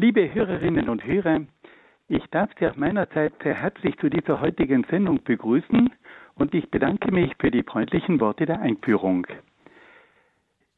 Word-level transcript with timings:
Liebe 0.00 0.32
Hörerinnen 0.32 0.88
und 0.88 1.04
Hörer, 1.04 1.42
ich 2.08 2.24
darf 2.30 2.48
Sie 2.58 2.66
auf 2.66 2.78
meiner 2.78 3.04
Seite 3.12 3.34
sehr 3.42 3.54
herzlich 3.54 3.98
zu 3.98 4.08
dieser 4.08 4.40
heutigen 4.40 4.82
Sendung 4.84 5.22
begrüßen 5.22 5.90
und 6.36 6.54
ich 6.54 6.70
bedanke 6.70 7.12
mich 7.12 7.34
für 7.38 7.50
die 7.50 7.62
freundlichen 7.62 8.18
Worte 8.18 8.46
der 8.46 8.62
Einführung. 8.62 9.26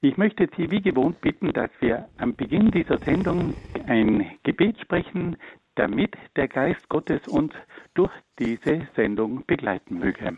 Ich 0.01 0.17
möchte 0.17 0.49
Sie 0.57 0.73
wie 0.73 0.83
gewohnt 0.83 1.21
bitten, 1.21 1.53
dass 1.53 1.71
wir 1.79 2.09
am 2.19 2.35
Beginn 2.35 2.73
dieser 2.73 2.99
Sendung 2.99 3.55
ein 3.87 4.29
Gebet 4.43 4.81
sprechen, 4.81 5.37
damit 5.77 6.17
der 6.35 6.49
Geist 6.49 6.89
Gottes 6.89 7.29
uns 7.29 7.53
durch 7.95 8.11
diese 8.41 8.89
Sendung 8.97 9.47
begleiten 9.47 10.01
möge. 10.01 10.37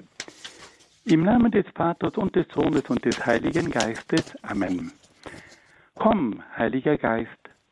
Im 1.07 1.23
Namen 1.23 1.53
des 1.53 1.65
Vaters 1.75 2.19
und 2.19 2.37
des 2.37 2.49
Sohnes 2.49 2.83
und 2.91 3.03
des 3.03 3.25
Heiligen 3.25 3.71
Geistes. 3.71 4.37
Amen. 4.43 4.93
Komm, 5.95 6.43
Heiliger 6.59 6.99
Geist, 6.99 7.44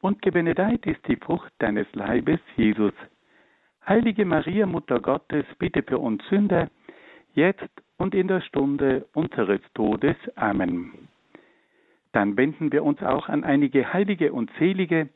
und 0.00 0.22
gebenedeit 0.22 0.86
ist 0.86 1.06
die 1.08 1.16
Frucht 1.16 1.52
deines 1.58 1.86
Leibes, 1.94 2.40
Jesus. 2.56 2.94
Heilige 3.86 4.24
Maria, 4.24 4.66
Mutter 4.66 5.00
Gottes, 5.00 5.44
bitte 5.58 5.82
für 5.82 5.98
uns 5.98 6.22
Sünder, 6.28 6.70
jetzt 7.34 7.68
und 7.96 8.14
in 8.14 8.28
der 8.28 8.40
Stunde 8.40 9.06
unseres 9.14 9.60
Todes. 9.74 10.16
Amen. 10.36 11.08
Dann 12.12 12.36
wenden 12.36 12.72
wir 12.72 12.84
uns 12.84 13.02
auch 13.02 13.28
an 13.28 13.44
einige 13.44 13.92
Heilige 13.92 14.32
und 14.32 14.50
Selige, 14.58 15.08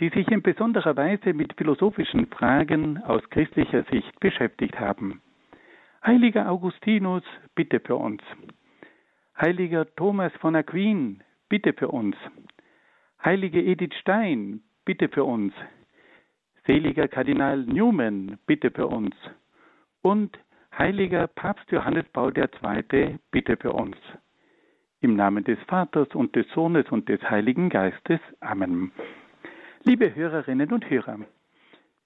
die 0.00 0.08
sich 0.08 0.28
in 0.28 0.42
besonderer 0.42 0.96
Weise 0.96 1.34
mit 1.34 1.52
philosophischen 1.54 2.26
Fragen 2.28 3.02
aus 3.02 3.28
christlicher 3.30 3.84
Sicht 3.84 4.18
beschäftigt 4.20 4.80
haben. 4.80 5.20
Heiliger 6.04 6.50
Augustinus, 6.50 7.22
bitte 7.54 7.80
für 7.80 7.96
uns. 7.96 8.22
Heiliger 9.38 9.86
Thomas 9.96 10.32
von 10.40 10.56
Aquin, 10.56 11.22
bitte 11.50 11.74
für 11.74 11.88
uns. 11.88 12.16
Heilige 13.22 13.60
Edith 13.60 13.94
Stein, 14.00 14.62
bitte 14.86 15.10
für 15.10 15.24
uns. 15.24 15.52
Seliger 16.66 17.06
Kardinal 17.06 17.58
Newman, 17.64 18.38
bitte 18.46 18.70
für 18.70 18.86
uns. 18.86 19.14
Und 20.00 20.38
heiliger 20.76 21.26
Papst 21.26 21.70
Johannes 21.70 22.06
Paul 22.14 22.32
II, 22.34 23.18
bitte 23.30 23.58
für 23.58 23.72
uns. 23.72 23.96
Im 25.02 25.16
Namen 25.16 25.44
des 25.44 25.58
Vaters 25.66 26.08
und 26.14 26.34
des 26.34 26.48
Sohnes 26.54 26.90
und 26.90 27.10
des 27.10 27.20
Heiligen 27.28 27.68
Geistes. 27.68 28.20
Amen. 28.40 28.90
Liebe 29.84 30.14
Hörerinnen 30.14 30.72
und 30.72 30.88
Hörer, 30.88 31.18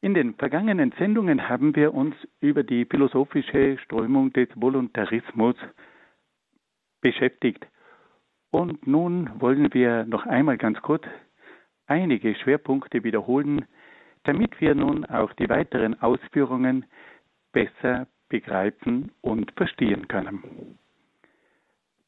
in 0.00 0.14
den 0.14 0.34
vergangenen 0.34 0.92
Sendungen 0.98 1.48
haben 1.48 1.76
wir 1.76 1.94
uns 1.94 2.16
über 2.40 2.64
die 2.64 2.86
philosophische 2.86 3.78
Strömung 3.78 4.32
des 4.32 4.48
Voluntarismus 4.56 5.54
beschäftigt. 7.00 7.64
Und 8.54 8.86
nun 8.86 9.28
wollen 9.40 9.74
wir 9.74 10.04
noch 10.04 10.26
einmal 10.26 10.56
ganz 10.56 10.80
kurz 10.80 11.02
einige 11.88 12.36
Schwerpunkte 12.36 13.02
wiederholen, 13.02 13.64
damit 14.22 14.60
wir 14.60 14.76
nun 14.76 15.04
auch 15.06 15.32
die 15.32 15.48
weiteren 15.48 16.00
Ausführungen 16.00 16.86
besser 17.50 18.06
begreifen 18.28 19.10
und 19.22 19.50
verstehen 19.56 20.06
können. 20.06 20.78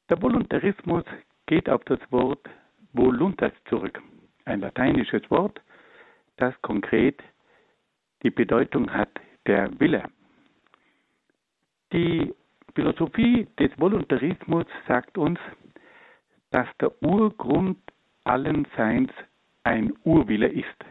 Der 0.08 0.22
Voluntarismus 0.22 1.02
geht 1.46 1.68
auf 1.68 1.82
das 1.82 1.98
Wort 2.12 2.48
voluntas 2.92 3.52
zurück, 3.68 4.00
ein 4.44 4.60
lateinisches 4.60 5.28
Wort, 5.32 5.60
das 6.36 6.54
konkret 6.62 7.20
die 8.22 8.30
Bedeutung 8.30 8.88
hat 8.92 9.10
der 9.48 9.68
Wille. 9.80 10.04
Die 11.92 12.32
Philosophie 12.76 13.48
des 13.58 13.76
Voluntarismus 13.80 14.66
sagt 14.86 15.18
uns, 15.18 15.40
dass 16.50 16.68
der 16.80 16.92
Urgrund 17.02 17.78
allen 18.24 18.66
Seins 18.76 19.10
ein 19.64 19.92
Urwille 20.04 20.48
ist. 20.48 20.84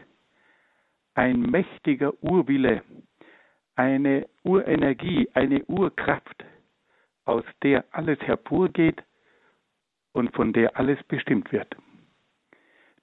Ein 1.14 1.40
mächtiger 1.40 2.12
Urwille, 2.22 2.82
eine 3.74 4.26
Urenergie, 4.42 5.28
eine 5.34 5.64
Urkraft, 5.64 6.44
aus 7.24 7.44
der 7.62 7.84
alles 7.90 8.18
hervorgeht 8.20 9.02
und 10.12 10.34
von 10.34 10.52
der 10.52 10.76
alles 10.78 11.02
bestimmt 11.04 11.52
wird. 11.52 11.74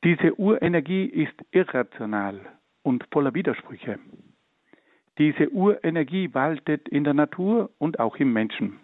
Diese 0.03 0.37
Urenergie 0.39 1.05
ist 1.05 1.35
irrational 1.51 2.39
und 2.81 3.05
voller 3.11 3.33
Widersprüche. 3.33 3.99
Diese 5.17 5.49
Urenergie 5.51 6.33
waltet 6.33 6.89
in 6.89 7.03
der 7.03 7.13
Natur 7.13 7.69
und 7.77 7.99
auch 7.99 8.15
im 8.17 8.33
Menschen. 8.33 8.79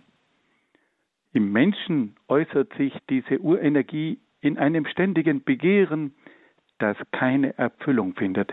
Im 1.31 1.51
Menschen 1.51 2.15
äußert 2.27 2.73
sich 2.73 2.93
diese 3.09 3.39
Urenergie 3.39 4.19
in 4.41 4.57
einem 4.57 4.85
ständigen 4.85 5.43
Begehren, 5.43 6.15
das 6.79 6.97
keine 7.11 7.57
Erfüllung 7.57 8.15
findet. 8.15 8.51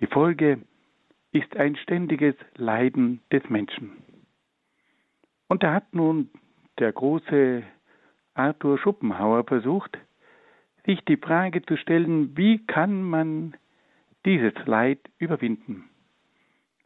Die 0.00 0.06
Folge 0.06 0.60
ist 1.32 1.56
ein 1.56 1.76
ständiges 1.76 2.34
Leiden 2.56 3.20
des 3.32 3.48
Menschen. 3.48 3.92
Und 5.48 5.62
da 5.62 5.72
hat 5.72 5.94
nun 5.94 6.30
der 6.78 6.92
große 6.92 7.62
Arthur 8.34 8.78
Schopenhauer 8.78 9.44
versucht, 9.44 9.98
sich 10.84 11.00
die 11.06 11.16
Frage 11.16 11.62
zu 11.62 11.76
stellen, 11.76 12.36
wie 12.36 12.64
kann 12.66 13.02
man 13.02 13.56
dieses 14.24 14.54
Leid 14.66 15.00
überwinden? 15.18 15.88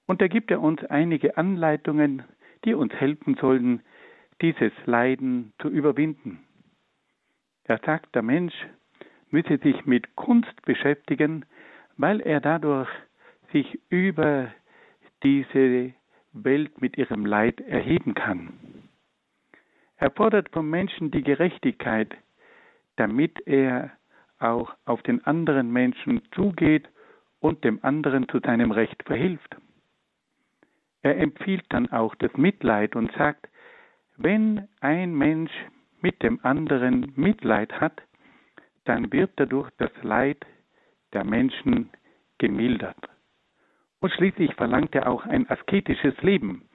Und 0.06 0.22
da 0.22 0.28
gibt 0.28 0.50
er 0.50 0.60
uns 0.60 0.82
einige 0.84 1.36
Anleitungen, 1.36 2.22
die 2.64 2.74
uns 2.74 2.92
helfen 2.94 3.36
sollen, 3.40 3.82
dieses 4.40 4.72
Leiden 4.86 5.52
zu 5.60 5.68
überwinden. 5.68 6.40
Er 7.64 7.78
sagt, 7.84 8.14
der 8.14 8.22
Mensch 8.22 8.54
müsse 9.30 9.58
sich 9.58 9.86
mit 9.86 10.16
Kunst 10.16 10.62
beschäftigen, 10.62 11.44
weil 11.96 12.20
er 12.20 12.40
dadurch 12.40 12.88
sich 13.52 13.80
über 13.88 14.52
diese 15.22 15.92
Welt 16.32 16.80
mit 16.80 16.96
ihrem 16.96 17.26
Leid 17.26 17.60
erheben 17.60 18.14
kann. 18.14 18.52
Er 19.96 20.10
fordert 20.10 20.48
vom 20.50 20.70
Menschen 20.70 21.10
die 21.10 21.22
Gerechtigkeit, 21.22 22.16
damit 22.96 23.46
er 23.46 23.90
auch 24.38 24.74
auf 24.86 25.02
den 25.02 25.24
anderen 25.26 25.70
Menschen 25.70 26.22
zugeht 26.32 26.88
und 27.40 27.64
dem 27.64 27.78
anderen 27.82 28.28
zu 28.28 28.40
seinem 28.40 28.70
Recht 28.70 29.02
verhilft. 29.04 29.56
Er 31.02 31.18
empfiehlt 31.18 31.64
dann 31.68 31.90
auch 31.92 32.14
das 32.14 32.34
Mitleid 32.36 32.96
und 32.96 33.12
sagt, 33.12 33.48
wenn 34.22 34.68
ein 34.80 35.14
Mensch 35.14 35.52
mit 36.00 36.22
dem 36.22 36.40
anderen 36.42 37.12
Mitleid 37.16 37.72
hat, 37.80 38.02
dann 38.84 39.10
wird 39.12 39.32
dadurch 39.36 39.70
das 39.78 39.90
Leid 40.02 40.44
der 41.12 41.24
Menschen 41.24 41.90
gemildert. 42.38 42.96
Und 44.00 44.12
schließlich 44.12 44.54
verlangt 44.54 44.94
er 44.94 45.08
auch 45.08 45.24
ein 45.26 45.48
asketisches 45.50 46.20
Leben. 46.22 46.68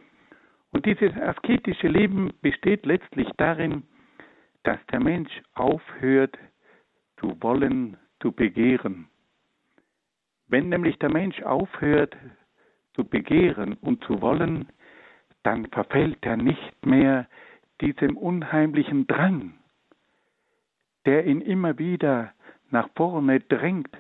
Und 0.72 0.86
dieses 0.86 1.16
asketische 1.18 1.88
Leben 1.88 2.34
besteht 2.42 2.86
letztlich 2.86 3.30
darin, 3.38 3.84
dass 4.64 4.80
der 4.92 5.00
Mensch 5.00 5.32
aufhört 5.54 6.38
zu 7.20 7.38
wollen, 7.42 7.98
zu 8.22 8.32
begehren. 8.32 9.08
Wenn 10.48 10.70
nämlich 10.70 10.98
der 11.00 11.12
Mensch 11.12 11.42
aufhört 11.44 12.16
zu 12.94 13.04
begehren 13.04 13.74
und 13.74 14.04
zu 14.04 14.22
wollen, 14.22 14.70
dann 15.46 15.68
verfällt 15.68 16.26
er 16.26 16.38
nicht 16.38 16.86
mehr 16.86 17.28
diesem 17.80 18.18
unheimlichen 18.18 19.06
Drang, 19.06 19.54
der 21.06 21.28
ihn 21.28 21.42
immer 21.42 21.78
wieder 21.78 22.34
nach 22.72 22.90
vorne 22.96 23.40
drängt 23.42 23.96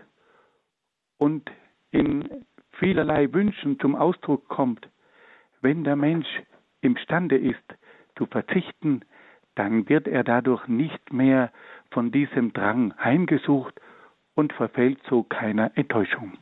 und 1.20 1.52
in 1.92 2.46
vielerlei 2.72 3.32
Wünschen 3.32 3.80
zum 3.80 3.96
Ausdruck 3.96 4.48
kommt. 4.48 4.90
Wenn 5.62 5.84
der 5.84 5.96
Mensch 5.96 6.28
imstande 6.82 7.38
ist 7.38 7.76
zu 8.18 8.26
verzichten, 8.26 9.02
dann 9.54 9.88
wird 9.88 10.08
er 10.08 10.24
dadurch 10.24 10.68
nicht 10.68 11.14
mehr 11.14 11.52
von 11.92 12.12
diesem 12.12 12.54
Drang 12.54 12.98
heimgesucht 12.98 13.80
und 14.34 14.52
verfällt 14.52 15.00
so 15.08 15.22
keiner 15.22 15.72
Enttäuschung. 15.76 16.40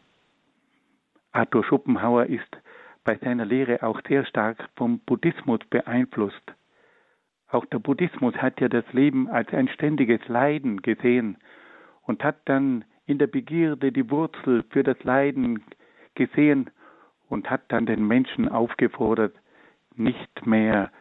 Arthur 1.34 1.66
Schopenhauer 1.66 2.28
ist 2.28 2.58
bei 3.04 3.18
seiner 3.18 3.46
Lehre 3.46 3.84
auch 3.84 4.02
sehr 4.08 4.26
stark 4.26 4.70
vom 4.76 5.00
Buddhismus 5.00 5.60
beeinflusst. 5.70 6.54
Auch 7.50 7.66
der 7.66 7.80
Buddhismus 7.80 8.36
hat 8.36 8.60
ja 8.62 8.70
das 8.70 8.86
Leben 8.94 9.28
als 9.30 9.54
ein 9.54 9.68
ständiges 9.68 10.28
Leiden 10.28 10.82
gesehen 10.82 11.38
und 12.02 12.24
hat 12.24 12.38
dann 12.46 12.86
in 13.06 13.18
der 13.18 13.28
Begierde 13.28 13.92
die 13.92 14.10
Wurzel 14.10 14.64
für 14.70 14.84
das 14.84 15.02
Leiden 15.04 15.64
gesehen 16.16 16.70
und 17.30 17.50
hat 17.50 17.64
dann 17.68 17.86
den 17.86 18.08
Menschen 18.08 18.48
aufgefordert, 18.48 19.36
nicht 19.96 20.46
mehr 20.46 20.92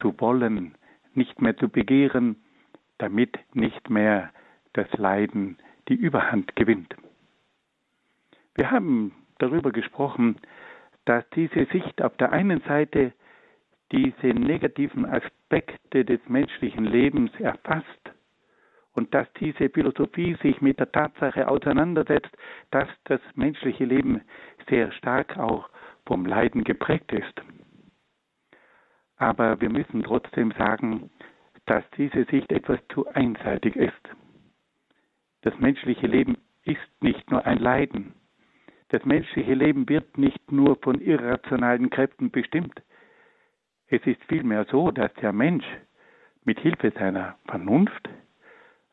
zu 0.00 0.14
wollen, 0.20 0.74
nicht 1.14 1.40
mehr 1.40 1.56
zu 1.56 1.68
begehren, 1.68 2.36
damit 2.98 3.38
nicht 3.54 3.90
mehr 3.90 4.30
das 4.74 4.92
Leiden 4.92 5.58
die 5.88 5.94
Überhand 5.94 6.54
gewinnt. 6.56 6.94
Wir 8.54 8.70
haben 8.70 9.12
darüber 9.38 9.72
gesprochen, 9.72 10.36
dass 11.06 11.28
diese 11.30 11.64
Sicht 11.66 12.02
auf 12.02 12.16
der 12.18 12.32
einen 12.32 12.60
Seite 12.62 13.12
diese 13.92 14.28
negativen 14.28 15.06
Aspekte 15.06 16.04
des 16.04 16.20
menschlichen 16.28 16.84
Lebens 16.84 17.30
erfasst 17.38 17.86
und 18.92 19.14
dass 19.14 19.32
diese 19.34 19.70
Philosophie 19.70 20.36
sich 20.42 20.60
mit 20.60 20.80
der 20.80 20.90
Tatsache 20.90 21.48
auseinandersetzt, 21.48 22.36
dass 22.70 22.88
das 23.04 23.20
menschliche 23.34 23.84
Leben 23.84 24.22
sehr 24.68 24.90
stark 24.92 25.38
auch 25.38 25.68
vom 26.06 26.26
Leiden 26.26 26.64
geprägt 26.64 27.12
ist. 27.12 27.42
Aber 29.16 29.60
wir 29.60 29.70
müssen 29.70 30.02
trotzdem 30.02 30.52
sagen, 30.52 31.10
dass 31.66 31.84
diese 31.96 32.24
Sicht 32.24 32.50
etwas 32.50 32.80
zu 32.92 33.06
einseitig 33.08 33.76
ist. 33.76 33.92
Das 35.42 35.56
menschliche 35.58 36.06
Leben 36.06 36.38
ist 36.64 36.80
nicht 37.00 37.30
nur 37.30 37.44
ein 37.46 37.58
Leiden. 37.58 38.14
Das 38.88 39.04
menschliche 39.04 39.54
Leben 39.54 39.88
wird 39.88 40.16
nicht 40.16 40.52
nur 40.52 40.76
von 40.76 41.00
irrationalen 41.00 41.90
Kräften 41.90 42.30
bestimmt. 42.30 42.82
Es 43.88 44.04
ist 44.06 44.22
vielmehr 44.24 44.64
so, 44.70 44.90
dass 44.90 45.12
der 45.14 45.32
Mensch 45.32 45.64
mit 46.44 46.60
Hilfe 46.60 46.92
seiner 46.92 47.36
Vernunft, 47.46 48.08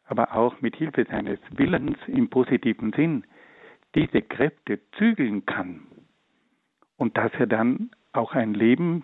aber 0.05 0.35
auch 0.35 0.61
mit 0.61 0.75
Hilfe 0.75 1.05
seines 1.05 1.39
Willens 1.51 1.97
im 2.07 2.29
positiven 2.29 2.91
Sinn 2.93 3.23
diese 3.95 4.21
Kräfte 4.21 4.79
zügeln 4.97 5.45
kann 5.45 5.87
und 6.97 7.15
dass 7.17 7.31
er 7.35 7.47
dann 7.47 7.91
auch 8.11 8.33
ein 8.33 8.53
Leben 8.53 9.03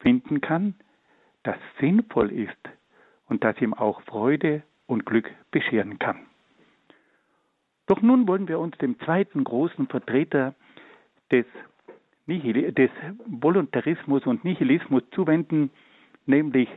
finden 0.00 0.40
kann, 0.40 0.74
das 1.42 1.56
sinnvoll 1.78 2.32
ist 2.32 2.68
und 3.26 3.44
das 3.44 3.60
ihm 3.60 3.74
auch 3.74 4.02
Freude 4.02 4.62
und 4.86 5.06
Glück 5.06 5.30
bescheren 5.50 5.98
kann. 5.98 6.26
Doch 7.90 8.02
nun 8.02 8.28
wollen 8.28 8.46
wir 8.46 8.60
uns 8.60 8.78
dem 8.78 9.00
zweiten 9.00 9.42
großen 9.42 9.88
Vertreter 9.88 10.54
des, 11.32 11.44
Nihil 12.24 12.70
des 12.70 12.90
Voluntarismus 13.26 14.24
und 14.26 14.44
Nihilismus 14.44 15.02
zuwenden, 15.10 15.70
nämlich 16.24 16.68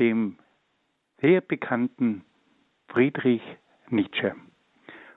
dem 0.00 0.36
sehr 1.20 1.42
bekannten 1.42 2.24
Friedrich 2.88 3.40
Nietzsche. 3.88 4.34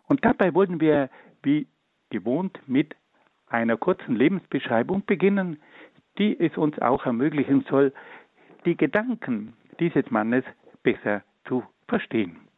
Und 0.05 0.23
dabei 0.23 0.53
wollen 0.53 0.79
wir 0.79 1.09
wie 1.41 1.65
gewohnt 2.11 2.59
mit 2.67 2.95
einer 3.47 3.77
kurzen 3.77 4.15
Lebensbeschreibung 4.15 5.07
beginnen, 5.07 5.59
die 6.19 6.39
es 6.39 6.55
uns 6.55 6.77
auch 6.77 7.07
ermöglichen 7.07 7.65
soll, 7.67 7.93
die 8.65 8.77
Gedanken 8.77 9.53
dieses 9.79 10.11
Mannes 10.11 10.43
besser 10.83 11.23
zu 11.47 11.63
verstehen. 11.87 12.50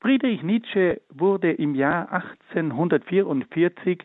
Friedrich 0.00 0.42
Nietzsche 0.44 1.00
wurde 1.08 1.50
im 1.50 1.74
Jahr 1.74 2.12
1844 2.12 3.98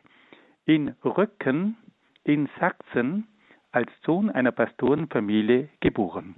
in 0.65 0.95
Röcken 1.03 1.77
in 2.23 2.49
Sachsen 2.59 3.27
als 3.71 3.91
Sohn 4.03 4.31
einer 4.31 4.51
Pastorenfamilie 4.51 5.69
geboren. 5.81 6.35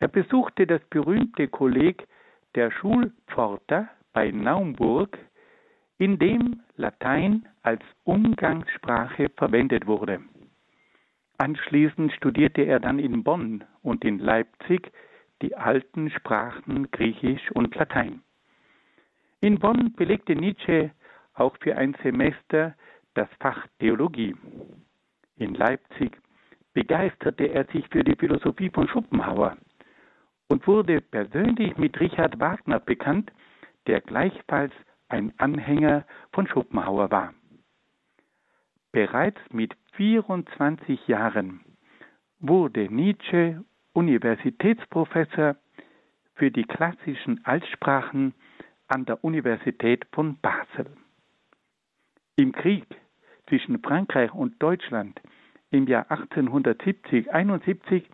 Er 0.00 0.08
besuchte 0.08 0.66
das 0.66 0.82
berühmte 0.90 1.46
Kolleg 1.46 2.08
der 2.56 2.72
Schulpforter 2.72 3.88
bei 4.12 4.32
Naumburg, 4.32 5.16
in 5.98 6.18
dem 6.18 6.62
Latein 6.76 7.46
als 7.62 7.82
Umgangssprache 8.04 9.28
verwendet 9.36 9.86
wurde. 9.86 10.20
Anschließend 11.38 12.12
studierte 12.14 12.62
er 12.62 12.80
dann 12.80 12.98
in 12.98 13.22
Bonn 13.22 13.62
und 13.82 14.04
in 14.04 14.18
Leipzig 14.18 14.90
die 15.42 15.56
alten 15.56 16.10
Sprachen 16.10 16.90
Griechisch 16.90 17.50
und 17.52 17.74
Latein. 17.74 18.22
In 19.40 19.58
Bonn 19.58 19.92
belegte 19.94 20.34
Nietzsche 20.34 20.90
auch 21.34 21.56
für 21.60 21.76
ein 21.76 21.96
Semester 22.02 22.74
das 23.14 23.28
Fach 23.40 23.66
Theologie. 23.78 24.36
In 25.36 25.54
Leipzig 25.54 26.18
begeisterte 26.74 27.46
er 27.46 27.64
sich 27.66 27.86
für 27.88 28.04
die 28.04 28.16
Philosophie 28.16 28.70
von 28.70 28.86
Schopenhauer 28.88 29.56
und 30.48 30.66
wurde 30.66 31.00
persönlich 31.00 31.76
mit 31.76 31.98
Richard 31.98 32.38
Wagner 32.38 32.80
bekannt, 32.80 33.32
der 33.86 34.00
gleichfalls 34.00 34.72
ein 35.08 35.32
Anhänger 35.38 36.04
von 36.32 36.46
Schopenhauer 36.46 37.10
war. 37.10 37.34
Bereits 38.92 39.40
mit 39.50 39.74
24 39.92 41.06
Jahren 41.08 41.60
wurde 42.40 42.92
Nietzsche 42.92 43.64
Universitätsprofessor 43.92 45.56
für 46.34 46.50
die 46.50 46.64
klassischen 46.64 47.44
Altsprachen 47.44 48.34
an 48.88 49.04
der 49.04 49.22
Universität 49.24 50.06
von 50.12 50.38
Basel. 50.40 50.86
Im 52.36 52.52
Krieg 52.52 52.86
zwischen 53.48 53.82
Frankreich 53.82 54.32
und 54.32 54.62
Deutschland 54.62 55.20
im 55.70 55.86
Jahr 55.86 56.10
1870-71 56.10 58.04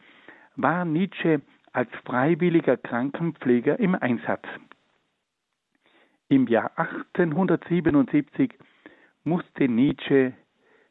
war 0.57 0.85
Nietzsche 0.85 1.41
als 1.73 1.91
freiwilliger 2.05 2.77
Krankenpfleger 2.77 3.79
im 3.79 3.95
Einsatz. 3.95 4.45
Im 6.29 6.49
Jahr 6.49 6.73
1877 6.77 8.55
musste 9.25 9.69
Nietzsche 9.69 10.33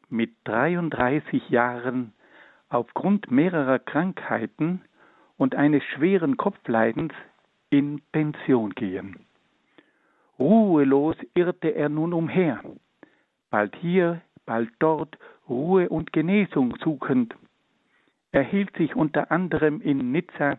mit 0.08 0.32
33 0.44 1.48
Jahren 1.50 2.12
aufgrund 2.68 3.30
mehrerer 3.30 3.78
Krankheiten 3.78 4.82
und 5.36 5.54
eines 5.54 5.82
schweren 5.84 6.36
Kopfleidens 6.36 7.12
in 7.70 8.00
Pension 8.12 8.70
gehen. 8.70 9.26
Ruhelos 10.38 11.16
irrte 11.34 11.68
er 11.68 11.88
nun 11.88 12.12
umher, 12.12 12.60
bald 13.50 13.74
hier, 13.76 14.20
bald 14.44 14.70
dort 14.78 15.18
Ruhe 15.48 15.88
und 15.88 16.12
Genesung 16.12 16.76
suchend. 16.82 17.34
Er 18.32 18.42
hielt 18.42 18.76
sich 18.76 18.94
unter 18.94 19.30
anderem 19.30 19.80
in 19.80 20.12
Nizza, 20.12 20.58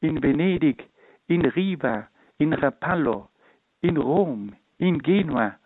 in 0.00 0.22
Venedig, 0.22 0.88
in 1.26 1.44
Riva, 1.44 2.08
in 2.38 2.52
Rapallo, 2.52 3.28
in 3.80 3.96
Rom, 3.96 4.54
in 4.78 5.02
Genua 5.02 5.56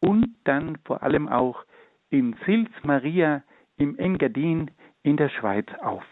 und 0.00 0.34
dann 0.44 0.78
vor 0.84 1.02
allem 1.02 1.28
auch 1.28 1.64
in 2.10 2.34
Sils 2.44 2.70
Maria 2.82 3.42
im 3.76 3.96
Engadin 3.98 4.70
in 5.02 5.16
der 5.16 5.28
Schweiz 5.28 5.66
auf. 5.80 6.04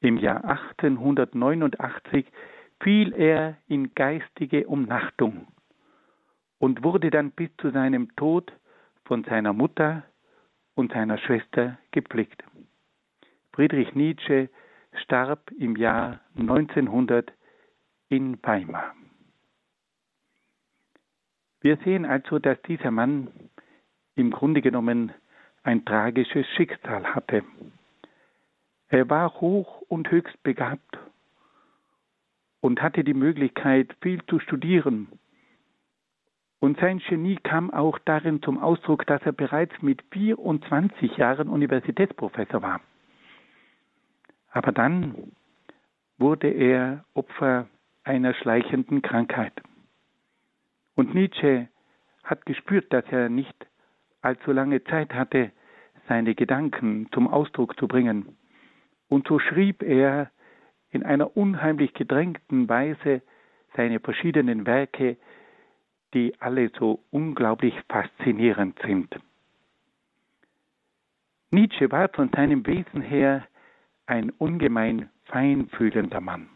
Im 0.00 0.16
Jahr 0.16 0.44
1889 0.44 2.26
fiel 2.82 3.12
er 3.12 3.56
in 3.68 3.94
geistige 3.94 4.66
Umnachtung 4.66 5.46
und 6.58 6.82
wurde 6.82 7.10
dann 7.10 7.32
bis 7.32 7.50
zu 7.58 7.70
seinem 7.70 8.14
Tod 8.16 8.52
von 9.04 9.24
seiner 9.24 9.52
Mutter 9.52 10.04
und 10.74 10.92
seiner 10.92 11.18
Schwester 11.18 11.78
gepflegt. 11.90 12.42
Friedrich 13.52 13.94
Nietzsche 13.94 14.48
starb 15.02 15.50
im 15.58 15.76
Jahr 15.76 16.20
1900 16.36 17.32
in 18.08 18.38
Weimar. 18.42 18.94
Wir 21.60 21.76
sehen 21.84 22.06
also, 22.06 22.38
dass 22.38 22.60
dieser 22.62 22.90
Mann 22.90 23.28
im 24.14 24.30
Grunde 24.30 24.62
genommen 24.62 25.12
ein 25.62 25.84
tragisches 25.84 26.46
Schicksal 26.56 27.14
hatte. 27.14 27.44
Er 28.88 29.08
war 29.08 29.40
hoch 29.40 29.82
und 29.82 30.10
höchst 30.10 30.42
begabt 30.42 30.98
und 32.60 32.82
hatte 32.82 33.04
die 33.04 33.14
Möglichkeit, 33.14 33.94
viel 34.00 34.24
zu 34.26 34.40
studieren. 34.40 35.08
Und 36.58 36.78
sein 36.78 36.98
Genie 36.98 37.36
kam 37.36 37.70
auch 37.70 37.98
darin 38.00 38.42
zum 38.42 38.58
Ausdruck, 38.58 39.06
dass 39.06 39.22
er 39.22 39.32
bereits 39.32 39.80
mit 39.80 40.02
24 40.12 41.16
Jahren 41.16 41.48
Universitätsprofessor 41.48 42.60
war. 42.60 42.80
Aber 44.50 44.72
dann 44.72 45.32
wurde 46.18 46.48
er 46.48 47.04
Opfer 47.14 47.66
einer 48.04 48.34
schleichenden 48.34 49.00
Krankheit. 49.00 49.54
Und 50.94 51.14
Nietzsche 51.14 51.68
hat 52.24 52.44
gespürt, 52.44 52.92
dass 52.92 53.04
er 53.10 53.28
nicht 53.28 53.66
allzu 54.22 54.52
lange 54.52 54.84
Zeit 54.84 55.14
hatte, 55.14 55.52
seine 56.08 56.34
Gedanken 56.34 57.08
zum 57.12 57.28
Ausdruck 57.28 57.78
zu 57.78 57.86
bringen. 57.88 58.36
Und 59.08 59.26
so 59.28 59.38
schrieb 59.38 59.82
er 59.82 60.30
in 60.90 61.04
einer 61.04 61.36
unheimlich 61.36 61.94
gedrängten 61.94 62.68
Weise 62.68 63.22
seine 63.76 64.00
verschiedenen 64.00 64.66
Werke, 64.66 65.16
die 66.14 66.34
alle 66.40 66.70
so 66.78 67.04
unglaublich 67.10 67.74
faszinierend 67.88 68.78
sind. 68.84 69.14
Nietzsche 71.52 71.90
war 71.90 72.08
von 72.08 72.30
seinem 72.30 72.66
Wesen 72.66 73.00
her 73.00 73.46
ein 74.06 74.30
ungemein 74.30 75.08
feinfühlender 75.24 76.20
Mann. 76.20 76.48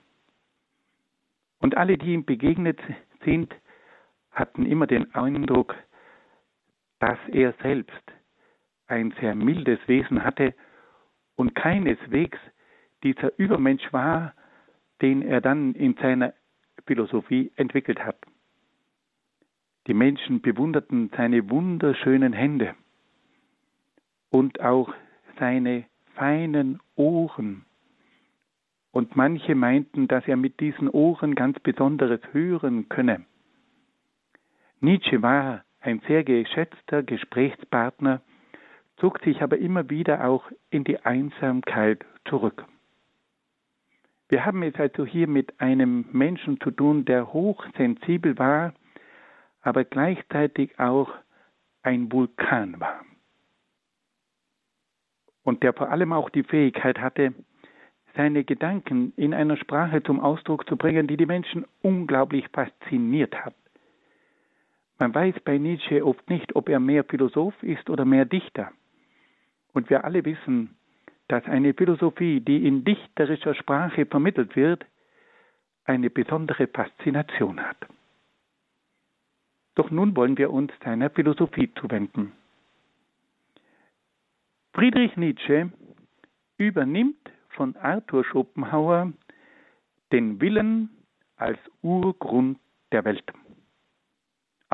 Und 1.60 1.76
alle, 1.76 1.96
die 1.96 2.12
ihm 2.12 2.24
begegnet 2.24 2.80
sind, 3.24 3.54
hatten 4.32 4.66
immer 4.66 4.86
den 4.86 5.14
Eindruck, 5.14 5.76
dass 7.04 7.18
er 7.32 7.52
selbst 7.60 8.02
ein 8.86 9.12
sehr 9.20 9.34
mildes 9.34 9.78
Wesen 9.86 10.24
hatte 10.24 10.54
und 11.36 11.54
keineswegs 11.54 12.38
dieser 13.02 13.38
Übermensch 13.38 13.92
war, 13.92 14.32
den 15.02 15.20
er 15.20 15.42
dann 15.42 15.74
in 15.74 15.94
seiner 15.96 16.32
Philosophie 16.86 17.52
entwickelt 17.56 18.02
hat. 18.02 18.16
Die 19.86 19.92
Menschen 19.92 20.40
bewunderten 20.40 21.10
seine 21.14 21.50
wunderschönen 21.50 22.32
Hände 22.32 22.74
und 24.30 24.62
auch 24.62 24.94
seine 25.38 25.84
feinen 26.14 26.80
Ohren. 26.96 27.66
Und 28.92 29.14
manche 29.14 29.54
meinten, 29.54 30.08
dass 30.08 30.26
er 30.26 30.38
mit 30.38 30.58
diesen 30.58 30.88
Ohren 30.88 31.34
ganz 31.34 31.60
Besonderes 31.60 32.20
hören 32.32 32.88
könne. 32.88 33.26
Nietzsche 34.80 35.20
war 35.20 35.64
ein 35.84 36.00
sehr 36.06 36.24
geschätzter 36.24 37.02
Gesprächspartner, 37.02 38.22
zog 38.96 39.20
sich 39.22 39.42
aber 39.42 39.58
immer 39.58 39.90
wieder 39.90 40.26
auch 40.26 40.44
in 40.70 40.84
die 40.84 40.98
Einsamkeit 41.00 42.04
zurück. 42.24 42.64
Wir 44.28 44.46
haben 44.46 44.62
es 44.62 44.74
also 44.76 45.04
hier 45.04 45.28
mit 45.28 45.60
einem 45.60 46.06
Menschen 46.12 46.58
zu 46.60 46.70
tun, 46.70 47.04
der 47.04 47.32
hochsensibel 47.32 48.38
war, 48.38 48.72
aber 49.60 49.84
gleichzeitig 49.84 50.78
auch 50.78 51.10
ein 51.82 52.10
Vulkan 52.10 52.80
war. 52.80 53.04
Und 55.42 55.62
der 55.62 55.74
vor 55.74 55.90
allem 55.90 56.12
auch 56.12 56.30
die 56.30 56.42
Fähigkeit 56.42 56.98
hatte, 56.98 57.34
seine 58.16 58.44
Gedanken 58.44 59.12
in 59.16 59.34
einer 59.34 59.56
Sprache 59.56 60.02
zum 60.02 60.20
Ausdruck 60.20 60.66
zu 60.68 60.76
bringen, 60.76 61.06
die 61.06 61.18
die 61.18 61.26
Menschen 61.26 61.66
unglaublich 61.82 62.48
fasziniert 62.48 63.34
hat. 63.44 63.54
Man 64.98 65.14
weiß 65.14 65.34
bei 65.44 65.58
Nietzsche 65.58 66.04
oft 66.04 66.28
nicht, 66.30 66.54
ob 66.54 66.68
er 66.68 66.80
mehr 66.80 67.04
Philosoph 67.04 67.60
ist 67.62 67.90
oder 67.90 68.04
mehr 68.04 68.24
Dichter. 68.24 68.70
Und 69.72 69.90
wir 69.90 70.04
alle 70.04 70.24
wissen, 70.24 70.76
dass 71.28 71.44
eine 71.46 71.74
Philosophie, 71.74 72.40
die 72.40 72.66
in 72.66 72.84
dichterischer 72.84 73.54
Sprache 73.54 74.06
vermittelt 74.06 74.54
wird, 74.56 74.84
eine 75.84 76.10
besondere 76.10 76.66
Faszination 76.68 77.60
hat. 77.60 77.76
Doch 79.74 79.90
nun 79.90 80.14
wollen 80.16 80.38
wir 80.38 80.52
uns 80.52 80.72
seiner 80.84 81.10
Philosophie 81.10 81.72
zuwenden. 81.74 82.32
Friedrich 84.72 85.16
Nietzsche 85.16 85.70
übernimmt 86.58 87.30
von 87.50 87.76
Arthur 87.76 88.24
Schopenhauer 88.24 89.12
den 90.12 90.40
Willen 90.40 90.90
als 91.36 91.58
Urgrund 91.82 92.58
der 92.92 93.04
Welt. 93.04 93.24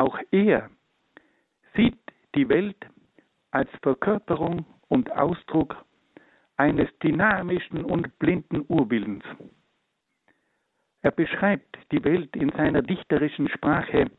Auch 0.00 0.18
er 0.30 0.70
sieht 1.76 2.00
die 2.34 2.48
Welt 2.48 2.86
als 3.50 3.68
Verkörperung 3.82 4.64
und 4.88 5.12
Ausdruck 5.12 5.76
eines 6.56 6.88
dynamischen 7.00 7.84
und 7.84 8.18
blinden 8.18 8.64
Urwillens. 8.66 9.24
Er 11.02 11.10
beschreibt 11.10 11.76
die 11.92 12.02
Welt 12.02 12.34
in 12.34 12.48
seiner 12.52 12.80
dichterischen 12.80 13.50
Sprache 13.50 14.10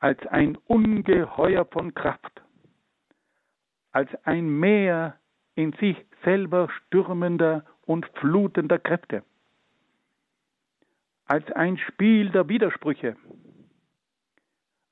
als 0.00 0.18
ein 0.26 0.56
Ungeheuer 0.66 1.64
von 1.66 1.94
Kraft, 1.94 2.42
als 3.92 4.12
ein 4.24 4.48
Meer 4.58 5.20
in 5.54 5.74
sich 5.74 5.96
selber 6.24 6.68
stürmender 6.70 7.64
und 7.86 8.04
flutender 8.16 8.80
Kräfte, 8.80 9.22
als 11.26 11.48
ein 11.52 11.78
Spiel 11.78 12.30
der 12.30 12.48
Widersprüche, 12.48 13.16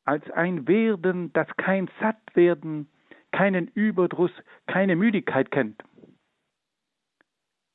als 0.05 0.29
ein 0.31 0.67
Werden, 0.69 1.33
das 1.33 1.49
kein 1.57 1.89
Sattwerden, 2.01 2.89
keinen 3.31 3.69
Überdruss, 3.69 4.33
keine 4.67 4.97
Müdigkeit 4.97 5.51
kennt. 5.51 5.83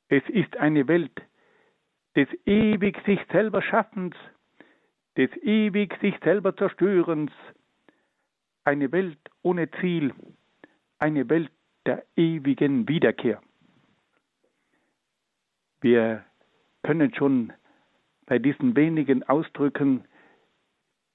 Es 0.08 0.22
ist 0.28 0.56
eine 0.56 0.88
Welt 0.88 1.22
des 2.16 2.28
ewig 2.46 2.98
sich 3.06 3.20
selber 3.30 3.62
Schaffens, 3.62 4.16
des 5.16 5.30
ewig 5.42 5.94
sich 6.00 6.14
selber 6.24 6.56
Zerstörens, 6.56 7.30
eine 8.64 8.90
Welt 8.90 9.18
ohne 9.42 9.70
Ziel, 9.80 10.12
eine 10.98 11.28
Welt 11.28 11.52
der 11.86 12.04
ewigen 12.16 12.88
Wiederkehr. 12.88 13.40
Wir 15.80 16.24
können 16.82 17.14
schon 17.14 17.52
bei 18.26 18.38
diesen 18.38 18.74
wenigen 18.74 19.22
Ausdrücken 19.22 20.04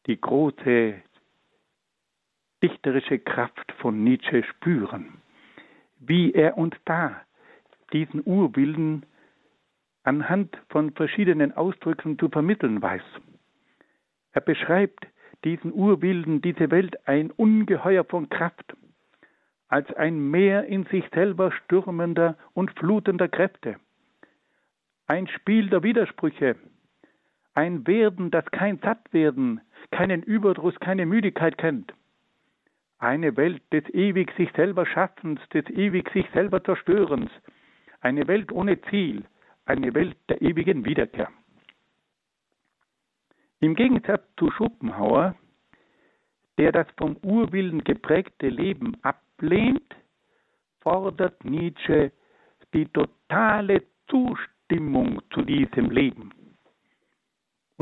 die 0.08 0.20
große 0.20 0.96
dichterische 2.62 3.20
Kraft 3.20 3.72
von 3.80 4.04
Nietzsche 4.04 4.44
spüren, 4.44 5.22
wie 6.00 6.34
er 6.34 6.58
uns 6.58 6.76
da 6.86 7.22
diesen 7.92 8.22
Urwillen 8.26 9.06
anhand 10.04 10.58
von 10.70 10.92
verschiedenen 10.92 11.52
Ausdrücken 11.54 12.18
zu 12.20 12.30
vermitteln 12.30 12.82
weiß. 12.82 13.04
Er 14.32 14.42
beschreibt 14.42 15.08
diesen 15.44 15.74
Urwillen, 15.74 16.42
diese 16.42 16.72
Welt 16.72 17.08
ein 17.08 17.32
Ungeheuer 17.32 18.04
von 18.04 18.30
Kraft, 18.30 18.76
als 19.68 19.92
ein 19.96 20.30
Meer 20.30 20.66
in 20.66 20.86
sich 20.86 21.04
selber 21.14 21.52
stürmender 21.52 22.38
und 22.54 22.72
flutender 22.80 23.28
Kräfte, 23.28 23.78
ein 25.08 25.28
Spiel 25.28 25.70
der 25.70 25.84
Widersprüche, 25.84 26.56
ein 27.54 27.86
Werden, 27.88 28.32
das 28.32 28.46
kein 28.52 28.80
Sattwerden, 28.80 29.62
keinen 29.92 30.24
Überdruss, 30.24 30.80
keine 30.80 31.06
Müdigkeit 31.06 31.58
kennt, 31.58 31.94
eine 33.00 33.36
Welt 33.38 33.62
des 33.72 33.88
ewig 33.94 34.32
sich 34.38 34.50
selber 34.56 34.86
Schaffens, 34.86 35.40
des 35.54 35.70
ewig 35.70 36.10
sich 36.12 36.26
selber 36.34 36.64
Zerstörens, 36.64 37.30
eine 38.02 38.28
Welt 38.28 38.52
ohne 38.52 38.82
Ziel, 38.84 39.26
eine 39.66 39.94
Welt 39.94 40.18
der 40.30 40.42
ewigen 40.42 40.86
Wiederkehr. 40.86 41.30
Im 43.60 43.76
Gegensatz 43.76 44.24
zu 44.38 44.52
Schopenhauer, 44.52 45.36
der 46.58 46.72
das 46.72 46.88
vom 46.98 47.18
Urwillen 47.24 47.84
geprägte 47.84 48.50
Leben 48.50 48.98
ablehnt, 49.04 49.96
fordert 50.82 51.44
Nietzsche 51.46 52.12
die 52.74 52.86
totale 52.88 53.84
Zustimmung 54.10 55.22
zu 55.34 55.44
diesem 55.44 55.92
Leben. 55.92 56.32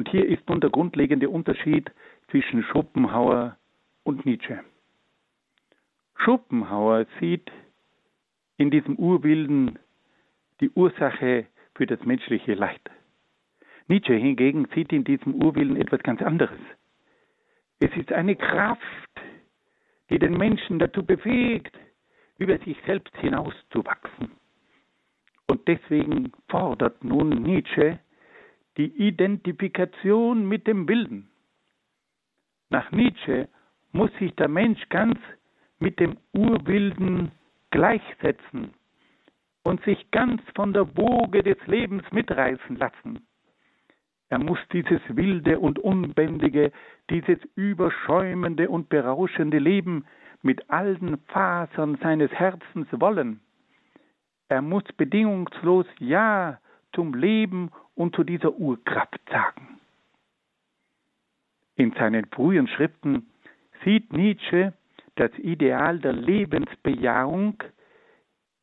Und 0.01 0.09
hier 0.09 0.27
ist 0.27 0.49
nun 0.49 0.59
der 0.59 0.71
grundlegende 0.71 1.29
Unterschied 1.29 1.91
zwischen 2.31 2.63
Schopenhauer 2.63 3.55
und 4.01 4.25
Nietzsche. 4.25 4.59
Schopenhauer 6.15 7.05
sieht 7.19 7.51
in 8.57 8.71
diesem 8.71 8.95
Urwilden 8.95 9.77
die 10.59 10.71
Ursache 10.71 11.45
für 11.75 11.85
das 11.85 12.03
menschliche 12.03 12.55
Leid. 12.55 12.81
Nietzsche 13.87 14.15
hingegen 14.15 14.67
sieht 14.73 14.91
in 14.91 15.03
diesem 15.03 15.35
Urwillen 15.35 15.75
etwas 15.75 16.01
ganz 16.01 16.19
anderes. 16.23 16.57
Es 17.79 17.95
ist 17.95 18.11
eine 18.11 18.35
Kraft, 18.35 19.21
die 20.09 20.17
den 20.17 20.33
Menschen 20.35 20.79
dazu 20.79 21.05
befähigt, 21.05 21.77
über 22.39 22.57
sich 22.57 22.75
selbst 22.87 23.15
hinauszuwachsen. 23.17 24.31
Und 25.45 25.67
deswegen 25.67 26.31
fordert 26.49 27.03
nun 27.03 27.43
Nietzsche 27.43 27.99
die 28.77 28.91
Identifikation 29.07 30.47
mit 30.47 30.67
dem 30.67 30.87
Wilden. 30.87 31.29
Nach 32.69 32.91
Nietzsche 32.91 33.49
muss 33.91 34.11
sich 34.19 34.33
der 34.35 34.47
Mensch 34.47 34.87
ganz 34.89 35.19
mit 35.79 35.99
dem 35.99 36.17
Urwilden 36.33 37.31
gleichsetzen 37.71 38.73
und 39.63 39.83
sich 39.83 40.09
ganz 40.11 40.41
von 40.55 40.73
der 40.73 40.95
Woge 40.95 41.43
des 41.43 41.57
Lebens 41.67 42.03
mitreißen 42.11 42.77
lassen. 42.77 43.27
Er 44.29 44.39
muss 44.39 44.59
dieses 44.71 45.01
wilde 45.09 45.59
und 45.59 45.77
unbändige, 45.79 46.71
dieses 47.09 47.37
überschäumende 47.55 48.69
und 48.69 48.87
berauschende 48.87 49.59
Leben 49.59 50.05
mit 50.41 50.69
allen 50.69 51.17
Fasern 51.27 51.97
seines 52.01 52.31
Herzens 52.31 52.87
wollen. 52.91 53.41
Er 54.47 54.61
muss 54.61 54.83
bedingungslos 54.95 55.85
Ja 55.99 56.59
zum 56.93 57.13
Leben 57.13 57.71
und 57.95 58.15
zu 58.15 58.23
dieser 58.23 58.53
Urkraft 58.53 59.19
sagen. 59.29 59.79
In 61.75 61.91
seinen 61.93 62.25
frühen 62.25 62.67
Schriften 62.67 63.27
sieht 63.83 64.13
Nietzsche 64.13 64.73
das 65.15 65.31
Ideal 65.37 65.99
der 65.99 66.13
Lebensbejahung 66.13 67.63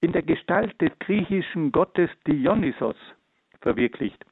in 0.00 0.12
der 0.12 0.22
Gestalt 0.22 0.80
des 0.80 0.90
griechischen 1.00 1.72
Gottes 1.72 2.10
Dionysos 2.26 2.96
verwirklicht. 3.60 4.24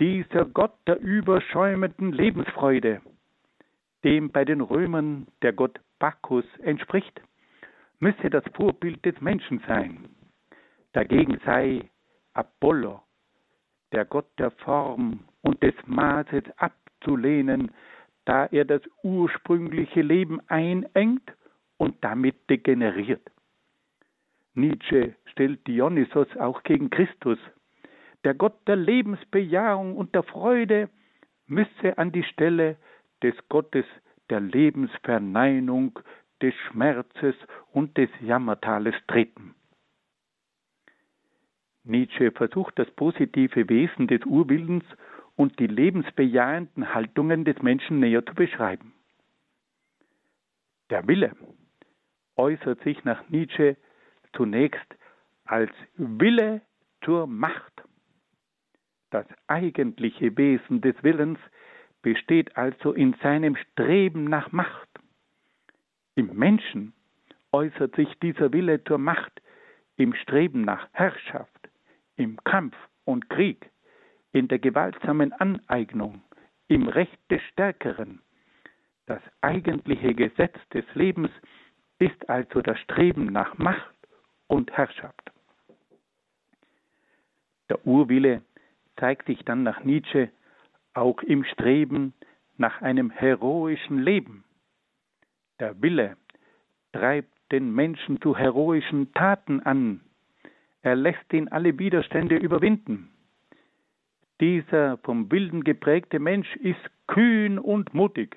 Dieser 0.00 0.44
Gott 0.44 0.74
der 0.86 1.00
überschäumenden 1.00 2.12
Lebensfreude, 2.12 3.00
dem 4.04 4.30
bei 4.30 4.44
den 4.44 4.60
Römern 4.60 5.26
der 5.42 5.52
Gott 5.52 5.80
Bacchus 5.98 6.44
entspricht, 6.60 7.20
müsse 7.98 8.30
das 8.30 8.44
Vorbild 8.54 9.04
des 9.04 9.20
Menschen 9.20 9.60
sein. 9.66 10.08
Dagegen 10.92 11.40
sei 11.44 11.88
Apollo, 12.38 13.02
der 13.90 14.04
Gott 14.04 14.28
der 14.38 14.52
Form 14.52 15.24
und 15.42 15.60
des 15.60 15.74
Maßes 15.86 16.44
abzulehnen, 16.56 17.72
da 18.26 18.46
er 18.46 18.64
das 18.64 18.82
ursprüngliche 19.02 20.02
Leben 20.02 20.40
einengt 20.48 21.32
und 21.78 21.96
damit 22.04 22.36
degeneriert. 22.48 23.28
Nietzsche 24.54 25.16
stellt 25.26 25.66
Dionysos 25.66 26.28
auch 26.36 26.62
gegen 26.62 26.90
Christus. 26.90 27.38
Der 28.22 28.34
Gott 28.34 28.56
der 28.68 28.76
Lebensbejahung 28.76 29.96
und 29.96 30.14
der 30.14 30.22
Freude 30.22 30.88
müsse 31.46 31.98
an 31.98 32.12
die 32.12 32.24
Stelle 32.24 32.76
des 33.20 33.34
Gottes 33.48 33.86
der 34.30 34.40
Lebensverneinung, 34.40 35.98
des 36.40 36.54
Schmerzes 36.70 37.34
und 37.72 37.96
des 37.96 38.10
Jammertales 38.20 38.94
treten. 39.08 39.56
Nietzsche 41.88 42.30
versucht 42.30 42.78
das 42.78 42.90
positive 42.92 43.68
Wesen 43.68 44.06
des 44.06 44.24
Urwillens 44.24 44.84
und 45.36 45.58
die 45.58 45.66
lebensbejahenden 45.66 46.94
Haltungen 46.94 47.44
des 47.44 47.60
Menschen 47.62 48.00
näher 48.00 48.24
zu 48.24 48.34
beschreiben. 48.34 48.92
Der 50.90 51.06
Wille 51.06 51.32
äußert 52.36 52.82
sich 52.82 53.04
nach 53.04 53.28
Nietzsche 53.28 53.76
zunächst 54.32 54.94
als 55.44 55.72
Wille 55.96 56.62
zur 57.04 57.26
Macht. 57.26 57.72
Das 59.10 59.26
eigentliche 59.46 60.36
Wesen 60.36 60.80
des 60.80 60.94
Willens 61.02 61.38
besteht 62.02 62.56
also 62.56 62.92
in 62.92 63.14
seinem 63.22 63.56
Streben 63.56 64.24
nach 64.24 64.52
Macht. 64.52 64.88
Im 66.14 66.36
Menschen 66.36 66.92
äußert 67.52 67.96
sich 67.96 68.08
dieser 68.20 68.52
Wille 68.52 68.82
zur 68.84 68.98
Macht 68.98 69.40
im 69.96 70.14
Streben 70.14 70.62
nach 70.62 70.88
Herrschaft, 70.92 71.57
im 72.18 72.36
Kampf 72.44 72.76
und 73.04 73.30
Krieg, 73.30 73.70
in 74.32 74.48
der 74.48 74.58
gewaltsamen 74.58 75.32
Aneignung, 75.32 76.22
im 76.66 76.86
Recht 76.88 77.18
des 77.30 77.40
Stärkeren. 77.52 78.20
Das 79.06 79.22
eigentliche 79.40 80.14
Gesetz 80.14 80.56
des 80.74 80.84
Lebens 80.94 81.30
ist 81.98 82.28
also 82.28 82.60
das 82.60 82.78
Streben 82.80 83.26
nach 83.26 83.56
Macht 83.56 83.94
und 84.46 84.70
Herrschaft. 84.72 85.32
Der 87.70 87.86
Urwille 87.86 88.42
zeigt 88.96 89.26
sich 89.26 89.44
dann 89.44 89.62
nach 89.62 89.84
Nietzsche 89.84 90.30
auch 90.94 91.22
im 91.22 91.44
Streben 91.44 92.12
nach 92.56 92.82
einem 92.82 93.10
heroischen 93.10 93.98
Leben. 94.02 94.44
Der 95.60 95.80
Wille 95.80 96.16
treibt 96.92 97.30
den 97.52 97.72
Menschen 97.74 98.20
zu 98.20 98.36
heroischen 98.36 99.12
Taten 99.14 99.60
an. 99.60 100.00
Er 100.82 100.94
lässt 100.94 101.32
ihn 101.32 101.48
alle 101.48 101.78
Widerstände 101.78 102.36
überwinden. 102.36 103.10
Dieser 104.40 104.98
vom 104.98 105.30
Wilden 105.30 105.64
geprägte 105.64 106.18
Mensch 106.20 106.54
ist 106.56 106.78
kühn 107.08 107.58
und 107.58 107.92
mutig. 107.94 108.36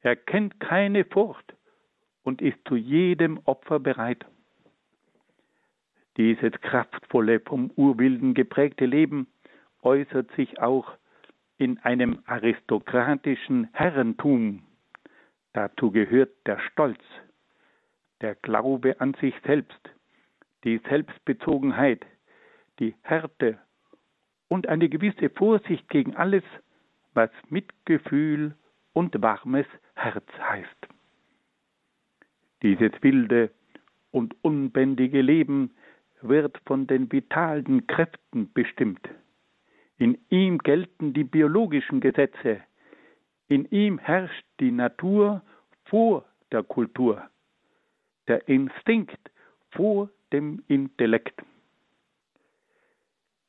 Er 0.00 0.14
kennt 0.14 0.60
keine 0.60 1.04
Furcht 1.04 1.54
und 2.22 2.40
ist 2.40 2.58
zu 2.68 2.76
jedem 2.76 3.40
Opfer 3.44 3.80
bereit. 3.80 4.24
Dieses 6.16 6.52
kraftvolle, 6.60 7.40
vom 7.40 7.70
Urwilden 7.74 8.34
geprägte 8.34 8.86
Leben 8.86 9.26
äußert 9.82 10.30
sich 10.36 10.60
auch 10.60 10.92
in 11.58 11.78
einem 11.80 12.20
aristokratischen 12.26 13.68
Herrentum. 13.72 14.62
Dazu 15.52 15.90
gehört 15.90 16.30
der 16.46 16.58
Stolz, 16.60 17.00
der 18.20 18.34
Glaube 18.36 19.00
an 19.00 19.14
sich 19.20 19.34
selbst, 19.44 19.90
die 20.66 20.80
Selbstbezogenheit, 20.88 22.04
die 22.80 22.96
Härte 23.02 23.56
und 24.48 24.66
eine 24.66 24.88
gewisse 24.88 25.30
Vorsicht 25.30 25.88
gegen 25.88 26.16
alles, 26.16 26.42
was 27.14 27.30
Mitgefühl 27.48 28.56
und 28.92 29.22
warmes 29.22 29.66
Herz 29.94 30.26
heißt. 30.38 30.88
Dieses 32.62 32.90
wilde 33.00 33.52
und 34.10 34.34
unbändige 34.42 35.22
Leben 35.22 35.70
wird 36.20 36.60
von 36.66 36.88
den 36.88 37.12
vitalen 37.12 37.86
Kräften 37.86 38.52
bestimmt. 38.52 39.08
In 39.98 40.18
ihm 40.30 40.58
gelten 40.58 41.12
die 41.12 41.24
biologischen 41.24 42.00
Gesetze. 42.00 42.60
In 43.46 43.66
ihm 43.66 43.98
herrscht 43.98 44.44
die 44.58 44.72
Natur 44.72 45.42
vor 45.84 46.24
der 46.50 46.64
Kultur, 46.64 47.22
der 48.26 48.48
Instinkt 48.48 49.30
vor 49.70 50.10
dem 50.32 50.62
Intellekt. 50.68 51.42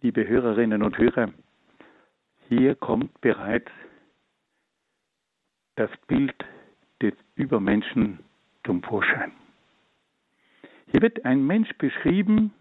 Liebe 0.01 0.27
Hörerinnen 0.27 0.83
und 0.83 0.97
Hörer, 0.97 1.33
hier 2.49 2.75
kommt 2.75 3.19
bereits 3.21 3.71
das 5.75 5.89
Bild 6.07 6.35
des 7.01 7.13
Übermenschen 7.35 8.19
zum 8.65 8.83
Vorschein. 8.83 9.31
Hier 10.91 11.01
wird 11.01 11.25
ein 11.25 11.45
Mensch 11.45 11.71
beschrieben, 11.77 12.53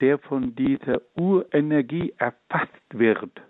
der 0.00 0.18
von 0.18 0.54
dieser 0.54 1.00
Urenergie 1.14 2.12
erfasst 2.18 2.70
wird. 2.90 3.40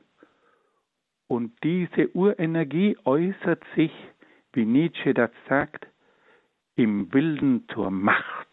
Und 1.28 1.52
diese 1.64 2.14
Urenergie 2.14 2.96
äußert 3.04 3.62
sich, 3.74 3.90
wie 4.52 4.64
Nietzsche 4.64 5.12
das 5.12 5.30
sagt, 5.48 5.86
im 6.76 7.12
Willen 7.12 7.66
zur 7.68 7.90
Macht. 7.90 8.46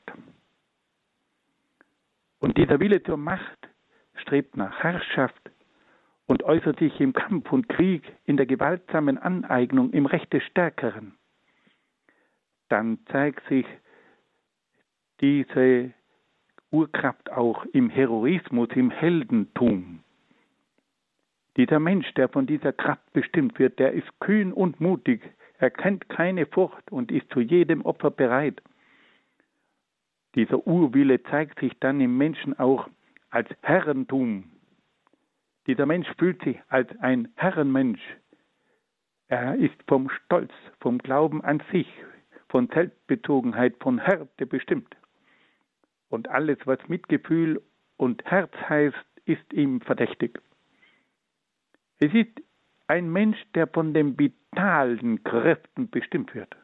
Und 2.44 2.58
dieser 2.58 2.82
Wille 2.82 3.02
zur 3.02 3.16
Macht 3.16 3.70
strebt 4.16 4.58
nach 4.58 4.84
Herrschaft 4.84 5.50
und 6.26 6.44
äußert 6.44 6.78
sich 6.78 7.00
im 7.00 7.14
Kampf 7.14 7.50
und 7.54 7.70
Krieg, 7.70 8.04
in 8.26 8.36
der 8.36 8.46
gewaltsamen 8.46 9.18
Aneignung, 9.18 9.92
im 9.92 10.06
Recht 10.06 10.34
des 10.34 10.44
Stärkeren. 10.44 11.14
Dann 12.68 13.00
zeigt 13.14 13.48
sich 13.48 13.66
diese 15.22 15.94
Urkraft 16.70 17.32
auch 17.32 17.64
im 17.68 17.90
Heroismus, 17.90 18.68
im 18.76 18.92
Heldentum. 18.92 20.04
Dieser 21.56 21.80
Mensch, 21.80 22.14
der 22.16 22.28
von 22.28 22.46
dieser 22.46 22.74
Kraft 22.74 23.10
bestimmt 23.14 23.58
wird, 23.58 23.80
der 23.80 23.94
ist 23.94 24.20
kühn 24.20 24.52
und 24.52 24.82
mutig, 24.82 25.22
er 25.60 25.70
kennt 25.70 26.10
keine 26.10 26.46
Furcht 26.46 26.92
und 26.92 27.10
ist 27.10 27.30
zu 27.30 27.40
jedem 27.40 27.84
Opfer 27.84 28.12
bereit. 28.12 28.62
Dieser 30.36 30.66
Urwille 30.66 31.22
zeigt 31.24 31.60
sich 31.60 31.74
dann 31.80 32.02
im 32.02 32.18
Menschen 32.18 32.58
auch 32.58 32.90
als 33.30 33.50
Herrentum. 33.62 34.52
Dieser 35.68 35.86
Mensch 35.86 36.08
fühlt 36.18 36.44
sich 36.44 36.60
als 36.70 36.90
ein 37.00 37.32
Herrenmensch. 37.36 38.02
Er 39.28 39.56
ist 39.56 39.76
vom 39.88 40.10
Stolz, 40.10 40.52
vom 40.80 40.98
Glauben 40.98 41.44
an 41.44 41.62
sich, 41.72 41.88
von 42.50 42.68
Selbstbezogenheit, 42.68 43.76
von 43.80 44.00
Härte 44.00 44.46
bestimmt. 44.46 44.96
Und 46.10 46.30
alles, 46.30 46.58
was 46.66 46.80
Mitgefühl 46.88 47.62
und 47.98 48.24
Herz 48.26 48.52
heißt, 48.70 48.96
ist 49.26 49.54
ihm 49.54 49.82
verdächtig. 49.82 50.40
Es 52.00 52.14
ist 52.14 52.42
ein 52.88 53.12
Mensch, 53.12 53.38
der 53.56 53.68
von 53.68 53.94
den 53.94 54.20
vitalen 54.20 55.24
Kräften 55.24 55.90
bestimmt 55.90 56.36
wird. 56.36 56.56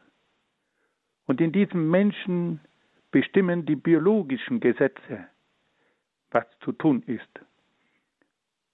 Und 1.26 1.40
in 1.40 1.52
diesem 1.52 1.90
Menschen 1.90 2.60
bestimmen 3.10 3.66
die 3.66 3.76
biologischen 3.76 4.60
Gesetze, 4.60 5.26
was 6.30 6.44
zu 6.60 6.72
tun 6.72 7.02
ist. 7.06 7.40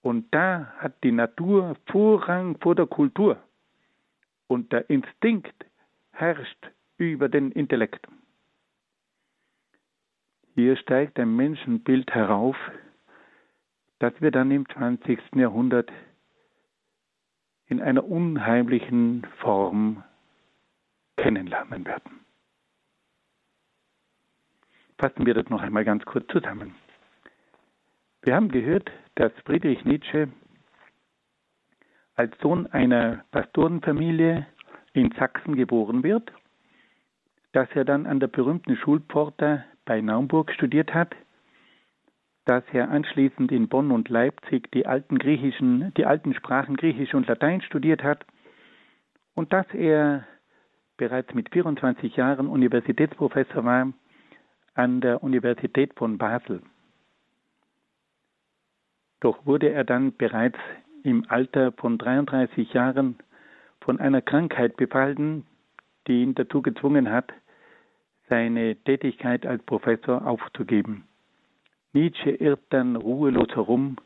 Und 0.03 0.33
da 0.33 0.72
hat 0.79 1.03
die 1.03 1.12
Natur 1.12 1.77
Vorrang 1.87 2.59
vor 2.61 2.75
der 2.75 2.87
Kultur. 2.87 3.42
Und 4.46 4.72
der 4.72 4.88
Instinkt 4.88 5.66
herrscht 6.12 6.70
über 6.96 7.29
den 7.29 7.51
Intellekt. 7.51 8.07
Hier 10.55 10.77
steigt 10.77 11.18
ein 11.18 11.35
Menschenbild 11.35 12.11
herauf, 12.14 12.57
das 13.99 14.12
wir 14.20 14.31
dann 14.31 14.51
im 14.51 14.68
20. 14.68 15.18
Jahrhundert 15.35 15.90
in 17.66 17.83
einer 17.83 18.05
unheimlichen 18.05 19.27
Form 19.38 20.05
kennenlernen 21.16 21.85
werden. 21.85 22.26
Fassen 24.98 25.26
wir 25.26 25.35
das 25.35 25.48
noch 25.50 25.62
einmal 25.62 25.85
ganz 25.85 26.04
kurz 26.04 26.26
zusammen. 26.28 26.74
Wir 28.22 28.35
haben 28.35 28.48
gehört, 28.48 28.90
dass 29.14 29.32
Friedrich 29.44 29.85
Nietzsche 29.85 30.28
als 32.14 32.37
Sohn 32.40 32.66
einer 32.66 33.24
Pastorenfamilie 33.30 34.46
in 34.94 35.12
Sachsen 35.12 35.54
geboren 35.54 36.02
wird, 36.02 36.32
dass 37.52 37.68
er 37.74 37.85
dann 37.85 38.06
an 38.06 38.20
der 38.20 38.28
berühmten 38.28 38.76
Schulpforta 38.76 39.64
bei 39.85 40.00
Naumburg 40.00 40.50
studiert 40.52 40.94
hat, 40.94 41.14
dass 42.46 42.64
er 42.72 42.90
anschließend 42.90 43.52
in 43.52 43.68
Bonn 43.68 43.90
und 43.90 44.09
Leipzig 44.09 44.70
die 44.72 44.87
alten 44.87 45.18
griechischen, 45.18 45.92
die 45.94 46.06
alten 46.06 46.32
Sprachen 46.35 46.76
Griechisch 46.76 47.12
und 47.12 47.26
Latein 47.26 47.61
studiert 47.61 48.02
hat 48.02 48.24
und 49.35 49.52
dass 49.52 49.66
er 49.74 50.26
bereits 50.96 51.35
mit 51.35 51.52
24 51.52 52.16
Jahren 52.16 52.46
Universitätsprofessor 52.46 53.64
war 53.64 53.92
an 54.77 55.01
der 55.01 55.23
Universität 55.23 55.95
von 55.97 56.19
Basel. 56.19 56.62
Doch 59.21 59.47
wurde 59.47 59.71
er 59.71 59.85
dann 59.85 60.15
bereits 60.17 60.59
im 61.03 61.25
Alter 61.29 61.73
von 61.73 61.99
33 61.99 62.73
Jahren 62.75 63.17
von 63.81 63.99
einer 63.99 64.21
Krankheit 64.21 64.77
befallen, 64.77 65.47
die 66.07 66.23
ihn 66.23 66.35
dazu 66.35 66.61
gezwungen 66.61 67.11
hat, 67.11 67.33
seine 68.29 68.77
Tätigkeit 68.77 69.47
als 69.47 69.62
Professor 69.62 70.27
aufzugeben. 70.27 71.05
Nietzsche 71.93 72.31
irrt 72.31 72.61
dann 72.71 72.97
ruhelos 72.97 73.49
herum, 73.55 73.97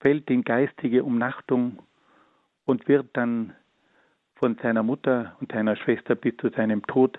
fällt 0.00 0.30
in 0.30 0.44
geistige 0.44 1.04
Umnachtung 1.04 1.80
und 2.64 2.88
wird 2.88 3.08
dann 3.12 3.54
von 4.36 4.56
seiner 4.62 4.82
Mutter 4.82 5.36
und 5.40 5.52
seiner 5.52 5.76
Schwester 5.76 6.14
bis 6.14 6.36
zu 6.38 6.48
seinem 6.50 6.82
Tod 6.86 7.18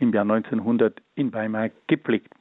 im 0.00 0.12
Jahr 0.12 0.22
1900 0.22 1.00
in 1.14 1.32
Weimar 1.32 1.70
gepflegt. 1.86 2.32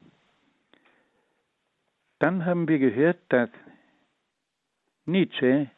Dann 2.19 2.45
haben 2.45 2.67
wir 2.67 2.79
gehört, 2.79 3.19
dass 3.29 3.49
Nietzsche 5.05 5.69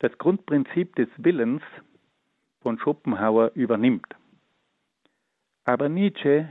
das 0.00 0.16
Grundprinzip 0.18 0.94
des 0.96 1.08
Willens 1.16 1.62
von 2.62 2.78
Schopenhauer 2.78 3.52
übernimmt. 3.54 4.06
Aber 5.64 5.88
Nietzsche 5.88 6.48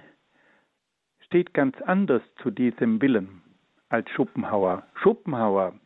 steht 1.25 1.53
ganz 1.53 1.79
anders 1.81 2.21
zu 2.41 2.51
diesem 2.51 3.01
Willen 3.01 3.41
als 3.89 4.09
Schopenhauer. 4.12 4.83
Schopenhauer 4.95 5.79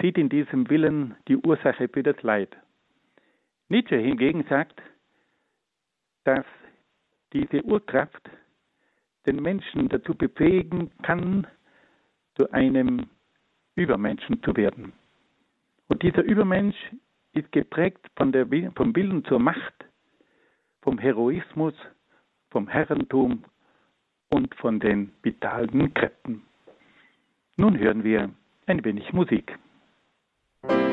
sieht 0.00 0.16
in 0.16 0.28
diesem 0.28 0.68
Willen 0.70 1.16
die 1.28 1.36
Ursache 1.36 1.88
für 1.88 2.02
das 2.02 2.20
Leid. 2.22 2.56
Nietzsche 3.68 3.96
hingegen 3.96 4.44
sagt, 4.48 4.80
dass 6.24 6.44
diese 7.32 7.62
Urkraft 7.64 8.30
den 9.26 9.40
Menschen 9.40 9.88
dazu 9.88 10.14
befähigen 10.14 10.90
kann, 11.02 11.46
zu 12.36 12.50
einem 12.52 13.06
Übermenschen 13.74 14.42
zu 14.42 14.56
werden. 14.56 14.92
Und 15.88 16.02
dieser 16.02 16.22
Übermensch 16.22 16.76
ist 17.32 17.50
geprägt 17.52 18.06
von 18.16 18.32
der, 18.32 18.46
vom 18.74 18.94
Willen 18.94 19.24
zur 19.24 19.38
Macht, 19.38 19.74
vom 20.82 20.98
Heroismus, 20.98 21.74
vom 22.50 22.68
Herrentum 22.68 23.44
und 24.30 24.54
von 24.56 24.80
den 24.80 25.12
vitalen 25.22 25.92
Kräften. 25.94 26.42
Nun 27.56 27.78
hören 27.78 28.02
wir 28.04 28.30
ein 28.66 28.84
wenig 28.84 29.12
Musik. 29.12 29.56
Liebe 30.68 30.91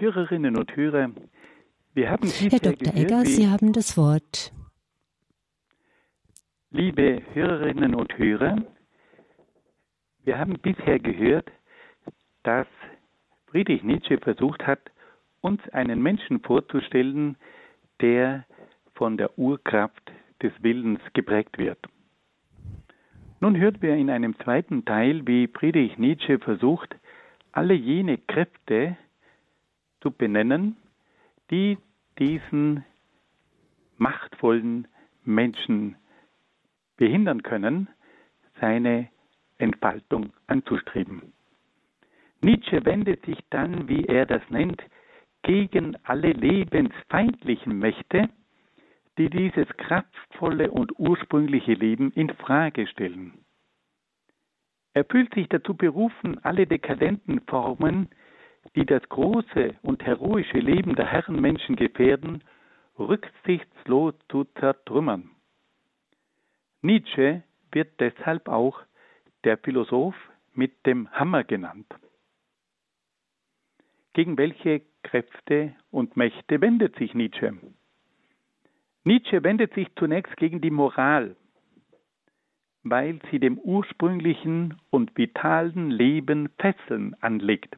Hörerinnen 0.00 0.56
und 0.56 0.74
Hörer, 0.74 1.10
wir 1.92 2.10
haben 2.10 2.26
Herr 2.26 2.48
Dr. 2.48 2.72
Gehört, 2.72 2.96
Egger, 2.96 3.24
Sie 3.26 3.48
haben 3.48 3.74
das 3.74 3.98
Wort. 3.98 4.50
Liebe 6.70 7.20
Hörerinnen 7.34 7.94
und 7.94 8.16
Hörer, 8.16 8.56
wir 10.24 10.38
haben 10.38 10.54
bisher 10.54 10.98
gehört, 11.00 11.50
dass 12.44 12.66
Friedrich 13.48 13.82
Nietzsche 13.82 14.16
versucht 14.16 14.66
hat, 14.66 14.80
uns 15.42 15.60
einen 15.70 16.02
Menschen 16.02 16.40
vorzustellen, 16.40 17.36
der 18.00 18.46
von 18.94 19.18
der 19.18 19.38
Urkraft 19.38 20.10
des 20.42 20.52
Willens 20.62 21.00
geprägt 21.12 21.58
wird. 21.58 21.78
Nun 23.40 23.58
hört 23.58 23.82
wir 23.82 23.96
in 23.96 24.08
einem 24.08 24.38
zweiten 24.38 24.86
Teil, 24.86 25.26
wie 25.26 25.46
Friedrich 25.48 25.98
Nietzsche 25.98 26.38
versucht, 26.38 26.96
alle 27.52 27.74
jene 27.74 28.16
Kräfte, 28.16 28.96
zu 30.00 30.10
benennen, 30.10 30.76
die 31.50 31.78
diesen 32.18 32.84
machtvollen 33.96 34.88
Menschen 35.24 35.96
behindern 36.96 37.42
können, 37.42 37.88
seine 38.60 39.08
Entfaltung 39.58 40.32
anzustreben. 40.46 41.32
Nietzsche 42.42 42.84
wendet 42.84 43.24
sich 43.26 43.38
dann, 43.50 43.88
wie 43.88 44.04
er 44.04 44.26
das 44.26 44.42
nennt, 44.48 44.82
gegen 45.42 45.96
alle 46.04 46.32
lebensfeindlichen 46.32 47.78
Mächte, 47.78 48.28
die 49.18 49.28
dieses 49.28 49.68
kraftvolle 49.76 50.70
und 50.70 50.98
ursprüngliche 50.98 51.74
Leben 51.74 52.10
in 52.12 52.30
Frage 52.30 52.86
stellen. 52.86 53.44
Er 54.94 55.04
fühlt 55.04 55.32
sich 55.34 55.48
dazu 55.48 55.74
berufen, 55.74 56.42
alle 56.42 56.66
dekadenten 56.66 57.40
Formen 57.42 58.08
die 58.76 58.86
das 58.86 59.02
große 59.08 59.76
und 59.82 60.04
heroische 60.04 60.58
Leben 60.58 60.94
der 60.94 61.06
Herrenmenschen 61.06 61.76
gefährden, 61.76 62.44
rücksichtslos 62.98 64.14
zu 64.28 64.44
zertrümmern. 64.58 65.30
Nietzsche 66.82 67.42
wird 67.72 67.98
deshalb 68.00 68.48
auch 68.48 68.80
der 69.44 69.58
Philosoph 69.58 70.16
mit 70.54 70.86
dem 70.86 71.10
Hammer 71.12 71.44
genannt. 71.44 71.86
Gegen 74.12 74.36
welche 74.38 74.82
Kräfte 75.02 75.74
und 75.90 76.16
Mächte 76.16 76.60
wendet 76.60 76.96
sich 76.96 77.14
Nietzsche? 77.14 77.56
Nietzsche 79.04 79.42
wendet 79.42 79.72
sich 79.74 79.88
zunächst 79.96 80.36
gegen 80.36 80.60
die 80.60 80.70
Moral, 80.70 81.36
weil 82.82 83.20
sie 83.30 83.38
dem 83.38 83.58
ursprünglichen 83.58 84.80
und 84.90 85.16
vitalen 85.16 85.90
Leben 85.90 86.50
Fesseln 86.58 87.14
anlegt. 87.20 87.76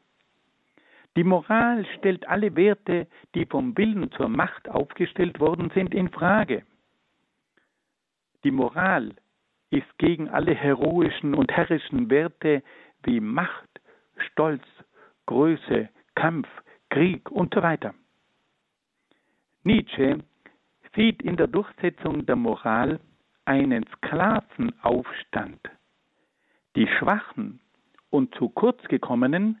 Die 1.15 1.23
Moral 1.23 1.85
stellt 1.97 2.27
alle 2.27 2.55
Werte, 2.55 3.07
die 3.35 3.45
vom 3.45 3.77
Willen 3.77 4.11
zur 4.13 4.29
Macht 4.29 4.67
aufgestellt 4.67 5.39
worden 5.39 5.71
sind, 5.75 5.93
in 5.93 6.09
Frage. 6.09 6.63
Die 8.43 8.51
Moral 8.51 9.15
ist 9.69 9.97
gegen 9.99 10.29
alle 10.29 10.55
heroischen 10.55 11.35
und 11.35 11.51
herrischen 11.51 12.09
Werte 12.09 12.63
wie 13.03 13.19
Macht, 13.19 13.69
Stolz, 14.17 14.63
Größe, 15.27 15.89
Kampf, 16.15 16.47
Krieg 16.89 17.29
und 17.31 17.53
so 17.53 17.61
weiter. 17.61 17.93
Nietzsche 19.63 20.19
sieht 20.95 21.21
in 21.21 21.37
der 21.37 21.47
Durchsetzung 21.47 22.25
der 22.25 22.35
Moral 22.35 22.99
einen 23.45 23.85
Sklavenaufstand. 23.95 25.59
Die 26.75 26.87
Schwachen 26.87 27.59
und 28.09 28.33
zu 28.35 28.49
kurz 28.49 28.81
gekommenen 28.87 29.59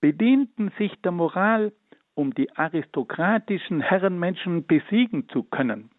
bedienten 0.00 0.72
sich 0.78 0.92
der 1.02 1.12
Moral, 1.12 1.72
um 2.14 2.34
die 2.34 2.50
aristokratischen 2.56 3.80
Herrenmenschen 3.80 4.66
besiegen 4.66 5.28
zu 5.28 5.42
können. 5.42 5.90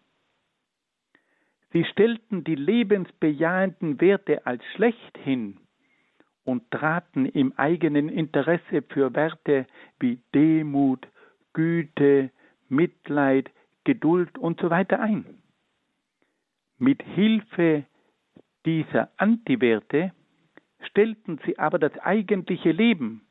Sie 1.72 1.84
stellten 1.84 2.44
die 2.44 2.54
lebensbejahenden 2.54 4.00
Werte 4.00 4.46
als 4.46 4.62
schlecht 4.74 5.16
hin 5.18 5.58
und 6.44 6.70
traten 6.70 7.24
im 7.26 7.52
eigenen 7.56 8.08
Interesse 8.08 8.82
für 8.88 9.14
Werte 9.14 9.66
wie 9.98 10.20
Demut, 10.34 11.06
Güte, 11.54 12.30
Mitleid, 12.68 13.50
Geduld 13.84 14.36
und 14.38 14.60
so 14.60 14.68
ein. 14.68 15.42
Mit 16.78 17.02
Hilfe 17.02 17.84
dieser 18.66 19.10
Antiwerte 19.16 20.12
stellten 20.88 21.38
sie 21.44 21.58
aber 21.58 21.78
das 21.78 21.96
eigentliche 21.98 22.72
Leben, 22.72 23.22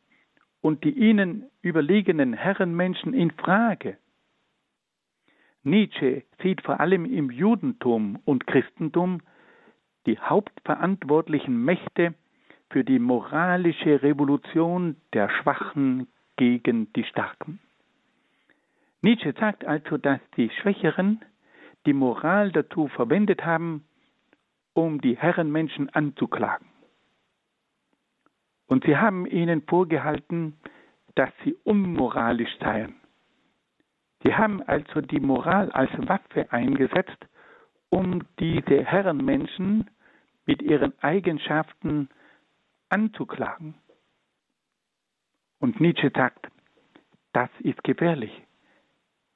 und 0.62 0.84
die 0.84 0.92
ihnen 0.92 1.50
überlegenen 1.62 2.34
Herrenmenschen 2.34 3.14
in 3.14 3.32
Frage. 3.32 3.98
Nietzsche 5.64 6.24
sieht 6.42 6.62
vor 6.62 6.80
allem 6.80 7.06
im 7.06 7.30
Judentum 7.30 8.20
und 8.26 8.48
Christentum 8.48 9.22
die 10.06 10.18
hauptverantwortlichen 10.18 11.56
Mächte 11.64 12.16
für 12.70 12.84
die 12.84 13.00
moralische 13.00 14.02
Revolution 14.02 14.96
der 15.14 15.30
Schwachen 15.30 16.08
gegen 16.38 16.92
die 16.94 17.04
Starken. 17.04 17.60
Nietzsche 19.02 19.34
sagt 19.40 19.66
also, 19.66 19.98
dass 19.98 20.20
die 20.38 20.50
Schwächeren 20.62 21.22
die 21.86 21.94
Moral 21.94 22.52
dazu 22.52 22.88
verwendet 22.88 23.46
haben, 23.46 23.84
um 24.74 25.02
die 25.02 25.18
Herrenmenschen 25.18 25.90
anzuklagen. 25.90 26.71
Und 28.72 28.86
sie 28.86 28.96
haben 28.96 29.26
ihnen 29.26 29.64
vorgehalten, 29.64 30.56
dass 31.16 31.30
sie 31.44 31.58
unmoralisch 31.66 32.58
seien. 32.62 32.96
Sie 34.24 34.34
haben 34.34 34.64
also 34.64 35.02
die 35.02 35.20
Moral 35.20 35.70
als 35.74 35.92
Waffe 36.08 36.50
eingesetzt, 36.54 37.28
um 37.90 38.24
diese 38.40 38.86
Herrenmenschen 38.86 39.90
mit 40.46 40.62
ihren 40.62 40.94
Eigenschaften 41.04 42.08
anzuklagen. 42.88 43.76
Und 45.60 45.82
Nietzsche 45.82 46.10
sagt, 46.16 46.48
das 47.34 47.50
ist 47.60 47.84
gefährlich, 47.84 48.32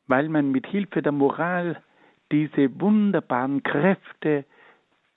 weil 0.08 0.30
man 0.30 0.54
mit 0.54 0.66
Hilfe 0.66 1.02
der 1.02 1.12
Moral 1.12 1.84
diese 2.32 2.80
wunderbaren 2.80 3.64
Kräfte 3.64 4.46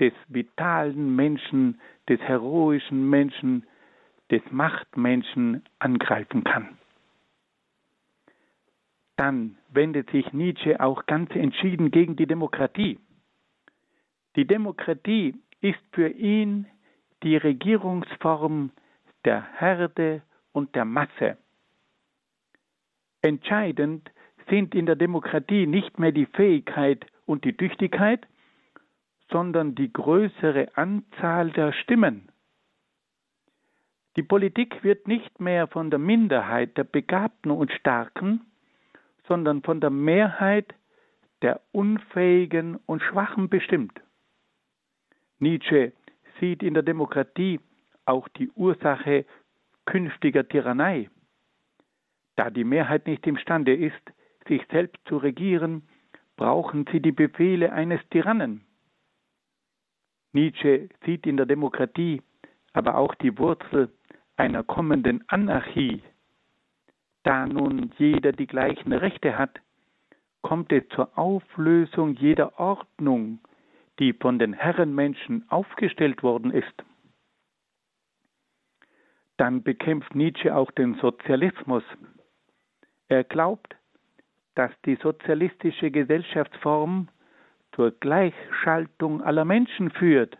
des 0.00 0.12
vitalen 0.26 1.14
Menschen, 1.14 1.80
des 2.08 2.18
heroischen 2.18 3.08
Menschen 3.08 3.64
des 4.30 4.42
Machtmenschen 4.50 5.62
angreifen 5.78 6.44
kann. 6.44 6.78
dann 9.18 9.56
wendet 9.70 10.10
sich 10.10 10.32
Nietzsche 10.32 10.80
auch 10.80 11.04
ganz 11.06 11.30
entschieden 11.34 11.90
gegen 11.90 12.14
die 12.16 12.26
Demokratie. 12.26 12.98
Die 14.36 14.46
Demokratie 14.46 15.34
ist 15.60 15.80
für 15.92 16.08
ihn 16.08 16.66
die 17.24 17.36
Regierungsform 17.36 18.70
der 19.24 19.42
Herde 19.58 20.22
und 20.52 20.74
der 20.76 20.84
Masse. 20.84 21.36
Entscheidend 23.20 24.08
sind 24.48 24.74
in 24.76 24.86
der 24.86 24.94
Demokratie 24.94 25.66
nicht 25.66 25.98
mehr 25.98 26.12
die 26.12 26.26
Fähigkeit 26.26 27.04
und 27.26 27.44
die 27.44 27.56
Tüchtigkeit, 27.56 28.24
sondern 29.30 29.74
die 29.74 29.92
größere 29.92 30.76
Anzahl 30.76 31.50
der 31.50 31.72
Stimmen. 31.72 32.27
Die 34.18 34.24
Politik 34.24 34.82
wird 34.82 35.06
nicht 35.06 35.38
mehr 35.38 35.68
von 35.68 35.90
der 35.90 36.00
Minderheit 36.00 36.76
der 36.76 36.82
Begabten 36.82 37.52
und 37.52 37.70
Starken, 37.70 38.40
sondern 39.28 39.62
von 39.62 39.80
der 39.80 39.90
Mehrheit 39.90 40.74
der 41.40 41.60
Unfähigen 41.70 42.80
und 42.84 43.00
Schwachen 43.00 43.48
bestimmt. 43.48 43.92
Nietzsche 45.38 45.92
sieht 46.40 46.64
in 46.64 46.74
der 46.74 46.82
Demokratie 46.82 47.60
auch 48.06 48.26
die 48.26 48.50
Ursache 48.56 49.24
künftiger 49.84 50.48
Tyrannei. 50.48 51.10
Da 52.34 52.50
die 52.50 52.64
Mehrheit 52.64 53.06
nicht 53.06 53.24
imstande 53.24 53.72
ist, 53.72 54.02
sich 54.48 54.66
selbst 54.72 54.98
zu 55.06 55.18
regieren, 55.18 55.86
brauchen 56.34 56.88
sie 56.90 56.98
die 56.98 57.12
Befehle 57.12 57.72
eines 57.72 58.00
Tyrannen. 58.10 58.64
Nietzsche 60.32 60.88
sieht 61.04 61.24
in 61.24 61.36
der 61.36 61.46
Demokratie 61.46 62.20
aber 62.72 62.96
auch 62.96 63.14
die 63.14 63.38
Wurzel 63.38 63.92
einer 64.38 64.62
kommenden 64.62 65.24
Anarchie. 65.28 66.02
Da 67.24 67.46
nun 67.46 67.92
jeder 67.98 68.32
die 68.32 68.46
gleichen 68.46 68.92
Rechte 68.92 69.36
hat, 69.36 69.60
kommt 70.42 70.72
es 70.72 70.88
zur 70.94 71.18
Auflösung 71.18 72.14
jeder 72.14 72.58
Ordnung, 72.58 73.40
die 73.98 74.12
von 74.12 74.38
den 74.38 74.52
Herrenmenschen 74.52 75.44
aufgestellt 75.50 76.22
worden 76.22 76.52
ist. 76.52 76.84
Dann 79.36 79.62
bekämpft 79.62 80.14
Nietzsche 80.14 80.54
auch 80.54 80.70
den 80.70 80.94
Sozialismus. 80.94 81.82
Er 83.08 83.24
glaubt, 83.24 83.76
dass 84.54 84.70
die 84.84 84.96
sozialistische 84.96 85.90
Gesellschaftsform 85.90 87.08
zur 87.72 87.92
Gleichschaltung 87.92 89.22
aller 89.22 89.44
Menschen 89.44 89.90
führt. 89.90 90.36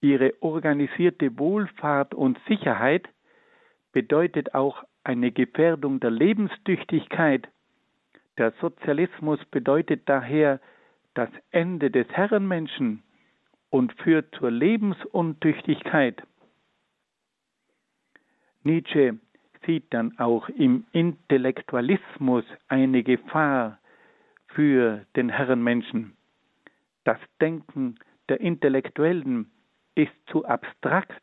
Ihre 0.00 0.32
organisierte 0.40 1.38
Wohlfahrt 1.38 2.14
und 2.14 2.38
Sicherheit 2.48 3.08
bedeutet 3.92 4.54
auch 4.54 4.84
eine 5.04 5.30
Gefährdung 5.30 6.00
der 6.00 6.10
Lebenstüchtigkeit. 6.10 7.48
Der 8.38 8.52
Sozialismus 8.60 9.44
bedeutet 9.50 10.08
daher 10.08 10.60
das 11.14 11.28
Ende 11.50 11.90
des 11.90 12.08
Herrenmenschen 12.08 13.02
und 13.68 13.92
führt 14.00 14.34
zur 14.36 14.50
Lebensuntüchtigkeit. 14.50 16.22
Nietzsche 18.62 19.18
sieht 19.66 19.92
dann 19.92 20.18
auch 20.18 20.48
im 20.48 20.86
Intellektualismus 20.92 22.44
eine 22.68 23.02
Gefahr 23.02 23.78
für 24.48 25.04
den 25.16 25.28
Herrenmenschen. 25.28 26.16
Das 27.04 27.18
Denken 27.40 27.96
der 28.28 28.40
Intellektuellen 28.40 29.50
ist 29.94 30.12
zu 30.26 30.44
abstrakt 30.44 31.22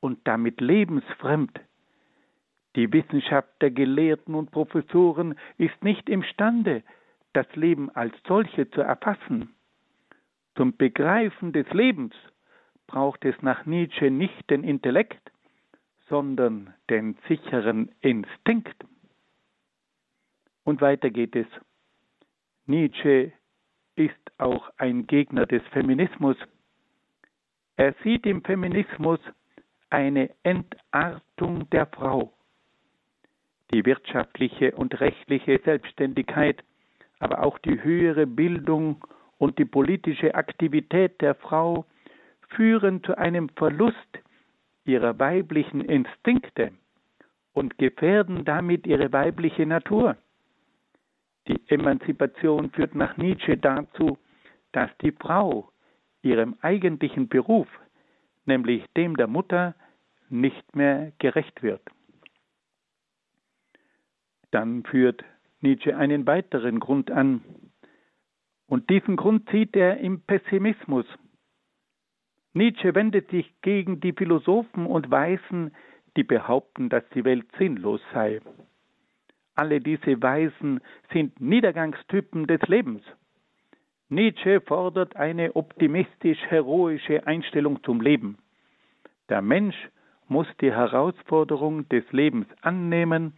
und 0.00 0.18
damit 0.26 0.60
lebensfremd. 0.60 1.60
Die 2.76 2.92
Wissenschaft 2.92 3.48
der 3.60 3.70
Gelehrten 3.70 4.34
und 4.34 4.50
Professoren 4.50 5.38
ist 5.58 5.82
nicht 5.82 6.08
imstande, 6.08 6.82
das 7.32 7.46
Leben 7.54 7.90
als 7.90 8.14
solche 8.26 8.70
zu 8.70 8.80
erfassen. 8.80 9.54
Zum 10.56 10.76
Begreifen 10.76 11.52
des 11.52 11.68
Lebens 11.70 12.14
braucht 12.86 13.24
es 13.24 13.34
nach 13.42 13.66
Nietzsche 13.66 14.10
nicht 14.10 14.50
den 14.50 14.64
Intellekt, 14.64 15.30
sondern 16.08 16.74
den 16.90 17.16
sicheren 17.28 17.90
Instinkt. 18.00 18.84
Und 20.64 20.80
weiter 20.80 21.10
geht 21.10 21.34
es. 21.36 21.46
Nietzsche 22.66 23.32
ist 23.96 24.14
auch 24.38 24.70
ein 24.76 25.06
Gegner 25.06 25.46
des 25.46 25.62
Feminismus. 25.68 26.36
Er 27.76 27.94
sieht 28.04 28.24
im 28.26 28.42
Feminismus 28.42 29.18
eine 29.90 30.30
Entartung 30.42 31.68
der 31.70 31.86
Frau. 31.86 32.32
Die 33.72 33.84
wirtschaftliche 33.84 34.72
und 34.72 35.00
rechtliche 35.00 35.60
Selbstständigkeit, 35.64 36.62
aber 37.18 37.42
auch 37.42 37.58
die 37.58 37.82
höhere 37.82 38.26
Bildung 38.26 39.04
und 39.38 39.58
die 39.58 39.64
politische 39.64 40.34
Aktivität 40.34 41.20
der 41.20 41.34
Frau 41.34 41.86
führen 42.50 43.02
zu 43.02 43.18
einem 43.18 43.48
Verlust 43.50 43.96
ihrer 44.84 45.18
weiblichen 45.18 45.80
Instinkte 45.80 46.72
und 47.52 47.78
gefährden 47.78 48.44
damit 48.44 48.86
ihre 48.86 49.12
weibliche 49.12 49.66
Natur. 49.66 50.16
Die 51.48 51.60
Emanzipation 51.68 52.70
führt 52.70 52.94
nach 52.94 53.16
Nietzsche 53.16 53.56
dazu, 53.56 54.18
dass 54.72 54.90
die 54.98 55.12
Frau 55.12 55.70
ihrem 56.24 56.56
eigentlichen 56.60 57.28
Beruf, 57.28 57.68
nämlich 58.46 58.84
dem 58.96 59.16
der 59.16 59.26
Mutter, 59.26 59.74
nicht 60.28 60.74
mehr 60.74 61.12
gerecht 61.18 61.62
wird. 61.62 61.82
Dann 64.50 64.84
führt 64.84 65.24
Nietzsche 65.60 65.96
einen 65.96 66.26
weiteren 66.26 66.80
Grund 66.80 67.10
an, 67.10 67.42
und 68.66 68.88
diesen 68.88 69.16
Grund 69.16 69.48
sieht 69.50 69.76
er 69.76 69.98
im 69.98 70.22
Pessimismus. 70.22 71.06
Nietzsche 72.54 72.94
wendet 72.94 73.28
sich 73.30 73.52
gegen 73.60 74.00
die 74.00 74.12
Philosophen 74.12 74.86
und 74.86 75.10
Weisen, 75.10 75.74
die 76.16 76.24
behaupten, 76.24 76.88
dass 76.88 77.02
die 77.10 77.24
Welt 77.24 77.46
sinnlos 77.58 78.00
sei. 78.12 78.40
Alle 79.54 79.80
diese 79.80 80.20
Weisen 80.22 80.80
sind 81.12 81.40
Niedergangstypen 81.40 82.46
des 82.46 82.60
Lebens. 82.62 83.02
Nietzsche 84.14 84.60
fordert 84.60 85.16
eine 85.16 85.56
optimistisch-heroische 85.56 87.26
Einstellung 87.26 87.82
zum 87.82 88.00
Leben. 88.00 88.38
Der 89.28 89.42
Mensch 89.42 89.74
muss 90.28 90.46
die 90.60 90.70
Herausforderung 90.70 91.88
des 91.88 92.04
Lebens 92.12 92.46
annehmen 92.62 93.32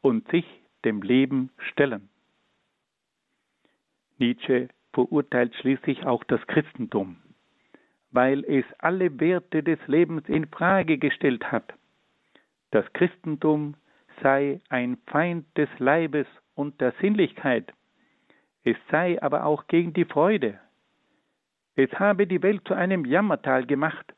und 0.00 0.26
sich 0.28 0.46
dem 0.82 1.02
Leben 1.02 1.50
stellen. 1.58 2.08
Nietzsche 4.16 4.68
verurteilt 4.94 5.54
schließlich 5.56 6.06
auch 6.06 6.24
das 6.24 6.40
Christentum, 6.46 7.16
weil 8.10 8.44
es 8.44 8.64
alle 8.78 9.20
Werte 9.20 9.62
des 9.62 9.78
Lebens 9.88 10.26
in 10.26 10.46
Frage 10.48 10.96
gestellt 10.96 11.52
hat. 11.52 11.74
Das 12.70 12.90
Christentum 12.94 13.74
sei 14.22 14.62
ein 14.70 14.96
Feind 15.06 15.44
des 15.58 15.68
Leibes 15.78 16.26
und 16.54 16.80
der 16.80 16.94
Sinnlichkeit. 17.02 17.70
Es 18.64 18.76
sei 18.90 19.20
aber 19.22 19.44
auch 19.44 19.66
gegen 19.66 19.92
die 19.92 20.04
Freude. 20.04 20.58
Es 21.76 21.90
habe 21.98 22.26
die 22.26 22.42
Welt 22.42 22.66
zu 22.66 22.74
einem 22.74 23.04
Jammertal 23.04 23.66
gemacht 23.66 24.14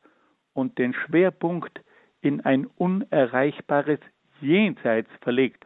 und 0.53 0.77
den 0.77 0.93
Schwerpunkt 0.93 1.81
in 2.21 2.41
ein 2.41 2.65
unerreichbares 2.65 3.99
Jenseits 4.41 5.09
verlegt. 5.21 5.65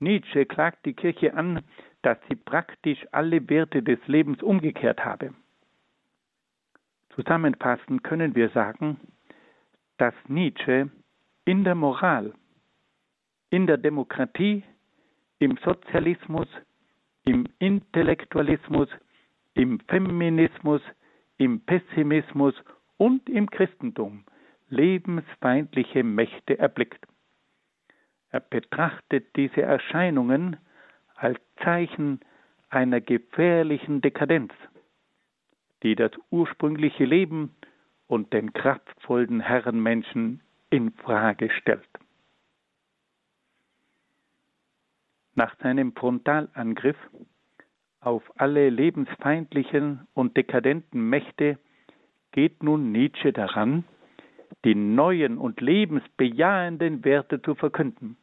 Nietzsche 0.00 0.46
klagt 0.46 0.86
die 0.86 0.94
Kirche 0.94 1.34
an, 1.34 1.62
dass 2.02 2.18
sie 2.28 2.36
praktisch 2.36 3.06
alle 3.10 3.48
Werte 3.48 3.82
des 3.82 3.98
Lebens 4.06 4.42
umgekehrt 4.42 5.04
habe. 5.04 5.34
Zusammenfassend 7.14 8.04
können 8.04 8.34
wir 8.36 8.50
sagen, 8.50 9.00
dass 9.96 10.14
Nietzsche 10.28 10.88
in 11.44 11.64
der 11.64 11.74
Moral 11.74 12.32
in 13.50 13.66
der 13.66 13.78
Demokratie, 13.78 14.62
im 15.38 15.56
Sozialismus, 15.64 16.48
im 17.28 17.44
Intellektualismus, 17.58 18.88
im 19.52 19.80
Feminismus, 19.80 20.80
im 21.36 21.60
Pessimismus 21.60 22.54
und 22.96 23.28
im 23.28 23.50
Christentum 23.50 24.24
lebensfeindliche 24.70 26.04
Mächte 26.04 26.58
erblickt. 26.58 27.06
Er 28.30 28.40
betrachtet 28.40 29.36
diese 29.36 29.60
Erscheinungen 29.60 30.56
als 31.16 31.38
Zeichen 31.62 32.20
einer 32.70 33.02
gefährlichen 33.02 34.00
Dekadenz, 34.00 34.52
die 35.82 35.96
das 35.96 36.12
ursprüngliche 36.30 37.04
Leben 37.04 37.54
und 38.06 38.32
den 38.32 38.54
kraftvollen 38.54 39.40
Herrenmenschen 39.40 40.40
in 40.70 40.92
Frage 40.92 41.50
stellt. 41.50 41.88
Nach 45.38 45.56
seinem 45.60 45.92
Frontalangriff 45.92 46.96
auf 48.00 48.24
alle 48.40 48.70
lebensfeindlichen 48.70 50.08
und 50.12 50.36
dekadenten 50.36 51.00
Mächte 51.10 51.60
geht 52.32 52.64
nun 52.64 52.90
Nietzsche 52.90 53.32
daran, 53.32 53.84
die 54.64 54.74
neuen 54.74 55.38
und 55.38 55.60
lebensbejahenden 55.60 57.04
Werte 57.04 57.40
zu 57.40 57.54
verkünden. 57.54 58.16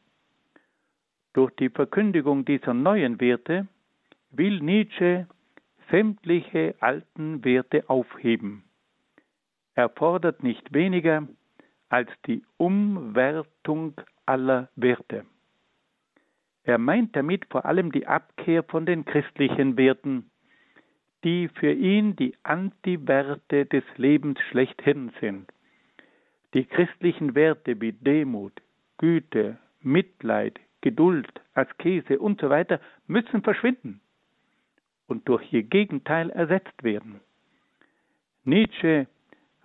Durch 1.32 1.56
die 1.56 1.70
Verkündigung 1.70 2.44
dieser 2.44 2.74
neuen 2.74 3.22
Werte 3.22 3.70
will 4.32 4.60
Nietzsche 4.60 5.26
sämtliche 5.90 6.76
alten 6.82 7.46
Werte 7.46 7.90
aufheben. 7.90 8.66
Er 9.74 9.88
fordert 9.88 10.44
nicht 10.44 10.74
weniger 10.74 11.26
als 11.88 12.10
die 12.28 12.44
Umwertung 12.58 13.94
aller 14.26 14.68
Werte. 14.76 15.24
Er 16.66 16.80
meint 16.80 17.16
damit 17.16 17.46
vor 17.46 17.66
allem 17.66 17.92
die 17.92 18.08
Abkehr 18.08 18.64
von 18.64 18.88
den 18.88 19.06
christlichen 19.06 19.78
Werten, 19.78 20.32
die 21.24 21.48
für 21.48 21.72
ihn 21.72 22.16
die 22.16 22.36
Antiwerte 22.44 23.66
des 23.68 23.84
Lebens 23.98 24.40
schlechthin 24.50 25.12
sind. 25.22 25.52
Die 26.56 26.66
christlichen 26.66 27.36
Werte 27.36 27.80
wie 27.82 27.92
Demut, 27.94 28.62
Güte, 28.98 29.60
Mitleid, 29.82 30.60
Geduld, 30.82 31.42
Askese 31.54 32.20
und 32.20 32.42
so 32.42 32.50
müssen 33.08 33.44
verschwinden 33.44 34.02
und 35.08 35.28
durch 35.30 35.54
ihr 35.54 35.64
Gegenteil 35.64 36.32
ersetzt 36.32 36.84
werden. 36.84 37.22
Nietzsche 38.44 39.08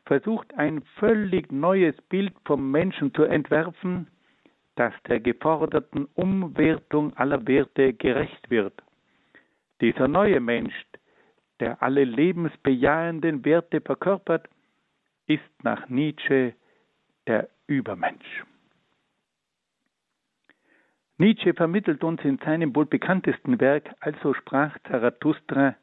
versucht 0.05 0.53
ein 0.55 0.83
völlig 0.97 1.51
neues 1.51 1.95
Bild 2.09 2.35
vom 2.45 2.71
Menschen 2.71 3.15
zu 3.15 3.23
entwerfen, 3.25 4.09
das 4.81 4.95
der 5.09 5.21
geforderten 5.21 6.07
Umwertung 6.15 7.15
aller 7.19 7.47
Werte 7.47 7.93
gerecht 7.93 8.49
wird. 8.49 8.73
Dieser 9.83 10.09
neue 10.09 10.41
Mensch, 10.41 10.75
der 11.61 11.83
alle 11.83 12.05
lebensbejahenden 12.05 13.45
Werte 13.45 13.83
verkörpert, 13.83 14.49
ist 15.27 15.53
nach 15.63 15.91
Nietzsche 15.91 16.55
der 17.27 17.51
Übermensch. 17.67 18.43
Nietzsche 21.19 21.53
vermittelt 21.53 22.03
uns 22.03 22.25
in 22.25 22.39
seinem 22.39 22.75
wohl 22.75 22.87
bekanntesten 22.87 23.61
Werk 23.61 23.95
Also 24.01 24.33
sprach 24.33 24.79
Zarathustra, 24.89 25.77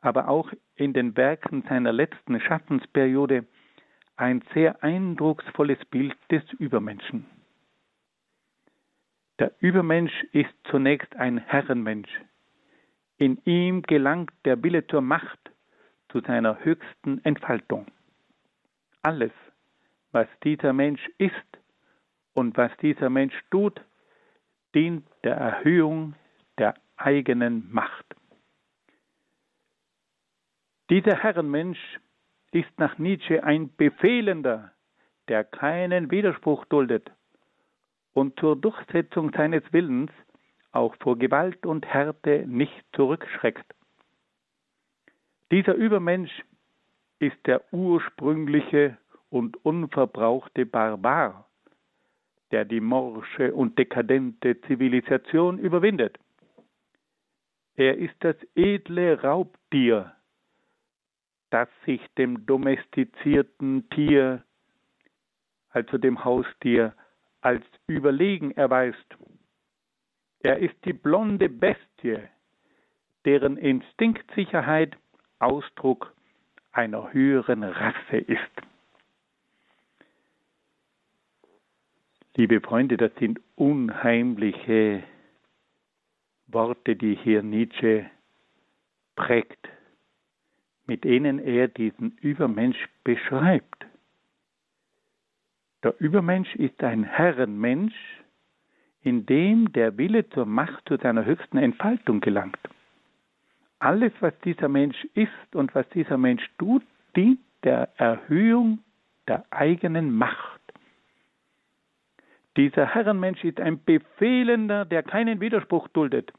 aber 0.00 0.28
auch 0.28 0.50
in 0.76 0.94
den 0.94 1.18
Werken 1.18 1.64
seiner 1.68 1.92
letzten 1.92 2.40
Schaffensperiode 2.40 3.44
ein 4.16 4.42
sehr 4.54 4.82
eindrucksvolles 4.82 5.84
Bild 5.90 6.16
des 6.30 6.42
Übermenschen. 6.54 7.26
Der 9.38 9.52
Übermensch 9.60 10.12
ist 10.32 10.52
zunächst 10.70 11.16
ein 11.16 11.38
Herrenmensch. 11.38 12.10
In 13.16 13.38
ihm 13.44 13.82
gelangt 13.82 14.32
der 14.44 14.62
Wille 14.62 14.86
zur 14.86 15.00
Macht, 15.00 15.38
zu 16.10 16.20
seiner 16.20 16.62
höchsten 16.62 17.24
Entfaltung. 17.24 17.86
Alles, 19.02 19.32
was 20.12 20.28
dieser 20.44 20.72
Mensch 20.72 21.00
ist 21.18 21.34
und 22.34 22.56
was 22.56 22.70
dieser 22.82 23.08
Mensch 23.08 23.34
tut, 23.50 23.80
dient 24.74 25.06
der 25.24 25.36
Erhöhung 25.36 26.14
der 26.58 26.74
eigenen 26.96 27.72
Macht. 27.72 28.04
Dieser 30.90 31.16
Herrenmensch 31.16 31.80
ist 32.50 32.78
nach 32.78 32.98
Nietzsche 32.98 33.42
ein 33.42 33.74
Befehlender, 33.76 34.72
der 35.28 35.42
keinen 35.44 36.10
Widerspruch 36.10 36.66
duldet 36.66 37.10
und 38.14 38.38
zur 38.38 38.56
Durchsetzung 38.56 39.32
seines 39.34 39.62
Willens 39.72 40.10
auch 40.72 40.94
vor 40.96 41.18
Gewalt 41.18 41.64
und 41.66 41.86
Härte 41.86 42.44
nicht 42.46 42.84
zurückschreckt. 42.94 43.74
Dieser 45.50 45.74
Übermensch 45.74 46.32
ist 47.18 47.36
der 47.46 47.62
ursprüngliche 47.72 48.96
und 49.28 49.64
unverbrauchte 49.64 50.66
Barbar, 50.66 51.46
der 52.50 52.64
die 52.64 52.80
morsche 52.80 53.52
und 53.54 53.78
dekadente 53.78 54.60
Zivilisation 54.62 55.58
überwindet. 55.58 56.18
Er 57.76 57.96
ist 57.96 58.14
das 58.20 58.36
edle 58.54 59.20
Raubtier, 59.22 60.12
das 61.50 61.68
sich 61.86 62.00
dem 62.18 62.44
domestizierten 62.46 63.88
Tier, 63.90 64.42
also 65.70 65.96
dem 65.98 66.24
Haustier, 66.24 66.94
als 67.42 67.62
überlegen 67.86 68.52
erweist. 68.52 69.16
Er 70.40 70.58
ist 70.58 70.76
die 70.84 70.92
blonde 70.92 71.48
Bestie, 71.48 72.18
deren 73.24 73.56
Instinktsicherheit 73.56 74.96
Ausdruck 75.38 76.14
einer 76.72 77.12
höheren 77.12 77.62
Rasse 77.62 78.16
ist. 78.16 78.50
Liebe 82.34 82.60
Freunde, 82.60 82.96
das 82.96 83.12
sind 83.16 83.40
unheimliche 83.56 85.02
Worte, 86.46 86.96
die 86.96 87.14
hier 87.14 87.42
Nietzsche 87.42 88.08
prägt, 89.16 89.68
mit 90.86 91.04
denen 91.04 91.38
er 91.38 91.68
diesen 91.68 92.12
Übermensch 92.18 92.88
beschreibt. 93.04 93.86
Der 95.82 95.94
Übermensch 96.00 96.54
ist 96.56 96.82
ein 96.84 97.02
Herrenmensch, 97.02 97.94
in 99.02 99.26
dem 99.26 99.72
der 99.72 99.96
Wille 99.98 100.28
zur 100.30 100.46
Macht 100.46 100.88
zu 100.88 100.96
seiner 100.96 101.24
höchsten 101.24 101.58
Entfaltung 101.58 102.20
gelangt. 102.20 102.58
Alles, 103.80 104.12
was 104.20 104.32
dieser 104.44 104.68
Mensch 104.68 105.04
ist 105.14 105.56
und 105.56 105.74
was 105.74 105.88
dieser 105.88 106.18
Mensch 106.18 106.48
tut, 106.58 106.84
dient 107.16 107.40
der 107.64 107.88
Erhöhung 107.96 108.78
der 109.26 109.44
eigenen 109.50 110.16
Macht. 110.16 110.60
Dieser 112.56 112.86
Herrenmensch 112.86 113.42
ist 113.42 113.58
ein 113.60 113.82
Befehlender, 113.82 114.84
der 114.84 115.02
keinen 115.02 115.40
Widerspruch 115.40 115.88
duldet 115.88 116.32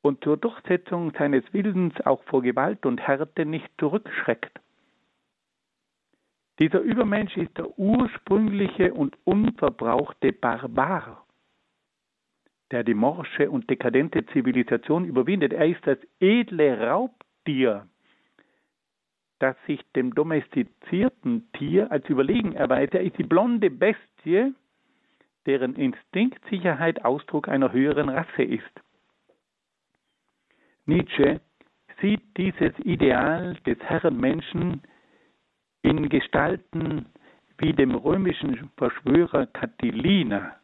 und 0.00 0.22
zur 0.24 0.38
Durchsetzung 0.38 1.12
seines 1.18 1.44
Willens 1.52 1.94
auch 2.06 2.22
vor 2.24 2.42
Gewalt 2.42 2.86
und 2.86 3.00
Härte 3.00 3.44
nicht 3.44 3.68
zurückschreckt. 3.78 4.58
Dieser 6.58 6.80
Übermensch 6.80 7.36
ist 7.36 7.56
der 7.56 7.78
ursprüngliche 7.78 8.92
und 8.92 9.16
unverbrauchte 9.24 10.32
Barbar, 10.32 11.24
der 12.72 12.82
die 12.82 12.94
morsche 12.94 13.48
und 13.48 13.70
dekadente 13.70 14.26
Zivilisation 14.26 15.04
überwindet. 15.04 15.52
Er 15.52 15.66
ist 15.66 15.86
das 15.86 15.98
edle 16.18 16.80
Raubtier, 16.80 17.86
das 19.38 19.56
sich 19.66 19.80
dem 19.92 20.14
domestizierten 20.14 21.50
Tier 21.52 21.92
als 21.92 22.08
überlegen 22.08 22.54
erweist. 22.54 22.94
Er 22.94 23.02
ist 23.02 23.16
die 23.18 23.24
blonde 23.24 23.70
Bestie, 23.70 24.52
deren 25.46 25.76
Instinktsicherheit 25.76 27.04
Ausdruck 27.04 27.48
einer 27.48 27.72
höheren 27.72 28.08
Rasse 28.08 28.42
ist. 28.42 28.64
Nietzsche 30.86 31.40
sieht 32.00 32.36
dieses 32.36 32.76
Ideal 32.80 33.54
des 33.64 33.78
Herrenmenschen 33.78 34.82
in 35.82 36.08
Gestalten 36.08 37.06
wie 37.58 37.72
dem 37.72 37.94
römischen 37.94 38.70
Verschwörer 38.76 39.46
Catilina 39.46 40.56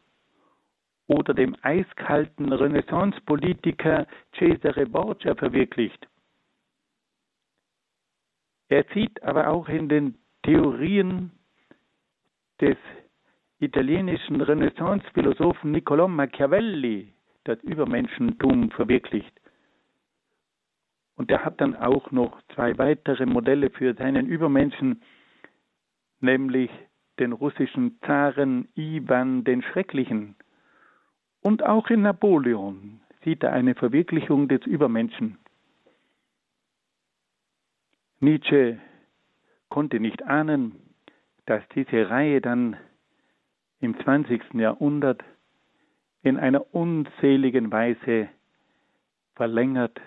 oder 1.07 1.33
dem 1.33 1.55
eiskalten 1.61 2.51
Renaissancepolitiker 2.51 4.07
Cesare 4.37 4.85
Borgia 4.85 5.35
verwirklicht. 5.35 6.07
Er 8.69 8.85
sieht 8.93 9.21
aber 9.23 9.49
auch 9.49 9.69
in 9.69 9.89
den 9.89 10.17
Theorien 10.43 11.31
des 12.59 12.77
italienischen 13.59 14.41
Renaissance-Philosophen 14.41 15.71
Niccolò 15.71 16.07
Machiavelli 16.07 17.13
das 17.43 17.61
Übermenschentum 17.63 18.71
verwirklicht. 18.71 19.33
Und 21.15 21.31
er 21.31 21.45
hat 21.45 21.61
dann 21.61 21.75
auch 21.75 22.11
noch 22.11 22.41
zwei 22.53 22.77
weitere 22.77 23.25
Modelle 23.25 23.69
für 23.69 23.93
seinen 23.93 24.27
Übermenschen, 24.27 25.01
nämlich 26.19 26.69
den 27.19 27.31
russischen 27.31 27.99
Zaren 28.01 28.67
Ivan 28.75 29.43
den 29.43 29.61
Schrecklichen. 29.61 30.35
Und 31.41 31.63
auch 31.63 31.89
in 31.89 32.01
Napoleon 32.01 32.99
sieht 33.23 33.43
er 33.43 33.53
eine 33.53 33.75
Verwirklichung 33.75 34.47
des 34.47 34.65
Übermenschen. 34.65 35.37
Nietzsche 38.19 38.79
konnte 39.69 39.99
nicht 39.99 40.23
ahnen, 40.23 40.75
dass 41.45 41.63
diese 41.75 42.09
Reihe 42.09 42.41
dann 42.41 42.75
im 43.79 43.97
20. 43.99 44.53
Jahrhundert 44.55 45.23
in 46.23 46.37
einer 46.37 46.73
unzähligen 46.73 47.71
Weise 47.71 48.29
verlängert 49.35 50.01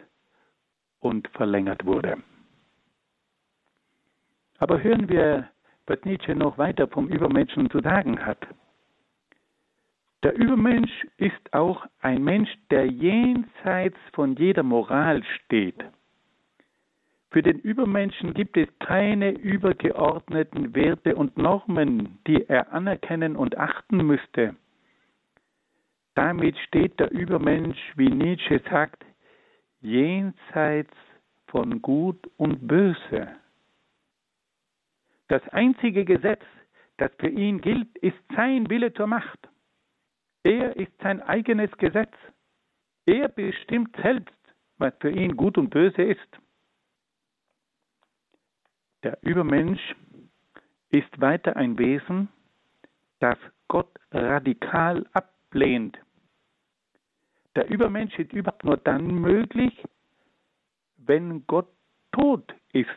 und 1.01 1.28
verlängert 1.28 1.84
wurde. 1.84 2.18
Aber 4.59 4.82
hören 4.82 5.09
wir, 5.09 5.49
was 5.86 6.05
Nietzsche 6.05 6.34
noch 6.34 6.59
weiter 6.59 6.88
vom 6.88 7.09
Übermenschen 7.09 7.70
zu 7.70 7.80
sagen 7.80 8.24
hat. 8.24 8.46
Der 10.24 10.34
Übermensch 10.36 11.07
ist 11.16 11.55
auch 11.55 11.86
ein 12.01 12.24
Mensch, 12.24 12.51
der 12.70 12.86
jenseits 12.86 13.96
von 14.12 14.34
jeder 14.34 14.64
Moral 14.64 15.22
steht. 15.22 15.84
Für 17.30 17.42
den 17.42 17.59
Übermenschen 17.61 18.34
gibt 18.34 18.57
es 18.57 18.68
keine 18.80 19.30
übergeordneten 19.30 20.74
Werte 20.74 21.14
und 21.14 21.36
Normen, 21.36 22.18
die 22.26 22.49
er 22.49 22.72
anerkennen 22.72 23.36
und 23.36 23.57
achten 23.57 23.99
müsste. 23.99 24.57
Damit 26.14 26.59
steht 26.66 26.99
der 26.99 27.12
Übermensch, 27.12 27.78
wie 27.96 28.09
Nietzsche 28.09 28.61
sagt, 28.70 29.05
jenseits 29.81 30.95
von 31.47 31.81
Gut 31.83 32.31
und 32.37 32.66
Böse. 32.66 33.29
Das 35.29 35.47
einzige 35.51 36.05
Gesetz, 36.05 36.43
das 36.97 37.11
für 37.18 37.29
ihn 37.29 37.61
gilt, 37.61 37.97
ist 37.99 38.18
sein 38.35 38.68
Wille 38.70 38.93
zur 38.93 39.07
Macht. 39.07 39.49
Er 40.43 40.76
ist 40.76 40.93
sein 41.03 41.20
eigenes 41.22 41.70
Gesetz. 41.79 42.14
Er 43.07 43.29
bestimmt 43.29 43.95
selbst, 44.03 44.35
was 44.79 44.95
für 45.01 45.11
ihn 45.11 45.37
gut 45.37 45.59
und 45.59 45.70
böse 45.70 46.03
ist. 46.03 46.39
Der 49.03 49.18
Übermensch 49.22 49.95
ist 50.91 51.20
weiter 51.20 51.57
ein 51.57 51.79
Wesen, 51.79 52.29
das 53.20 53.39
Gott 53.68 53.91
radikal 54.11 55.07
ablehnt. 55.12 55.99
Der 57.59 57.69
Übermensch 57.71 58.17
ist 58.21 58.33
überhaupt 58.33 58.63
nur 58.63 58.77
dann 58.77 59.17
möglich, 59.17 59.83
wenn 60.97 61.45
Gott 61.49 61.67
tot 62.13 62.55
ist. 62.73 62.89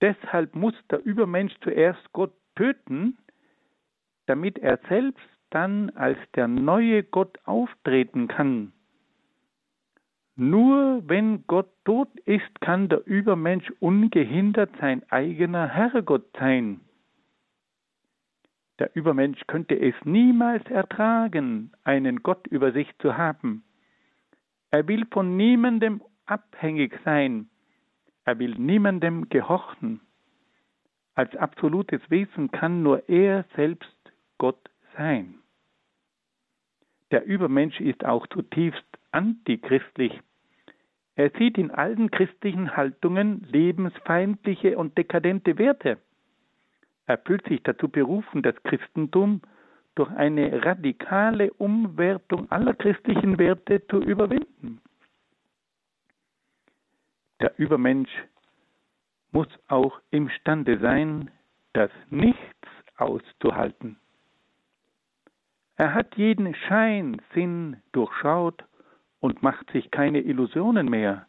Deshalb 0.00 0.56
muss 0.56 0.74
der 0.90 1.06
Übermensch 1.06 1.54
zuerst 1.60 2.02
Gott 2.12 2.32
töten, 2.56 3.16
damit 4.26 4.58
er 4.58 4.80
selbst 4.88 5.22
dann 5.50 5.90
als 5.90 6.18
der 6.34 6.48
neue 6.48 7.04
Gott 7.04 7.38
auftreten 7.44 8.26
kann. 8.26 8.72
Nur 10.34 11.08
wenn 11.08 11.46
Gott 11.46 11.70
tot 11.84 12.08
ist, 12.24 12.60
kann 12.60 12.88
der 12.88 13.06
Übermensch 13.06 13.70
ungehindert 13.78 14.70
sein 14.80 15.08
eigener 15.12 15.68
Herrgott 15.68 16.26
sein. 16.36 16.80
Der 18.78 18.94
Übermensch 18.94 19.40
könnte 19.46 19.78
es 19.78 19.94
niemals 20.04 20.64
ertragen, 20.66 21.72
einen 21.84 22.22
Gott 22.22 22.46
über 22.46 22.72
sich 22.72 22.88
zu 22.98 23.16
haben. 23.16 23.64
Er 24.70 24.86
will 24.86 25.06
von 25.10 25.36
niemandem 25.36 26.02
abhängig 26.26 26.98
sein. 27.04 27.48
Er 28.24 28.38
will 28.38 28.54
niemandem 28.58 29.28
gehorchen. 29.28 30.00
Als 31.14 31.34
absolutes 31.36 32.02
Wesen 32.10 32.50
kann 32.50 32.82
nur 32.82 33.08
er 33.08 33.44
selbst 33.54 33.96
Gott 34.36 34.70
sein. 34.96 35.36
Der 37.10 37.24
Übermensch 37.24 37.80
ist 37.80 38.04
auch 38.04 38.26
zutiefst 38.26 38.84
antichristlich. 39.12 40.20
Er 41.14 41.30
sieht 41.38 41.56
in 41.56 41.70
allen 41.70 42.10
christlichen 42.10 42.76
Haltungen 42.76 43.46
lebensfeindliche 43.50 44.76
und 44.76 44.98
dekadente 44.98 45.56
Werte. 45.56 45.98
Er 47.06 47.18
fühlt 47.18 47.46
sich 47.46 47.62
dazu 47.62 47.88
berufen, 47.88 48.42
das 48.42 48.54
Christentum 48.64 49.40
durch 49.94 50.10
eine 50.10 50.64
radikale 50.64 51.52
Umwertung 51.54 52.50
aller 52.50 52.74
christlichen 52.74 53.38
Werte 53.38 53.86
zu 53.86 54.00
überwinden. 54.00 54.80
Der 57.40 57.58
Übermensch 57.58 58.10
muss 59.32 59.48
auch 59.68 60.00
imstande 60.10 60.78
sein, 60.78 61.30
das 61.72 61.90
Nichts 62.10 62.68
auszuhalten. 62.96 63.98
Er 65.76 65.92
hat 65.92 66.16
jeden 66.16 66.54
Scheinsinn 66.54 67.82
durchschaut 67.92 68.64
und 69.20 69.42
macht 69.42 69.70
sich 69.70 69.90
keine 69.90 70.20
Illusionen 70.20 70.88
mehr. 70.88 71.26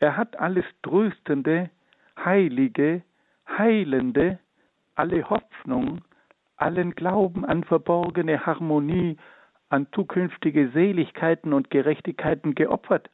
Er 0.00 0.16
hat 0.16 0.36
alles 0.38 0.64
Tröstende, 0.82 1.70
Heilige, 2.16 3.02
Heilende, 3.58 4.38
alle 4.94 5.28
Hoffnung, 5.28 6.02
allen 6.56 6.94
Glauben 6.94 7.44
an 7.44 7.64
verborgene 7.64 8.46
Harmonie, 8.46 9.16
an 9.68 9.86
zukünftige 9.94 10.70
Seligkeiten 10.70 11.52
und 11.52 11.70
Gerechtigkeiten 11.70 12.54
geopfert. 12.54 13.10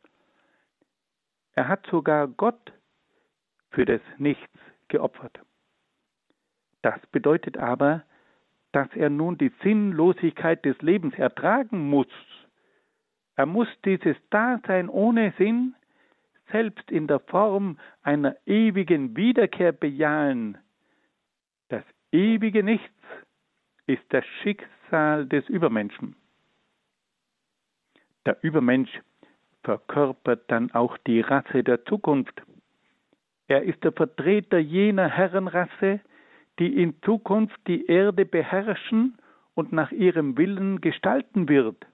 Er 1.53 1.69
hat 1.69 1.87
sogar 1.87 2.29
Gott 2.29 2.73
für 3.71 3.85
das 3.85 4.01
Nichts 4.19 4.59
geopfert. 4.89 5.41
Das 6.83 7.01
bedeutet 7.13 7.57
aber, 7.57 8.05
dass 8.73 8.89
er 8.95 9.11
nun 9.11 9.39
die 9.39 9.53
Sinnlosigkeit 9.63 10.65
des 10.65 10.81
Lebens 10.83 11.15
ertragen 11.15 11.89
muss. 11.89 12.07
Er 13.37 13.47
muss 13.47 13.69
dieses 13.85 14.17
Dasein 14.31 14.89
ohne 14.89 15.33
Sinn 15.39 15.75
selbst 16.51 16.91
in 16.91 17.07
der 17.07 17.21
Form 17.21 17.79
einer 18.03 18.37
ewigen 18.47 19.17
Wiederkehr 19.17 19.73
bejahen. 19.73 20.59
Das 21.69 21.85
ewige 22.13 22.63
Nichts 22.63 22.89
ist 23.87 24.05
das 24.11 24.25
Schicksal 24.43 25.27
des 25.27 25.49
Übermenschen. 25.49 26.17
Der 28.27 28.39
Übermensch 28.43 29.01
verkörpert 29.63 30.51
dann 30.51 30.71
auch 30.73 30.97
die 31.07 31.21
Rasse 31.21 31.63
der 31.63 31.85
Zukunft. 31.85 32.43
Er 33.49 33.63
ist 33.63 33.83
der 33.85 33.93
Vertreter 33.93 34.59
jener 34.59 35.09
Herrenrasse, 35.09 36.01
die 36.59 36.83
in 36.83 37.01
Zukunft 37.03 37.59
die 37.67 37.87
Erde 37.87 38.27
beherrschen 38.27 39.19
und 39.55 39.73
nach 39.73 39.93
ihrem 39.93 40.37
Willen 40.37 40.81
gestalten 40.81 41.49
wird. 41.49 41.87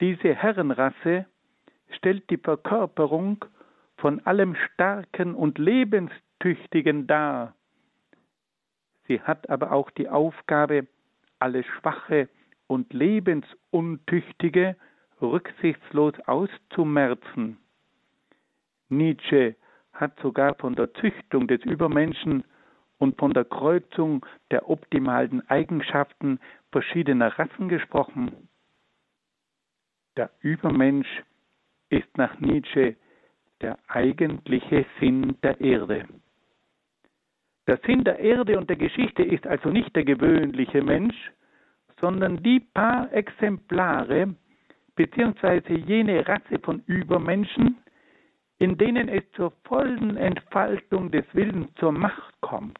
Diese 0.00 0.34
Herrenrasse 0.34 1.26
stellt 1.96 2.28
die 2.30 2.38
Verkörperung 2.38 3.44
von 3.96 4.24
allem 4.26 4.54
Starken 4.54 5.34
und 5.34 5.58
Lebenstüchtigen 5.58 7.06
dar. 7.06 7.54
Sie 9.06 9.20
hat 9.20 9.50
aber 9.50 9.72
auch 9.72 9.90
die 9.90 10.08
Aufgabe, 10.08 10.86
alles 11.38 11.66
Schwache 11.66 12.28
und 12.66 12.92
Lebensuntüchtige 12.92 14.76
rücksichtslos 15.20 16.14
auszumerzen. 16.26 17.58
Nietzsche 18.88 19.56
hat 19.92 20.18
sogar 20.20 20.54
von 20.54 20.74
der 20.74 20.92
Züchtung 20.94 21.46
des 21.46 21.62
Übermenschen 21.64 22.44
und 22.98 23.18
von 23.18 23.32
der 23.32 23.44
Kreuzung 23.44 24.24
der 24.50 24.68
optimalen 24.68 25.48
Eigenschaften 25.48 26.38
verschiedener 26.70 27.38
Rassen 27.38 27.68
gesprochen. 27.68 28.48
Der 30.16 30.30
Übermensch 30.40 31.22
ist 31.90 32.16
nach 32.16 32.38
Nietzsche 32.40 32.96
der 33.60 33.78
eigentliche 33.88 34.86
Sinn 34.98 35.36
der 35.42 35.60
Erde. 35.60 36.06
Der 37.66 37.78
Sinn 37.86 38.04
der 38.04 38.18
Erde 38.18 38.58
und 38.58 38.68
der 38.70 38.76
Geschichte 38.76 39.22
ist 39.22 39.46
also 39.46 39.68
nicht 39.70 39.94
der 39.94 40.04
gewöhnliche 40.04 40.82
Mensch, 40.82 41.14
sondern 42.00 42.42
die 42.42 42.60
paar 42.60 43.12
Exemplare 43.12 44.34
beziehungsweise 44.96 45.74
jene 45.74 46.26
Rasse 46.26 46.58
von 46.62 46.82
Übermenschen, 46.86 47.78
in 48.58 48.76
denen 48.76 49.08
es 49.08 49.22
zur 49.32 49.52
vollen 49.64 50.16
Entfaltung 50.16 51.10
des 51.10 51.24
Willens 51.32 51.72
zur 51.74 51.92
Macht 51.92 52.40
kommt. 52.40 52.78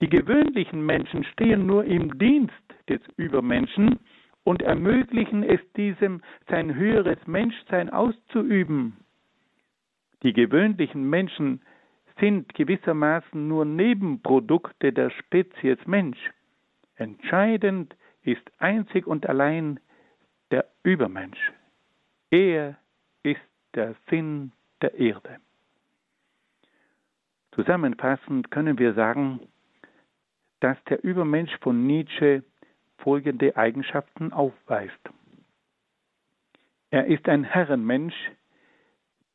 Die 0.00 0.08
gewöhnlichen 0.08 0.84
Menschen 0.84 1.24
stehen 1.24 1.66
nur 1.66 1.84
im 1.84 2.18
Dienst 2.18 2.52
des 2.88 3.00
Übermenschen 3.16 3.98
und 4.44 4.62
ermöglichen 4.62 5.42
es 5.42 5.60
diesem, 5.72 6.22
sein 6.48 6.74
höheres 6.74 7.18
Menschsein 7.26 7.90
auszuüben. 7.90 8.98
Die 10.22 10.32
gewöhnlichen 10.32 11.08
Menschen 11.08 11.62
sind 12.20 12.54
gewissermaßen 12.54 13.48
nur 13.48 13.64
Nebenprodukte 13.64 14.92
der 14.92 15.10
Spezies 15.10 15.78
Mensch. 15.86 16.18
Entscheidend 16.96 17.96
ist 18.22 18.50
einzig 18.58 19.06
und 19.06 19.26
allein 19.26 19.80
der 20.50 20.66
Übermensch. 20.82 21.52
Er 22.30 22.78
ist 23.22 23.40
der 23.74 23.94
Sinn 24.08 24.52
der 24.80 24.94
Erde. 24.94 25.38
Zusammenfassend 27.52 28.50
können 28.50 28.78
wir 28.78 28.94
sagen, 28.94 29.40
dass 30.60 30.82
der 30.84 31.02
Übermensch 31.04 31.56
von 31.60 31.86
Nietzsche 31.86 32.42
folgende 33.04 33.54
Eigenschaften 33.56 34.32
aufweist. 34.32 34.98
Er 36.90 37.06
ist 37.06 37.28
ein 37.28 37.44
Herrenmensch, 37.44 38.14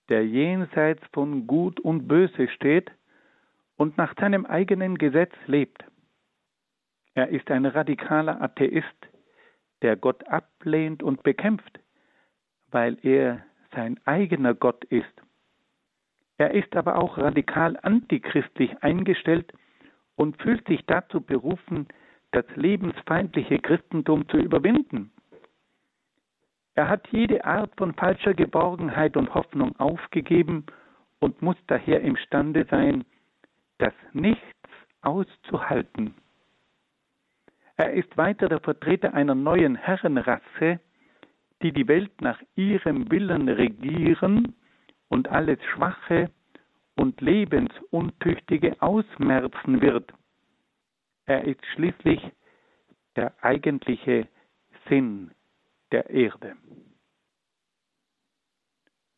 der 0.10 0.26
jenseits 0.26 1.04
von 1.14 1.46
Gut 1.46 1.80
und 1.80 2.08
Böse 2.08 2.48
steht 2.50 2.90
und 3.78 3.96
nach 3.98 4.16
seinem 4.20 4.48
eigenen 4.48 4.98
Gesetz 4.98 5.34
lebt. 5.46 5.84
Er 7.14 7.30
ist 7.30 7.52
ein 7.52 7.68
radikaler 7.68 8.42
Atheist, 8.42 9.08
der 9.84 9.96
Gott 9.96 10.28
ablehnt 10.28 11.04
und 11.04 11.22
bekämpft, 11.22 11.80
weil 12.72 12.98
er 13.04 13.46
sein 13.76 14.00
eigener 14.06 14.56
Gott 14.56 14.84
ist. 14.86 15.14
Er 16.40 16.56
ist 16.56 16.76
aber 16.76 16.98
auch 16.98 17.20
radikal 17.20 17.78
antichristlich 17.84 18.82
eingestellt 18.82 19.54
und 20.16 20.42
fühlt 20.42 20.68
sich 20.68 20.84
dazu 20.88 21.22
berufen, 21.22 21.88
das 22.32 22.46
lebensfeindliche 22.56 23.60
Christentum 23.60 24.28
zu 24.30 24.38
überwinden. 24.38 25.12
Er 26.76 26.88
hat 26.88 27.08
jede 27.12 27.44
Art 27.44 27.72
von 27.78 27.94
falscher 27.94 28.34
Geborgenheit 28.34 29.18
und 29.18 29.34
Hoffnung 29.34 29.78
aufgegeben 29.80 30.66
und 31.20 31.42
muss 31.42 31.58
daher 31.68 32.02
imstande 32.02 32.66
sein, 32.70 33.04
das 33.80 33.94
Nichts 34.14 34.44
auszuhalten. 35.02 36.14
Er 37.76 37.94
ist 37.94 38.16
weiter 38.18 38.50
der 38.50 38.60
Vertreter 38.60 39.14
einer 39.14 39.36
neuen 39.36 39.76
Herrenrasse, 39.76 40.80
die 41.62 41.72
die 41.72 41.88
Welt 41.88 42.22
nach 42.22 42.42
ihrem 42.56 43.10
Willen 43.12 43.50
regieren 43.50 44.56
und 45.10 45.30
alles 45.30 45.60
Schwache 45.74 46.30
und 46.96 47.20
Lebensuntüchtige 47.22 48.82
ausmerzen 48.82 49.82
wird. 49.82 50.14
Er 51.30 51.44
ist 51.44 51.64
schließlich 51.76 52.20
der 53.16 53.32
eigentliche 53.44 54.28
Sinn 54.88 55.30
der 55.92 56.10
Erde. 56.10 56.58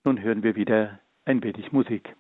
Nun 0.04 0.22
hören 0.22 0.44
wir 0.44 0.58
wieder 0.58 1.00
ein 1.24 1.42
wenig 1.42 1.72
Musik. 1.72 2.14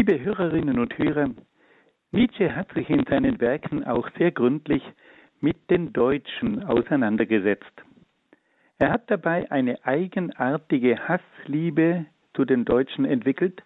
Liebe 0.00 0.24
Hörerinnen 0.24 0.78
und 0.78 0.96
Hörer, 0.96 1.28
Nietzsche 2.10 2.56
hat 2.56 2.72
sich 2.72 2.88
in 2.88 3.04
seinen 3.04 3.38
Werken 3.38 3.84
auch 3.84 4.08
sehr 4.16 4.32
gründlich 4.32 4.82
mit 5.40 5.68
den 5.68 5.92
Deutschen 5.92 6.64
auseinandergesetzt. 6.64 7.70
Er 8.78 8.92
hat 8.92 9.10
dabei 9.10 9.52
eine 9.52 9.84
eigenartige 9.84 11.06
Hassliebe 11.06 12.06
zu 12.32 12.46
den 12.46 12.64
Deutschen 12.64 13.04
entwickelt, 13.04 13.62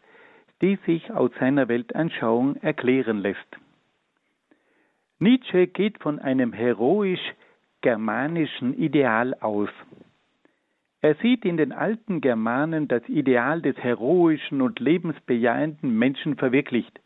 die 0.61 0.77
sich 0.87 1.13
aus 1.13 1.31
seiner 1.39 1.69
Weltanschauung 1.69 2.57
erklären 2.57 3.19
lässt. 3.19 3.39
Nietzsche 5.21 5.69
geht 5.69 6.03
von 6.03 6.19
einem 6.19 6.53
heroisch-germanischen 6.53 8.77
Ideal 8.77 9.35
aus. 9.35 9.71
Er 11.05 11.17
sieht 11.17 11.45
in 11.45 11.59
den 11.59 11.73
alten 11.73 12.23
Germanen 12.23 12.89
das 12.89 13.07
Ideal 13.11 13.61
des 13.61 13.77
heroischen 13.77 14.63
und 14.63 14.81
lebensbejahenden 14.81 15.95
Menschen 15.99 16.39
verwirklicht. 16.39 16.99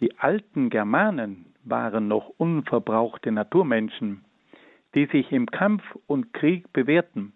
Die 0.00 0.18
alten 0.18 0.70
Germanen 0.70 1.54
waren 1.62 2.08
noch 2.08 2.30
unverbrauchte 2.38 3.30
Naturmenschen, 3.30 4.24
die 4.96 5.06
sich 5.06 5.30
im 5.30 5.46
Kampf 5.46 5.84
und 6.08 6.32
Krieg 6.32 6.72
bewährten. 6.72 7.32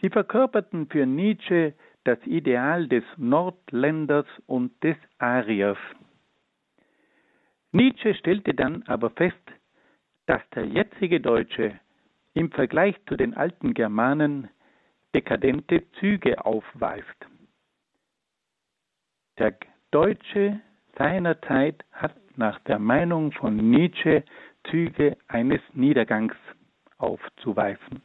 Sie 0.00 0.08
verkörperten 0.08 0.86
für 0.86 1.04
Nietzsche 1.04 1.74
das 2.04 2.18
Ideal 2.24 2.88
des 2.88 3.04
Nordländers 3.18 4.24
und 4.46 4.82
des 4.82 4.96
Ariers. 5.18 5.76
Nietzsche 7.70 8.14
stellte 8.14 8.54
dann 8.54 8.82
aber 8.86 9.10
fest, 9.10 9.52
dass 10.24 10.40
der 10.54 10.64
jetzige 10.64 11.20
Deutsche 11.20 11.78
im 12.32 12.50
Vergleich 12.50 12.96
zu 13.06 13.16
den 13.18 13.34
alten 13.34 13.74
Germanen 13.74 14.48
dekadente 15.16 15.82
Züge 15.98 16.44
aufweist. 16.44 17.20
Der 19.38 19.54
Deutsche 19.90 20.60
seiner 20.98 21.40
Zeit 21.40 21.82
hat 21.92 22.14
nach 22.36 22.58
der 22.60 22.78
Meinung 22.78 23.32
von 23.32 23.56
Nietzsche 23.56 24.24
Züge 24.70 25.16
eines 25.28 25.62
Niedergangs 25.72 26.34
aufzuweisen. 26.98 28.02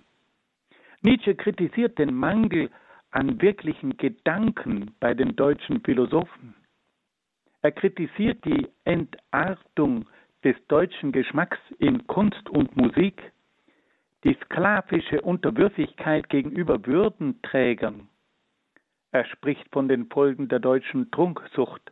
Nietzsche 1.02 1.36
kritisiert 1.36 2.00
den 2.00 2.14
Mangel 2.16 2.70
an 3.10 3.42
wirklichen 3.42 3.98
Gedanken 3.98 4.96
bei 5.02 5.14
den 5.14 5.36
deutschen 5.36 5.82
Philosophen. 5.82 6.56
Er 7.62 7.74
kritisiert 7.74 8.46
die 8.46 8.70
Entartung 8.86 10.08
des 10.46 10.56
deutschen 10.70 11.12
Geschmacks 11.12 11.60
in 11.80 12.08
Kunst 12.08 12.50
und 12.50 12.78
Musik 12.78 13.22
die 14.24 14.38
sklavische 14.46 15.22
Unterwürfigkeit 15.22 16.30
gegenüber 16.30 16.86
Würdenträgern. 16.86 18.08
Er 19.12 19.26
spricht 19.26 19.68
von 19.72 19.88
den 19.88 20.08
Folgen 20.08 20.48
der 20.48 20.60
deutschen 20.60 21.12
Trunksucht. 21.12 21.92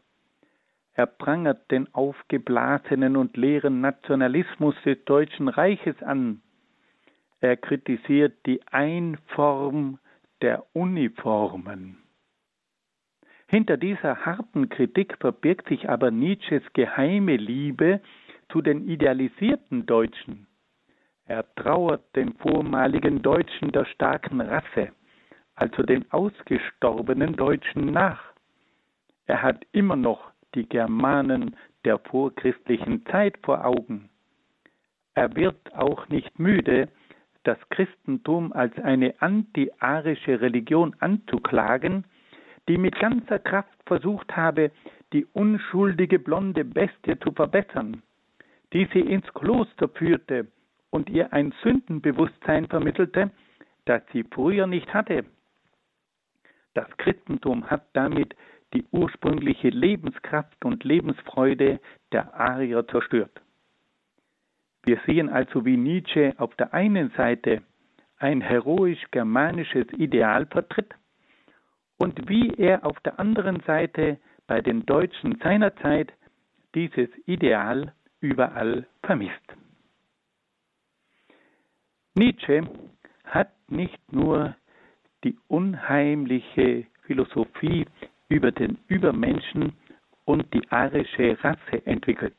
Er 0.93 1.05
prangert 1.05 1.69
den 1.71 1.93
aufgeblasenen 1.93 3.15
und 3.15 3.36
leeren 3.36 3.82
Nationalismus 3.82 4.75
des 4.86 5.03
Deutschen 5.05 5.47
Reiches 5.47 6.01
an. 6.03 6.41
Er 7.41 7.57
kritisiert 7.57 8.45
die 8.45 8.61
Einform 8.67 9.99
der 10.41 10.65
Uniformen. 10.73 11.97
Hinter 13.47 13.77
dieser 13.77 14.25
harten 14.25 14.69
Kritik 14.69 15.17
verbirgt 15.19 15.69
sich 15.69 15.89
aber 15.89 16.11
Nietzsches 16.11 16.61
geheime 16.73 17.36
Liebe 17.38 18.01
zu 18.49 18.61
den 18.61 18.88
idealisierten 18.88 19.86
Deutschen. 19.86 20.49
Er 21.30 21.45
trauert 21.57 22.01
den 22.15 22.34
vormaligen 22.38 23.21
Deutschen 23.21 23.71
der 23.71 23.86
starken 23.86 24.41
Rasse, 24.41 24.89
also 25.53 25.84
den 25.84 26.11
ausgestorbenen 26.11 27.36
Deutschen 27.36 27.91
nach. 27.91 28.19
Er 29.27 29.43
hat 29.43 29.63
immer 29.71 29.95
noch 29.95 30.32
die 30.55 30.67
Germanen 30.67 31.55
der 31.86 31.99
vorchristlichen 31.99 33.05
Zeit 33.05 33.38
vor 33.43 33.63
Augen. 33.63 34.09
Er 35.13 35.36
wird 35.36 35.75
auch 35.75 36.09
nicht 36.09 36.39
müde, 36.39 36.89
das 37.43 37.59
Christentum 37.69 38.51
als 38.51 38.75
eine 38.80 39.13
antiarische 39.21 40.41
Religion 40.41 40.95
anzuklagen, 40.97 42.05
die 42.67 42.80
mit 42.80 42.99
ganzer 42.99 43.38
Kraft 43.38 43.77
versucht 43.86 44.36
habe, 44.36 44.71
die 45.13 45.27
unschuldige 45.34 46.17
blonde 46.17 46.65
Bestie 46.65 47.19
zu 47.19 47.32
verbessern, 47.34 48.01
die 48.73 48.89
sie 48.91 49.01
ins 49.01 49.32
Kloster 49.36 49.89
führte 49.89 50.47
und 50.90 51.10
ihr 51.10 51.34
ein 51.34 51.54
Sündenbewusstsein 51.64 52.68
vermittelte, 52.68 53.32
das 53.86 54.02
sie 54.12 54.24
früher 54.24 54.68
nicht 54.68 54.94
hatte. 54.94 55.26
Das 56.74 56.88
Christentum 56.98 57.70
hat 57.70 57.88
damit 57.94 58.36
die 58.74 58.86
ursprüngliche 58.92 59.70
Lebenskraft 59.70 60.64
und 60.64 60.84
Lebensfreude 60.84 61.80
der 62.12 62.34
Arier 62.34 62.88
zerstört. 62.88 63.42
Wir 64.84 65.00
sehen 65.06 65.30
also, 65.30 65.66
wie 65.66 65.78
Nietzsche 65.78 66.34
auf 66.38 66.56
der 66.56 66.74
einen 66.74 67.10
Seite 67.12 67.64
ein 68.18 68.42
heroisch-germanisches 68.42 69.88
Ideal 69.98 70.46
vertritt 70.46 70.94
und 71.98 72.30
wie 72.30 72.54
er 72.58 72.86
auf 72.86 73.00
der 73.02 73.20
anderen 73.20 73.62
Seite 73.62 74.20
bei 74.48 74.62
den 74.62 74.86
Deutschen 74.86 75.38
seiner 75.44 75.76
Zeit 75.78 76.14
dieses 76.76 77.10
Ideal 77.26 77.94
überall 78.20 78.88
vermisst. 79.04 79.56
Nietzsche 82.20 82.63
hat 83.24 83.49
nicht 83.70 84.11
nur 84.11 84.53
die 85.24 85.38
unheimliche 85.47 86.86
Philosophie 87.03 87.86
über 88.28 88.51
den 88.51 88.78
Übermenschen 88.89 89.72
und 90.26 90.53
die 90.53 90.70
arische 90.70 91.41
Rasse 91.41 91.86
entwickelt. 91.86 92.36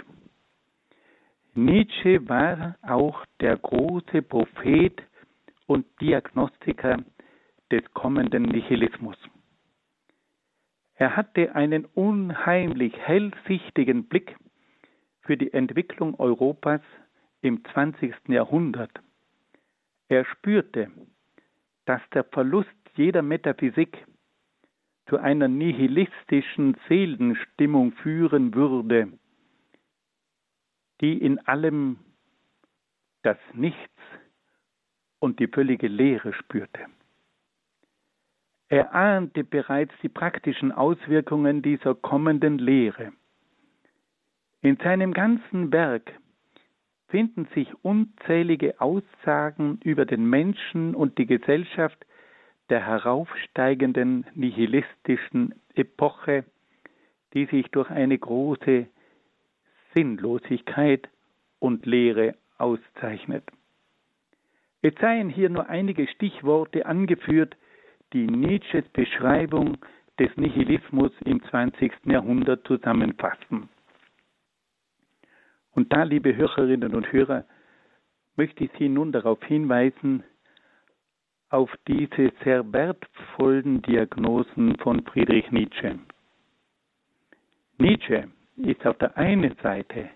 Nietzsche 1.54 2.28
war 2.28 2.76
auch 2.82 3.24
der 3.40 3.56
große 3.56 4.20
Prophet 4.20 5.02
und 5.66 5.86
Diagnostiker 6.02 6.98
des 7.70 7.82
kommenden 7.94 8.42
Nihilismus. 8.42 9.16
Er 10.96 11.16
hatte 11.16 11.54
einen 11.54 11.86
unheimlich 11.94 12.94
hellsichtigen 12.98 14.04
Blick 14.08 14.36
für 15.22 15.38
die 15.38 15.54
Entwicklung 15.54 16.20
Europas 16.20 16.82
im 17.40 17.64
20. 17.64 18.14
Jahrhundert 18.28 18.92
er 20.10 20.24
spürte, 20.24 20.90
dass 21.86 22.02
der 22.12 22.24
Verlust 22.24 22.68
jeder 22.94 23.22
Metaphysik 23.22 24.04
zu 25.08 25.18
einer 25.18 25.48
nihilistischen 25.48 26.76
Seelenstimmung 26.88 27.92
führen 27.92 28.54
würde, 28.54 29.12
die 31.00 31.16
in 31.16 31.38
allem 31.46 31.98
das 33.22 33.38
Nichts 33.54 33.78
und 35.20 35.38
die 35.38 35.48
völlige 35.48 35.88
Leere 35.88 36.32
spürte. 36.32 36.86
Er 38.68 38.94
ahnte 38.94 39.44
bereits 39.44 39.92
die 40.02 40.08
praktischen 40.08 40.72
Auswirkungen 40.72 41.62
dieser 41.62 41.94
kommenden 41.94 42.58
Lehre. 42.58 43.12
In 44.62 44.76
seinem 44.76 45.12
ganzen 45.12 45.72
Werk 45.72 46.12
finden 47.10 47.46
sich 47.54 47.68
unzählige 47.82 48.80
Aussagen 48.80 49.78
über 49.84 50.06
den 50.06 50.24
Menschen 50.24 50.94
und 50.94 51.18
die 51.18 51.26
Gesellschaft 51.26 52.06
der 52.70 52.86
heraufsteigenden 52.86 54.26
nihilistischen 54.34 55.54
Epoche, 55.74 56.44
die 57.34 57.46
sich 57.46 57.66
durch 57.68 57.90
eine 57.90 58.16
große 58.16 58.86
Sinnlosigkeit 59.94 61.08
und 61.58 61.84
Leere 61.84 62.36
auszeichnet. 62.58 63.44
Es 64.82 64.94
seien 65.00 65.28
hier 65.28 65.50
nur 65.50 65.68
einige 65.68 66.06
Stichworte 66.06 66.86
angeführt, 66.86 67.56
die 68.12 68.26
Nietzsches 68.26 68.88
Beschreibung 68.92 69.78
des 70.18 70.34
Nihilismus 70.36 71.12
im 71.24 71.42
20. 71.44 71.92
Jahrhundert 72.04 72.66
zusammenfassen. 72.66 73.68
Und 75.72 75.92
da, 75.92 76.02
liebe 76.02 76.36
Hörerinnen 76.36 76.94
und 76.94 77.12
Hörer, 77.12 77.44
möchte 78.36 78.64
ich 78.64 78.70
Sie 78.78 78.88
nun 78.88 79.12
darauf 79.12 79.42
hinweisen, 79.44 80.24
auf 81.50 81.70
diese 81.88 82.32
sehr 82.44 82.72
wertvollen 82.72 83.82
Diagnosen 83.82 84.76
von 84.78 85.04
Friedrich 85.04 85.50
Nietzsche. 85.50 85.98
Nietzsche 87.78 88.28
ist 88.56 88.86
auf 88.86 88.96
der 88.98 89.16
einen 89.16 89.56
Seite 89.62 90.10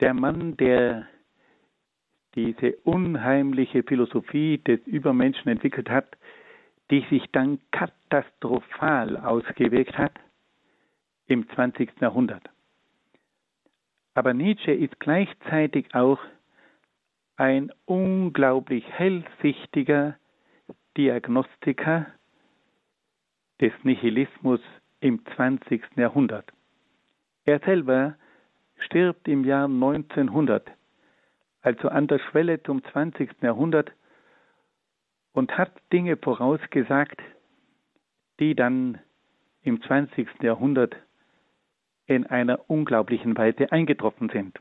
der 0.00 0.14
Mann, 0.14 0.56
der 0.56 1.06
diese 2.34 2.76
unheimliche 2.84 3.82
Philosophie 3.82 4.58
des 4.58 4.80
Übermenschen 4.86 5.50
entwickelt 5.50 5.88
hat, 5.88 6.16
die 6.90 7.04
sich 7.08 7.24
dann 7.32 7.60
katastrophal 7.70 9.16
ausgewirkt 9.16 9.96
hat 9.96 10.12
im 11.26 11.48
20. 11.50 12.00
Jahrhundert. 12.00 12.51
Aber 14.14 14.34
Nietzsche 14.34 14.72
ist 14.72 14.98
gleichzeitig 15.00 15.94
auch 15.94 16.18
ein 17.36 17.72
unglaublich 17.86 18.84
hellsichtiger 18.90 20.16
Diagnostiker 20.96 22.06
des 23.60 23.72
Nihilismus 23.82 24.60
im 25.00 25.24
20. 25.34 25.82
Jahrhundert. 25.96 26.52
Er 27.44 27.58
selber 27.60 28.16
stirbt 28.78 29.26
im 29.28 29.44
Jahr 29.44 29.64
1900, 29.64 30.70
also 31.62 31.88
an 31.88 32.06
der 32.06 32.18
Schwelle 32.18 32.62
zum 32.62 32.84
20. 32.84 33.30
Jahrhundert, 33.40 33.92
und 35.32 35.56
hat 35.56 35.72
Dinge 35.92 36.16
vorausgesagt, 36.18 37.20
die 38.38 38.54
dann 38.54 38.98
im 39.62 39.80
20. 39.82 40.28
Jahrhundert 40.42 40.94
in 42.14 42.26
einer 42.26 42.58
unglaublichen 42.68 43.36
Weise 43.36 43.70
eingetroffen 43.72 44.28
sind. 44.30 44.58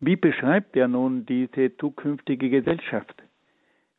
Wie 0.00 0.16
beschreibt 0.16 0.76
er 0.76 0.88
nun 0.88 1.24
diese 1.26 1.76
zukünftige 1.76 2.50
Gesellschaft? 2.50 3.22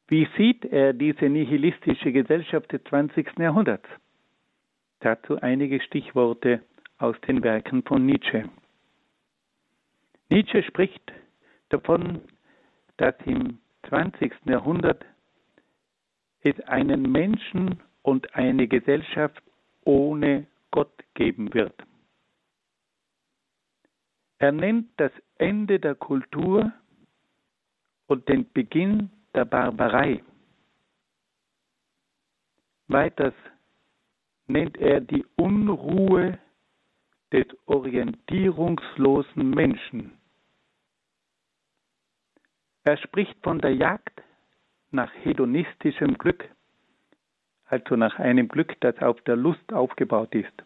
Wie 0.07 0.27
sieht 0.37 0.63
er 0.65 0.93
diese 0.93 1.27
nihilistische 1.27 2.11
Gesellschaft 2.11 2.71
des 2.71 2.83
20. 2.85 3.39
Jahrhunderts? 3.39 3.89
Dazu 4.99 5.41
einige 5.41 5.81
Stichworte 5.81 6.61
aus 6.97 7.19
den 7.27 7.43
Werken 7.43 7.83
von 7.83 8.05
Nietzsche. 8.05 8.49
Nietzsche 10.29 10.63
spricht 10.63 11.11
davon, 11.69 12.21
dass 12.97 13.15
im 13.25 13.59
20. 13.89 14.33
Jahrhundert 14.45 15.05
es 16.41 16.59
einen 16.67 17.11
Menschen 17.11 17.81
und 18.01 18.35
eine 18.35 18.67
Gesellschaft 18.67 19.41
ohne 19.83 20.47
Gott 20.71 20.93
geben 21.13 21.53
wird. 21.53 21.73
Er 24.39 24.51
nennt 24.51 24.89
das 24.97 25.11
Ende 25.37 25.79
der 25.79 25.95
Kultur 25.95 26.71
und 28.07 28.27
den 28.29 28.51
Beginn 28.51 29.09
der 29.33 29.45
Barbarei. 29.45 30.23
Weiters 32.87 33.33
nennt 34.47 34.77
er 34.77 35.01
die 35.01 35.25
Unruhe 35.35 36.39
des 37.31 37.45
orientierungslosen 37.65 39.49
Menschen. 39.49 40.17
Er 42.83 42.97
spricht 42.97 43.35
von 43.43 43.59
der 43.59 43.75
Jagd 43.75 44.23
nach 44.91 45.11
hedonistischem 45.23 46.17
Glück, 46.17 46.49
also 47.65 47.97
nach 47.97 48.17
einem 48.17 48.47
Glück, 48.47 48.79
das 48.79 48.97
auf 48.99 49.19
der 49.21 49.35
Lust 49.35 49.73
aufgebaut 49.73 50.33
ist. 50.33 50.63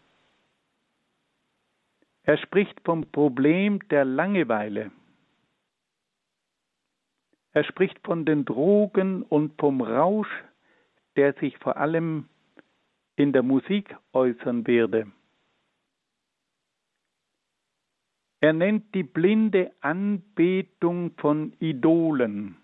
Er 2.24 2.38
spricht 2.38 2.80
vom 2.84 3.10
Problem 3.10 3.80
der 3.88 4.04
Langeweile. 4.04 4.92
Er 7.52 7.64
spricht 7.64 7.98
von 8.04 8.24
den 8.24 8.44
Drogen 8.44 9.22
und 9.22 9.60
vom 9.60 9.80
Rausch, 9.80 10.30
der 11.16 11.34
sich 11.34 11.58
vor 11.58 11.76
allem 11.76 12.28
in 13.16 13.32
der 13.32 13.42
Musik 13.42 13.94
äußern 14.12 14.66
werde. 14.66 15.10
Er 18.40 18.52
nennt 18.52 18.94
die 18.94 19.04
blinde 19.04 19.72
Anbetung 19.80 21.12
von 21.18 21.52
Idolen, 21.60 22.56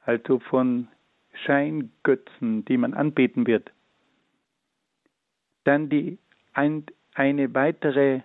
also 0.00 0.38
von 0.38 0.88
Scheingötzen, 1.44 2.64
die 2.66 2.76
man 2.76 2.94
anbeten 2.94 3.46
wird. 3.46 3.72
Dann 5.64 5.88
die 5.88 6.18
eine 7.16 7.54
weitere 7.54 8.20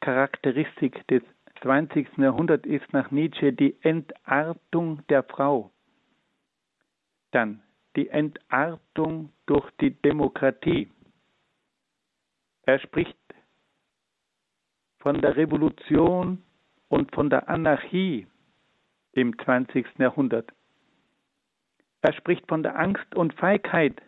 Charakteristik 0.00 1.06
des 1.06 1.22
20. 1.62 2.18
Jahrhunderts 2.18 2.66
ist 2.66 2.92
nach 2.92 3.12
Nietzsche 3.12 3.52
die 3.52 3.76
Entartung 3.82 5.06
der 5.08 5.22
Frau. 5.22 5.70
Dann 7.30 7.62
die 7.94 8.08
Entartung 8.08 9.32
durch 9.46 9.70
die 9.80 9.90
Demokratie. 9.90 10.90
Er 12.64 12.80
spricht 12.80 13.16
von 14.98 15.20
der 15.20 15.36
Revolution 15.36 16.42
und 16.88 17.14
von 17.14 17.30
der 17.30 17.48
Anarchie 17.48 18.26
im 19.12 19.38
20. 19.38 19.86
Jahrhundert. 19.98 20.52
Er 22.00 22.12
spricht 22.14 22.48
von 22.48 22.64
der 22.64 22.76
Angst 22.76 23.14
und 23.14 23.34
Feigheit, 23.34 24.02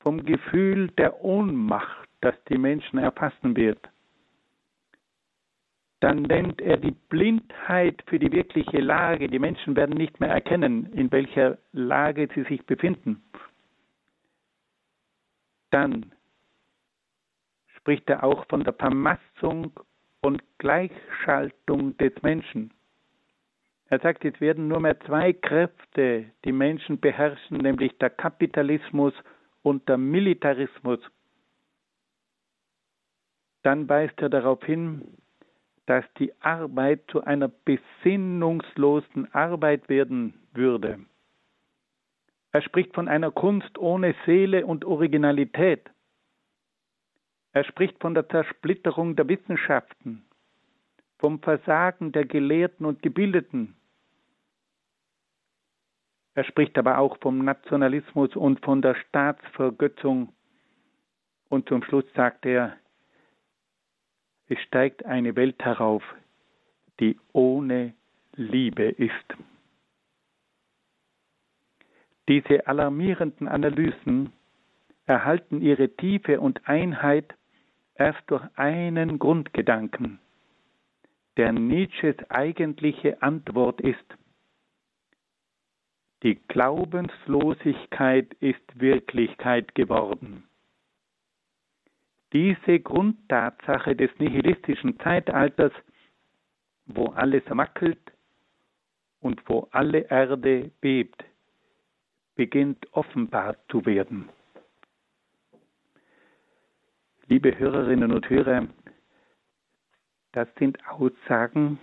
vom 0.00 0.22
Gefühl 0.26 0.88
der 0.98 1.24
Ohnmacht 1.24 2.07
das 2.20 2.34
die 2.48 2.58
Menschen 2.58 2.98
erfassen 2.98 3.56
wird. 3.56 3.88
Dann 6.00 6.22
nennt 6.22 6.60
er 6.60 6.76
die 6.76 6.92
Blindheit 6.92 8.02
für 8.06 8.18
die 8.18 8.30
wirkliche 8.30 8.80
Lage. 8.80 9.28
Die 9.28 9.40
Menschen 9.40 9.74
werden 9.74 9.96
nicht 9.96 10.20
mehr 10.20 10.30
erkennen, 10.30 10.92
in 10.92 11.10
welcher 11.10 11.58
Lage 11.72 12.28
sie 12.34 12.44
sich 12.44 12.64
befinden. 12.66 13.22
Dann 15.70 16.12
spricht 17.76 18.08
er 18.08 18.22
auch 18.22 18.46
von 18.46 18.62
der 18.62 18.74
Vermassung 18.74 19.72
und 20.20 20.42
Gleichschaltung 20.58 21.96
des 21.96 22.12
Menschen. 22.22 22.72
Er 23.90 23.98
sagt, 24.00 24.24
es 24.24 24.40
werden 24.40 24.68
nur 24.68 24.80
mehr 24.80 25.00
zwei 25.00 25.32
Kräfte 25.32 26.26
die 26.44 26.52
Menschen 26.52 27.00
beherrschen, 27.00 27.58
nämlich 27.58 27.96
der 27.98 28.10
Kapitalismus 28.10 29.14
und 29.62 29.88
der 29.88 29.96
Militarismus 29.98 31.00
dann 33.68 33.86
weist 33.86 34.18
er 34.22 34.30
darauf 34.30 34.64
hin, 34.64 35.02
dass 35.84 36.02
die 36.18 36.32
Arbeit 36.40 37.02
zu 37.10 37.22
einer 37.24 37.48
besinnungslosen 37.48 39.34
Arbeit 39.34 39.90
werden 39.90 40.32
würde. 40.54 41.00
Er 42.52 42.62
spricht 42.62 42.94
von 42.94 43.08
einer 43.08 43.30
Kunst 43.30 43.76
ohne 43.76 44.14
Seele 44.24 44.64
und 44.64 44.86
Originalität. 44.86 45.90
Er 47.52 47.62
spricht 47.64 48.00
von 48.00 48.14
der 48.14 48.26
Zersplitterung 48.30 49.16
der 49.16 49.28
Wissenschaften, 49.28 50.24
vom 51.18 51.38
Versagen 51.42 52.10
der 52.12 52.24
Gelehrten 52.24 52.86
und 52.86 53.02
Gebildeten. 53.02 53.76
Er 56.32 56.44
spricht 56.44 56.78
aber 56.78 56.96
auch 56.96 57.18
vom 57.18 57.44
Nationalismus 57.44 58.34
und 58.34 58.64
von 58.64 58.80
der 58.80 58.94
Staatsvergötzung. 58.94 60.32
Und 61.50 61.68
zum 61.68 61.82
Schluss 61.82 62.06
sagt 62.14 62.46
er, 62.46 62.74
es 64.48 64.60
steigt 64.62 65.04
eine 65.04 65.36
Welt 65.36 65.62
herauf, 65.64 66.02
die 67.00 67.18
ohne 67.32 67.94
Liebe 68.34 68.84
ist. 68.84 69.34
Diese 72.28 72.66
alarmierenden 72.66 73.48
Analysen 73.48 74.32
erhalten 75.06 75.62
ihre 75.62 75.88
Tiefe 75.96 76.40
und 76.40 76.68
Einheit 76.68 77.34
erst 77.94 78.22
durch 78.26 78.44
einen 78.56 79.18
Grundgedanken, 79.18 80.18
der 81.36 81.52
Nietzsches 81.52 82.16
eigentliche 82.28 83.22
Antwort 83.22 83.80
ist. 83.80 84.04
Die 86.22 86.34
Glaubenslosigkeit 86.48 88.34
ist 88.40 88.80
Wirklichkeit 88.80 89.74
geworden. 89.74 90.44
Diese 92.32 92.80
Grundtatsache 92.80 93.96
des 93.96 94.10
nihilistischen 94.18 94.98
Zeitalters, 95.00 95.72
wo 96.86 97.06
alles 97.06 97.42
wackelt 97.48 97.98
und 99.20 99.42
wo 99.48 99.68
alle 99.70 100.00
Erde 100.10 100.70
bebt, 100.80 101.24
beginnt 102.34 102.86
offenbar 102.92 103.56
zu 103.68 103.84
werden. 103.86 104.28
Liebe 107.26 107.58
Hörerinnen 107.58 108.12
und 108.12 108.28
Hörer, 108.28 108.68
das 110.32 110.48
sind 110.58 110.78
Aussagen, 110.88 111.78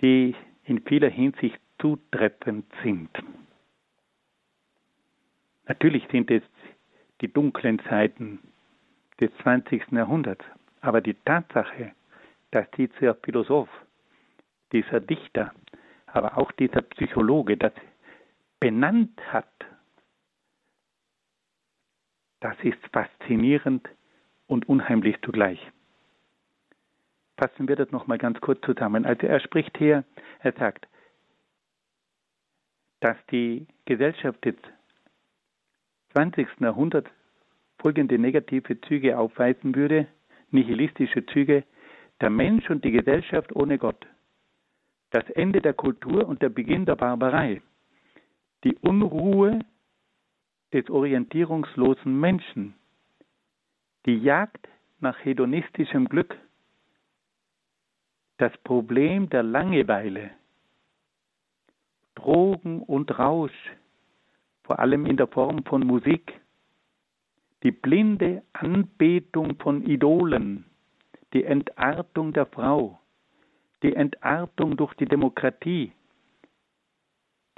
die 0.00 0.34
in 0.64 0.80
vieler 0.82 1.08
Hinsicht 1.08 1.60
zutreffend 1.80 2.66
sind. 2.82 3.10
Natürlich 5.66 6.06
sind 6.10 6.30
es 6.30 6.42
die 7.20 7.32
dunklen 7.32 7.80
Seiten 7.88 8.40
des 9.20 9.30
20. 9.42 9.92
Jahrhunderts. 9.92 10.44
Aber 10.80 11.00
die 11.00 11.14
Tatsache, 11.14 11.92
dass 12.50 12.70
dieser 12.72 13.14
Philosoph, 13.16 13.68
dieser 14.72 15.00
Dichter, 15.00 15.52
aber 16.06 16.38
auch 16.38 16.52
dieser 16.52 16.82
Psychologe 16.82 17.56
das 17.56 17.72
benannt 18.60 19.20
hat, 19.32 19.48
das 22.40 22.56
ist 22.62 22.78
faszinierend 22.92 23.88
und 24.46 24.68
unheimlich 24.68 25.16
zugleich. 25.22 25.60
Fassen 27.38 27.68
wir 27.68 27.76
das 27.76 27.90
nochmal 27.90 28.18
ganz 28.18 28.40
kurz 28.40 28.60
zusammen. 28.62 29.04
Also 29.04 29.26
er 29.26 29.40
spricht 29.40 29.76
hier, 29.76 30.04
er 30.40 30.52
sagt, 30.52 30.86
dass 33.00 33.16
die 33.30 33.66
Gesellschaft 33.84 34.44
des 34.44 34.54
20. 36.12 36.48
Jahrhunderts 36.60 37.10
folgende 37.86 38.18
negative 38.18 38.80
Züge 38.80 39.16
aufweisen 39.16 39.76
würde, 39.76 40.08
nihilistische 40.50 41.24
Züge, 41.26 41.62
der 42.20 42.30
Mensch 42.30 42.68
und 42.68 42.84
die 42.84 42.90
Gesellschaft 42.90 43.54
ohne 43.54 43.78
Gott, 43.78 44.08
das 45.10 45.22
Ende 45.30 45.60
der 45.60 45.72
Kultur 45.72 46.26
und 46.26 46.42
der 46.42 46.48
Beginn 46.48 46.84
der 46.84 46.96
Barbarei, 46.96 47.62
die 48.64 48.74
Unruhe 48.78 49.60
des 50.72 50.90
orientierungslosen 50.90 52.18
Menschen, 52.18 52.74
die 54.04 54.18
Jagd 54.18 54.66
nach 54.98 55.24
hedonistischem 55.24 56.08
Glück, 56.08 56.36
das 58.38 58.50
Problem 58.64 59.28
der 59.28 59.44
Langeweile, 59.44 60.32
Drogen 62.16 62.82
und 62.82 63.16
Rausch, 63.16 63.76
vor 64.64 64.80
allem 64.80 65.06
in 65.06 65.16
der 65.16 65.28
Form 65.28 65.62
von 65.62 65.86
Musik, 65.86 66.40
die 67.66 67.72
blinde 67.72 68.44
Anbetung 68.52 69.56
von 69.58 69.84
Idolen, 69.84 70.66
die 71.32 71.42
Entartung 71.42 72.32
der 72.32 72.46
Frau, 72.46 73.00
die 73.82 73.92
Entartung 73.92 74.76
durch 74.76 74.94
die 74.94 75.04
Demokratie, 75.04 75.90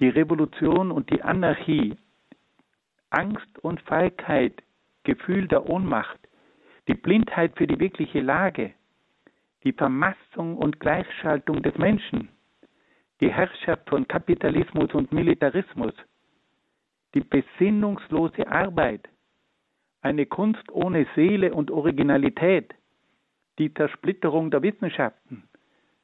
die 0.00 0.08
Revolution 0.08 0.92
und 0.92 1.10
die 1.10 1.20
Anarchie, 1.20 1.94
Angst 3.10 3.58
und 3.58 3.82
Feigheit, 3.82 4.62
Gefühl 5.04 5.46
der 5.46 5.68
Ohnmacht, 5.68 6.18
die 6.88 6.94
Blindheit 6.94 7.54
für 7.58 7.66
die 7.66 7.78
wirkliche 7.78 8.22
Lage, 8.22 8.72
die 9.62 9.74
Vermassung 9.74 10.56
und 10.56 10.80
Gleichschaltung 10.80 11.62
des 11.62 11.76
Menschen, 11.76 12.30
die 13.20 13.30
Herrschaft 13.30 13.86
von 13.90 14.08
Kapitalismus 14.08 14.90
und 14.94 15.12
Militarismus, 15.12 15.92
die 17.12 17.20
besinnungslose 17.20 18.50
Arbeit, 18.50 19.06
eine 20.00 20.26
Kunst 20.26 20.70
ohne 20.70 21.06
Seele 21.14 21.54
und 21.54 21.70
Originalität, 21.70 22.74
die 23.58 23.72
Zersplitterung 23.74 24.50
der 24.50 24.62
Wissenschaften, 24.62 25.48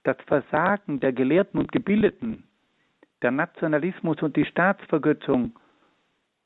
das 0.02 0.16
Versagen 0.26 1.00
der 1.00 1.12
Gelehrten 1.12 1.58
und 1.58 1.72
Gebildeten, 1.72 2.44
der 3.22 3.30
Nationalismus 3.30 4.20
und 4.22 4.36
die 4.36 4.44
Staatsvergötzung. 4.44 5.58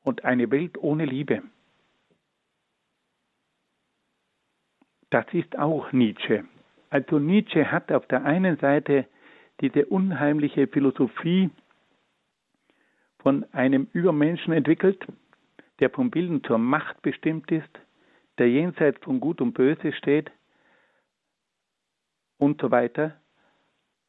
Und 0.01 0.23
eine 0.23 0.49
Welt 0.49 0.77
ohne 0.77 1.03
Liebe. 1.03 1.43
Das 5.09 5.25
ist 5.33 5.59
auch 5.59 5.91
Nietzsche. 5.91 6.45
Also 6.89 7.19
Nietzsche 7.19 7.69
hat 7.69 7.91
auf 7.91 8.07
der 8.07 8.23
einen 8.23 8.57
Seite 8.57 9.05
diese 9.59 9.85
unheimliche 9.85 10.67
Philosophie 10.67 11.49
von 13.19 13.45
einem 13.51 13.87
Übermenschen 13.91 14.53
entwickelt, 14.53 15.05
der 15.79 15.89
vom 15.89 16.13
Willen 16.13 16.43
zur 16.43 16.57
Macht 16.57 17.01
bestimmt 17.01 17.51
ist, 17.51 17.69
der 18.37 18.49
jenseits 18.49 19.03
von 19.03 19.19
Gut 19.19 19.41
und 19.41 19.53
Böse 19.53 19.93
steht 19.93 20.31
und 22.37 22.61
so 22.61 22.71
weiter. 22.71 23.19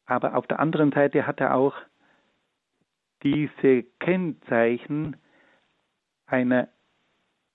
Aber 0.06 0.36
auf 0.36 0.46
der 0.46 0.60
anderen 0.60 0.92
Seite 0.92 1.26
hat 1.26 1.40
er 1.40 1.54
auch 1.54 1.74
diese 3.22 3.84
Kennzeichen 3.98 5.16
einer 6.26 6.68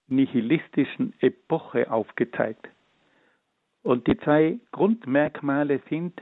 nihilistischen 0.07 1.13
Epoche 1.20 1.91
aufgezeigt. 1.91 2.68
Und 3.82 4.07
die 4.07 4.18
zwei 4.18 4.59
Grundmerkmale 4.72 5.82
sind, 5.89 6.22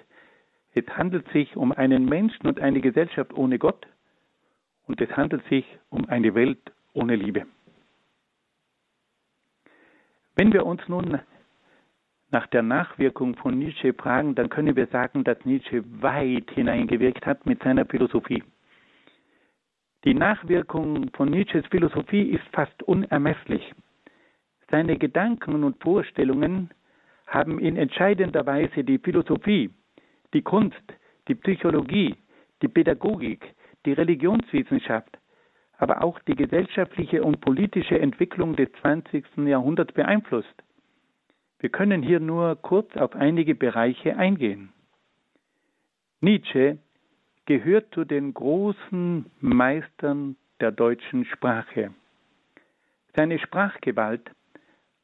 es 0.73 0.85
handelt 0.87 1.27
sich 1.29 1.55
um 1.55 1.71
einen 1.71 2.05
Menschen 2.05 2.47
und 2.47 2.59
eine 2.59 2.81
Gesellschaft 2.81 3.33
ohne 3.33 3.59
Gott 3.59 3.85
und 4.87 4.99
es 5.01 5.09
handelt 5.15 5.47
sich 5.47 5.65
um 5.89 6.05
eine 6.09 6.33
Welt 6.35 6.71
ohne 6.93 7.15
Liebe. 7.15 7.45
Wenn 10.35 10.51
wir 10.51 10.65
uns 10.65 10.81
nun 10.87 11.19
nach 12.31 12.47
der 12.47 12.63
Nachwirkung 12.63 13.35
von 13.35 13.57
Nietzsche 13.57 13.93
fragen, 13.93 14.33
dann 14.33 14.49
können 14.49 14.75
wir 14.75 14.87
sagen, 14.87 15.23
dass 15.23 15.45
Nietzsche 15.45 15.83
weit 16.01 16.49
hineingewirkt 16.51 17.25
hat 17.25 17.45
mit 17.45 17.61
seiner 17.61 17.85
Philosophie. 17.85 18.43
Die 20.03 20.15
Nachwirkung 20.15 21.11
von 21.13 21.29
Nietzsches 21.29 21.65
Philosophie 21.67 22.23
ist 22.23 22.43
fast 22.51 22.81
unermesslich. 22.83 23.71
Seine 24.69 24.97
Gedanken 24.97 25.63
und 25.63 25.81
Vorstellungen 25.81 26.71
haben 27.27 27.59
in 27.59 27.77
entscheidender 27.77 28.45
Weise 28.45 28.83
die 28.83 28.97
Philosophie, 28.97 29.69
die 30.33 30.41
Kunst, 30.41 30.83
die 31.27 31.35
Psychologie, 31.35 32.15
die 32.61 32.67
Pädagogik, 32.67 33.53
die 33.85 33.93
Religionswissenschaft, 33.93 35.17
aber 35.77 36.03
auch 36.03 36.19
die 36.19 36.35
gesellschaftliche 36.35 37.23
und 37.23 37.41
politische 37.41 37.99
Entwicklung 37.99 38.55
des 38.55 38.71
20. 38.81 39.25
Jahrhunderts 39.37 39.93
beeinflusst. 39.93 40.53
Wir 41.59 41.69
können 41.69 42.03
hier 42.03 42.19
nur 42.19 42.55
kurz 42.61 42.95
auf 42.95 43.15
einige 43.15 43.55
Bereiche 43.55 44.17
eingehen. 44.17 44.71
Nietzsche 46.21 46.77
gehört 47.45 47.93
zu 47.93 48.05
den 48.05 48.33
großen 48.33 49.25
Meistern 49.39 50.35
der 50.59 50.71
deutschen 50.71 51.25
Sprache. 51.25 51.93
Seine 53.15 53.39
Sprachgewalt, 53.39 54.31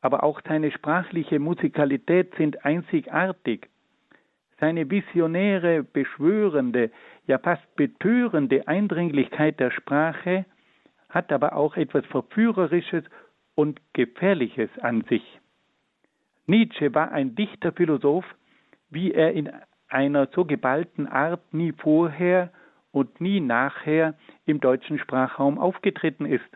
aber 0.01 0.23
auch 0.23 0.41
seine 0.47 0.71
sprachliche 0.71 1.39
Musikalität 1.39 2.33
sind 2.35 2.65
einzigartig 2.65 3.67
seine 4.59 4.89
visionäre, 4.89 5.83
beschwörende, 5.83 6.91
ja 7.27 7.37
fast 7.37 7.75
betörende 7.75 8.67
Eindringlichkeit 8.67 9.59
der 9.59 9.71
Sprache 9.71 10.45
hat 11.09 11.31
aber 11.31 11.53
auch 11.53 11.75
etwas 11.75 12.05
Verführerisches 12.05 13.03
und 13.55 13.81
Gefährliches 13.93 14.69
an 14.79 15.03
sich. 15.09 15.23
Nietzsche 16.45 16.93
war 16.93 17.11
ein 17.11 17.35
dichter 17.35 17.71
Philosoph, 17.71 18.25
wie 18.89 19.11
er 19.11 19.33
in 19.33 19.51
einer 19.87 20.27
so 20.33 20.45
geballten 20.45 21.07
Art 21.07 21.53
nie 21.53 21.73
vorher 21.73 22.51
und 22.91 23.21
nie 23.21 23.39
nachher 23.39 24.15
im 24.45 24.59
deutschen 24.59 24.99
Sprachraum 24.99 25.59
aufgetreten 25.59 26.25
ist. 26.25 26.49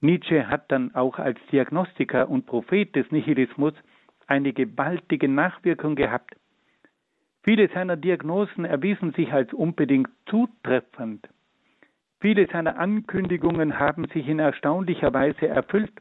Nietzsche 0.00 0.48
hat 0.48 0.70
dann 0.70 0.94
auch 0.94 1.18
als 1.18 1.38
Diagnostiker 1.50 2.28
und 2.28 2.46
Prophet 2.46 2.94
des 2.94 3.10
Nihilismus 3.10 3.74
eine 4.26 4.52
gewaltige 4.52 5.28
Nachwirkung 5.28 5.96
gehabt. 5.96 6.36
Viele 7.42 7.68
seiner 7.68 7.96
Diagnosen 7.96 8.64
erwiesen 8.64 9.12
sich 9.12 9.32
als 9.32 9.52
unbedingt 9.52 10.08
zutreffend. 10.26 11.28
Viele 12.20 12.48
seiner 12.48 12.78
Ankündigungen 12.78 13.78
haben 13.78 14.06
sich 14.08 14.26
in 14.26 14.40
erstaunlicher 14.40 15.12
Weise 15.14 15.46
erfüllt. 15.46 15.92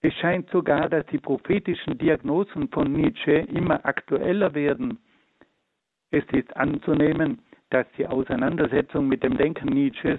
Es 0.00 0.12
scheint 0.14 0.50
sogar, 0.50 0.88
dass 0.88 1.06
die 1.06 1.18
prophetischen 1.18 1.96
Diagnosen 1.98 2.68
von 2.68 2.92
Nietzsche 2.92 3.32
immer 3.32 3.84
aktueller 3.86 4.52
werden. 4.54 4.98
Es 6.10 6.24
ist 6.32 6.56
anzunehmen, 6.56 7.40
dass 7.70 7.86
die 7.96 8.06
Auseinandersetzung 8.06 9.06
mit 9.06 9.22
dem 9.22 9.38
Denken 9.38 9.68
Nietzsches 9.68 10.18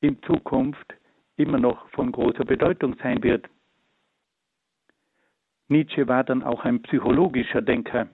in 0.00 0.22
Zukunft 0.22 0.94
immer 1.36 1.58
noch 1.58 1.88
von 1.90 2.12
großer 2.12 2.44
Bedeutung 2.44 2.96
sein 3.02 3.22
wird. 3.22 3.48
Nietzsche 5.68 6.06
war 6.06 6.22
dann 6.22 6.42
auch 6.42 6.64
ein 6.64 6.82
psychologischer 6.82 7.62
Denker. 7.62 8.08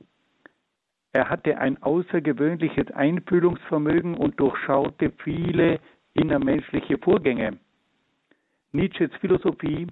Er 1.17 1.31
hatte 1.31 1.57
ein 1.57 1.83
außergewöhnliches 1.83 2.91
Einfühlungsvermögen 2.91 4.19
und 4.19 4.39
durchschaute 4.39 5.11
viele 5.25 5.81
innermenschliche 6.13 6.99
Vorgänge. 6.99 7.59
Nietzsches 8.73 9.11
Philosophie 9.23 9.87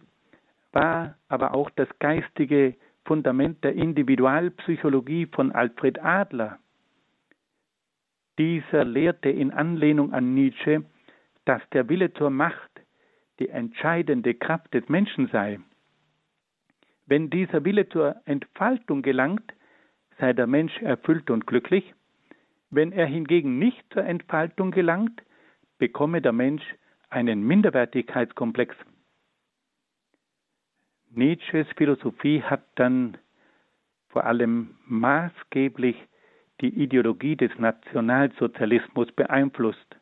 war 0.72 1.16
aber 1.28 1.54
auch 1.54 1.70
das 1.76 1.88
geistige 1.98 2.74
Fundament 3.06 3.64
der 3.64 3.72
Individualpsychologie 3.72 5.24
von 5.24 5.50
Alfred 5.52 5.98
Adler. 6.04 6.58
Dieser 8.36 8.84
lehrte 8.84 9.30
in 9.30 9.50
Anlehnung 9.50 10.12
an 10.12 10.34
Nietzsche, 10.34 10.84
dass 11.46 11.62
der 11.72 11.88
Wille 11.88 12.12
zur 12.12 12.28
Macht 12.28 12.82
die 13.38 13.48
entscheidende 13.48 14.34
Kraft 14.34 14.74
des 14.74 14.86
Menschen 14.90 15.28
sei. 15.28 15.58
Wenn 17.06 17.30
dieser 17.30 17.64
Wille 17.64 17.88
zur 17.88 18.14
Entfaltung 18.26 19.00
gelangt, 19.00 19.54
sei 20.18 20.32
der 20.32 20.46
Mensch 20.46 20.76
erfüllt 20.82 21.30
und 21.30 21.46
glücklich. 21.46 21.94
Wenn 22.70 22.92
er 22.92 23.06
hingegen 23.06 23.58
nicht 23.58 23.84
zur 23.92 24.04
Entfaltung 24.04 24.70
gelangt, 24.70 25.22
bekomme 25.78 26.20
der 26.22 26.32
Mensch 26.32 26.62
einen 27.10 27.46
Minderwertigkeitskomplex. 27.46 28.74
Nietzsches 31.10 31.66
Philosophie 31.76 32.42
hat 32.42 32.64
dann 32.74 33.16
vor 34.08 34.24
allem 34.24 34.76
maßgeblich 34.86 35.96
die 36.60 36.68
Ideologie 36.82 37.36
des 37.36 37.50
Nationalsozialismus 37.58 39.10
beeinflusst. 39.12 39.96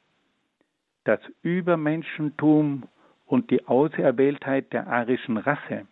Das 1.04 1.20
Übermenschentum 1.42 2.88
und 3.26 3.50
die 3.50 3.66
Auserwähltheit 3.66 4.72
der 4.72 4.86
arischen 4.86 5.36
Rasse, 5.36 5.86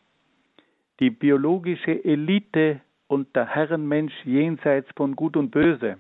die 1.00 1.10
biologische 1.10 2.04
Elite 2.04 2.80
und 3.10 3.34
der 3.34 3.44
Herrenmensch 3.44 4.14
jenseits 4.24 4.88
von 4.94 5.16
Gut 5.16 5.36
und 5.36 5.50
Böse, 5.50 5.98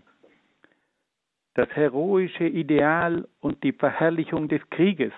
das 1.54 1.68
heroische 1.70 2.46
Ideal 2.46 3.26
und 3.40 3.64
die 3.64 3.72
Verherrlichung 3.72 4.46
des 4.46 4.62
Krieges, 4.70 5.12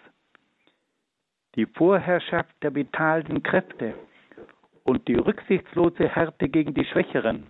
die 1.55 1.67
Vorherrschaft 1.67 2.51
der 2.63 2.75
vitalen 2.75 3.43
Kräfte 3.43 3.93
und 4.85 5.07
die 5.07 5.17
rücksichtslose 5.17 6.09
Härte 6.09 6.49
gegen 6.49 6.73
die 6.73 6.87
Schwächeren, 6.87 7.47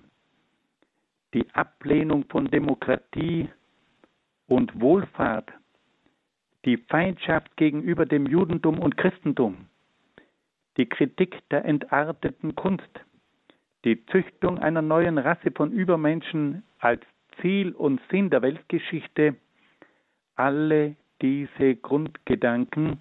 die 1.34 1.48
Ablehnung 1.52 2.24
von 2.28 2.50
Demokratie 2.50 3.48
und 4.48 4.80
Wohlfahrt, 4.80 5.52
die 6.64 6.78
Feindschaft 6.78 7.56
gegenüber 7.56 8.06
dem 8.06 8.26
Judentum 8.26 8.80
und 8.80 8.96
Christentum, 8.96 9.68
die 10.78 10.88
Kritik 10.88 11.48
der 11.50 11.64
entarteten 11.64 12.56
Kunst, 12.56 13.04
die 13.84 14.04
Züchtung 14.06 14.58
einer 14.58 14.82
neuen 14.82 15.18
Rasse 15.18 15.50
von 15.50 15.72
Übermenschen 15.72 16.62
als 16.78 17.02
Ziel 17.40 17.72
und 17.72 18.00
Sinn 18.10 18.30
der 18.30 18.42
Weltgeschichte, 18.42 19.36
alle 20.36 20.96
diese 21.20 21.76
Grundgedanken 21.76 22.98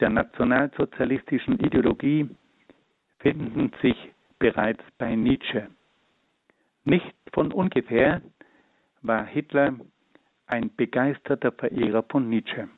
der 0.00 0.10
nationalsozialistischen 0.10 1.58
Ideologie 1.60 2.28
finden 3.18 3.72
sich 3.80 3.96
bereits 4.38 4.82
bei 4.98 5.14
Nietzsche. 5.14 5.68
Nicht 6.84 7.14
von 7.32 7.52
ungefähr 7.52 8.20
war 9.02 9.24
Hitler 9.24 9.74
ein 10.46 10.74
begeisterter 10.74 11.52
Verehrer 11.52 12.02
von 12.10 12.28
Nietzsche. 12.28 12.68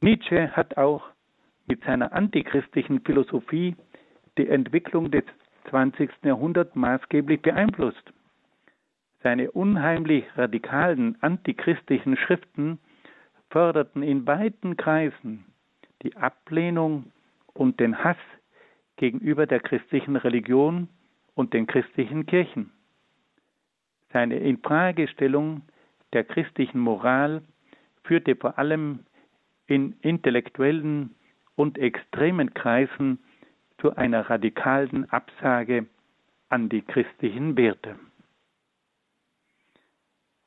Nietzsche 0.00 0.50
hat 0.50 0.76
auch 0.76 1.04
mit 1.66 1.82
seiner 1.84 2.12
antichristlichen 2.12 3.00
Philosophie 3.00 3.76
die 4.38 4.48
Entwicklung 4.48 5.10
des 5.10 5.24
20. 5.70 6.10
Jahrhunderts 6.24 6.74
maßgeblich 6.74 7.42
beeinflusst. 7.42 8.12
Seine 9.22 9.50
unheimlich 9.52 10.24
radikalen 10.36 11.16
antichristlichen 11.22 12.16
Schriften 12.16 12.78
förderten 13.50 14.02
in 14.02 14.26
weiten 14.26 14.76
Kreisen 14.76 15.44
die 16.02 16.16
Ablehnung 16.16 17.12
und 17.54 17.78
den 17.80 18.02
Hass 18.02 18.16
gegenüber 18.96 19.46
der 19.46 19.60
christlichen 19.60 20.16
Religion 20.16 20.88
und 21.34 21.54
den 21.54 21.66
christlichen 21.66 22.26
Kirchen. 22.26 22.72
Seine 24.12 24.38
Infragestellung 24.38 25.62
der 26.12 26.24
christlichen 26.24 26.78
Moral 26.78 27.42
führte 28.04 28.36
vor 28.36 28.58
allem 28.58 29.00
in 29.66 29.96
intellektuellen 30.02 31.14
und 31.56 31.78
extremen 31.78 32.52
Kreisen 32.52 33.18
zu 33.82 33.96
einer 33.96 34.30
radikalen 34.30 35.10
Absage 35.10 35.86
an 36.48 36.68
die 36.68 36.82
christlichen 36.82 37.56
Werte. 37.56 37.98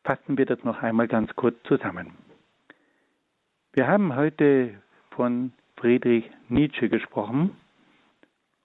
Fassen 0.05 0.37
wir 0.37 0.45
das 0.45 0.63
noch 0.63 0.81
einmal 0.81 1.09
ganz 1.09 1.35
kurz 1.35 1.61
zusammen. 1.63 2.13
Wir 3.73 3.87
haben 3.87 4.15
heute 4.15 4.81
von 5.11 5.51
Friedrich 5.75 6.31
Nietzsche 6.47 6.87
gesprochen 6.87 7.57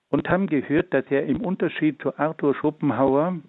und 0.09 0.29
haben 0.29 0.47
gehört, 0.47 0.95
dass 0.95 1.05
er 1.11 1.27
im 1.27 1.41
Unterschied 1.41 2.01
zu 2.01 2.17
Arthur 2.17 2.55
Schopenhauer 2.55 3.41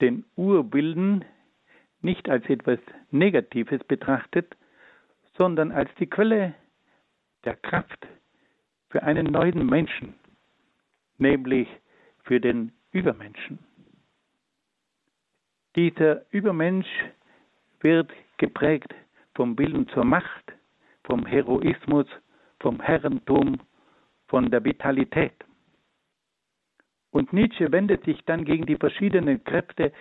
den 0.00 0.24
Urbilden 0.34 1.26
nicht 2.00 2.30
als 2.30 2.48
etwas 2.48 2.78
Negatives 3.10 3.84
betrachtet, 3.84 4.56
sondern 5.36 5.72
als 5.72 5.90
die 5.96 6.06
Quelle 6.06 6.54
der 7.44 7.56
Kraft 7.56 8.06
für 8.94 9.02
einen 9.02 9.26
neuen 9.26 9.66
Menschen, 9.66 10.14
nämlich 11.18 11.66
für 12.22 12.38
den 12.38 12.70
Übermenschen. 12.92 13.58
Dieser 15.74 16.22
Übermensch 16.30 16.86
wird 17.80 18.12
geprägt 18.36 18.94
vom 19.34 19.58
Willen 19.58 19.88
zur 19.88 20.04
Macht, 20.04 20.52
vom 21.02 21.26
Heroismus, 21.26 22.06
vom 22.60 22.80
Herrentum, 22.80 23.58
von 24.28 24.48
der 24.52 24.64
Vitalität. 24.64 25.34
Und 27.10 27.32
Nietzsche 27.32 27.72
wendet 27.72 28.04
sich 28.04 28.24
dann 28.26 28.44
gegen 28.44 28.64
die 28.64 28.76
verschiedenen 28.76 29.42
Kräfte, 29.42 29.92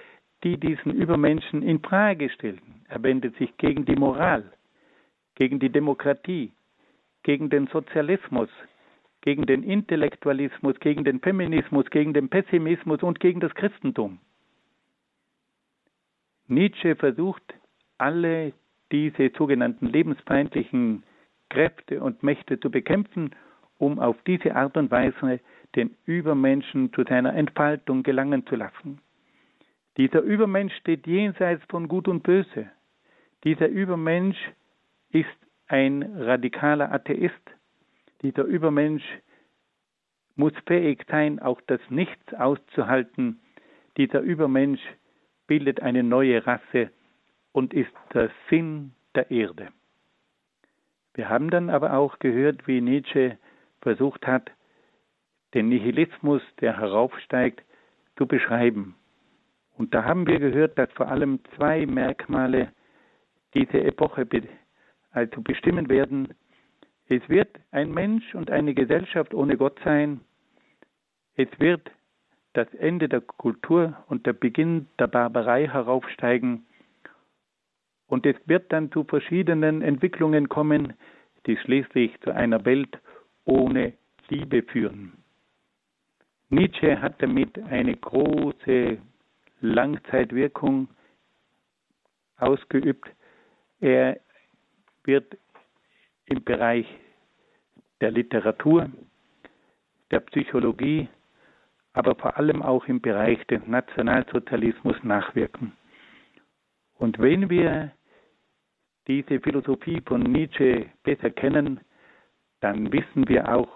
die 0.43 0.59
diesen 0.59 0.93
Übermenschen 0.93 1.63
in 1.63 1.79
Frage 1.79 2.29
stellen. 2.29 2.85
Er 2.89 3.01
wendet 3.01 3.35
sich 3.37 3.57
gegen 3.57 3.85
die 3.85 3.95
Moral, 3.95 4.53
gegen 5.33 5.57
die 5.57 5.71
Demokratie, 5.71 6.51
gegen 7.23 7.49
den 7.49 7.65
Sozialismus, 7.65 8.49
gegen 9.23 9.45
den 9.45 9.63
Intellektualismus, 9.63 10.77
gegen 10.81 11.05
den 11.05 11.21
Feminismus, 11.21 11.89
gegen 11.89 12.13
den 12.13 12.29
Pessimismus 12.29 13.01
und 13.01 13.21
gegen 13.21 13.39
das 13.39 13.55
Christentum. 13.55 14.19
Nietzsche 16.47 16.97
versucht, 16.97 17.41
alle 17.97 18.51
diese 18.91 19.31
sogenannten 19.37 19.87
lebensfeindlichen 19.87 21.03
Kräfte 21.49 22.03
und 22.03 22.21
Mächte 22.21 22.59
zu 22.59 22.69
bekämpfen, 22.69 23.31
um 23.77 23.97
auf 23.97 24.17
diese 24.27 24.55
Art 24.55 24.75
und 24.75 24.91
Weise 24.91 25.39
den 25.75 25.95
Übermenschen 26.05 26.91
zu 26.91 27.03
seiner 27.03 27.33
Entfaltung 27.33 28.03
gelangen 28.03 28.45
zu 28.45 28.57
lassen. 28.57 28.99
Dieser 29.95 30.21
Übermensch 30.21 30.75
steht 30.75 31.07
jenseits 31.07 31.63
von 31.69 31.87
Gut 31.87 32.09
und 32.09 32.23
Böse. 32.23 32.69
Dieser 33.45 33.69
Übermensch 33.69 34.37
ist 35.11 35.27
ein 35.67 36.03
radikaler 36.03 36.91
Atheist. 36.91 37.33
Dieser 38.23 38.43
Übermensch 38.43 39.03
muss 40.35 40.53
fähig 40.65 41.05
sein, 41.09 41.39
auch 41.39 41.61
das 41.67 41.81
Nichts 41.89 42.33
auszuhalten. 42.33 43.39
Dieser 43.97 44.21
Übermensch 44.21 44.81
bildet 45.45 45.81
eine 45.81 46.03
neue 46.03 46.45
Rasse 46.47 46.89
und 47.51 47.73
ist 47.73 47.93
der 48.13 48.31
Sinn 48.49 48.93
der 49.13 49.29
Erde. 49.29 49.67
Wir 51.13 51.29
haben 51.29 51.51
dann 51.51 51.69
aber 51.69 51.93
auch 51.93 52.17
gehört, 52.19 52.67
wie 52.67 52.81
Nietzsche 52.81 53.37
versucht 53.81 54.25
hat, 54.25 54.49
den 55.53 55.69
Nihilismus, 55.69 56.41
der 56.61 56.79
heraufsteigt, 56.79 57.63
zu 58.17 58.25
beschreiben. 58.25 58.95
Und 59.77 59.93
da 59.93 60.05
haben 60.05 60.25
wir 60.25 60.39
gehört, 60.39 60.77
dass 60.77 60.91
vor 60.93 61.09
allem 61.09 61.39
zwei 61.55 61.85
Merkmale 61.85 62.71
diese 63.53 63.83
Epoche 63.83 64.27
also 65.11 65.41
bestimmen 65.41 65.89
werden. 65.89 66.33
Es 67.07 67.27
wird 67.29 67.49
ein 67.71 67.91
Mensch 67.91 68.33
und 68.33 68.49
eine 68.49 68.73
Gesellschaft 68.73 69.33
ohne 69.33 69.57
Gott 69.57 69.79
sein. 69.83 70.21
Es 71.35 71.47
wird 71.59 71.91
das 72.53 72.71
Ende 72.75 73.09
der 73.09 73.21
Kultur 73.21 73.97
und 74.07 74.25
der 74.25 74.33
Beginn 74.33 74.87
der 74.99 75.07
Barbarei 75.07 75.67
heraufsteigen. 75.67 76.65
Und 78.07 78.25
es 78.25 78.35
wird 78.45 78.71
dann 78.71 78.91
zu 78.91 79.03
verschiedenen 79.03 79.81
Entwicklungen 79.81 80.49
kommen, 80.49 80.93
die 81.47 81.57
schließlich 81.57 82.19
zu 82.21 82.31
einer 82.31 82.63
Welt 82.65 82.99
ohne 83.45 83.93
Liebe 84.29 84.61
führen. 84.63 85.13
Nietzsche 86.49 87.01
hat 87.01 87.21
damit 87.21 87.57
eine 87.57 87.95
große 87.95 88.99
Langzeitwirkung 89.61 90.87
ausgeübt. 92.37 93.09
Er 93.79 94.19
wird 95.03 95.37
im 96.33 96.43
Bereich 96.43 96.87
der 98.01 98.11
Literatur, 98.11 98.89
der 100.09 100.19
Psychologie, 100.21 101.07
aber 101.93 102.15
vor 102.15 102.37
allem 102.37 102.63
auch 102.63 102.87
im 102.87 103.01
Bereich 103.01 103.45
des 103.47 103.61
Nationalsozialismus 103.67 104.95
nachwirken. 105.03 105.73
Und 106.97 107.19
wenn 107.19 107.49
wir 107.51 107.91
diese 109.07 109.39
Philosophie 109.39 110.01
von 110.05 110.23
Nietzsche 110.23 110.87
besser 111.03 111.29
kennen, 111.29 111.79
dann 112.61 112.91
wissen 112.91 113.27
wir 113.27 113.53
auch 113.53 113.69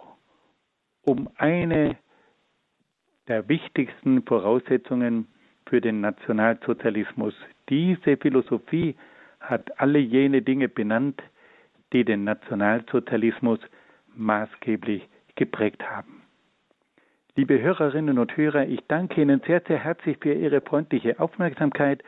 um 1.03 1.29
eine 1.37 1.97
der 3.27 3.47
wichtigsten 3.49 4.23
Voraussetzungen 4.23 5.27
für 5.67 5.81
den 5.81 6.01
Nationalsozialismus. 6.01 7.35
Diese 7.69 8.17
Philosophie 8.17 8.95
hat 9.41 9.79
alle 9.79 9.99
jene 9.99 10.41
Dinge 10.41 10.69
benannt, 10.69 11.21
die 11.93 12.03
den 12.03 12.23
Nationalsozialismus 12.23 13.59
maßgeblich 14.15 15.07
geprägt 15.35 15.83
haben. 15.89 16.23
Liebe 17.35 17.61
Hörerinnen 17.61 18.17
und 18.17 18.35
Hörer, 18.35 18.67
ich 18.67 18.81
danke 18.87 19.21
Ihnen 19.21 19.41
sehr, 19.45 19.61
sehr 19.67 19.77
herzlich 19.77 20.17
für 20.19 20.33
Ihre 20.33 20.61
freundliche 20.61 21.19
Aufmerksamkeit 21.19 22.03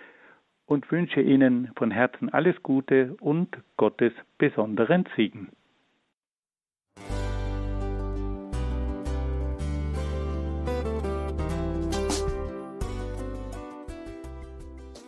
und 0.65 0.91
wünsche 0.91 1.21
Ihnen 1.21 1.71
von 1.75 1.91
Herzen 1.91 2.29
alles 2.29 2.61
Gute 2.63 3.15
und 3.19 3.55
Gottes 3.77 4.11
besonderen 4.37 5.05
Segen. 5.15 5.49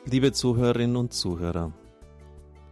Liebe 0.05 0.34
Zuhörerinnen 0.34 0.97
und 0.97 1.13
Zuhörer, 1.13 1.72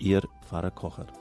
Ihr 0.00 0.22
Pfarrer 0.40 0.70
Kocher. 0.70 1.19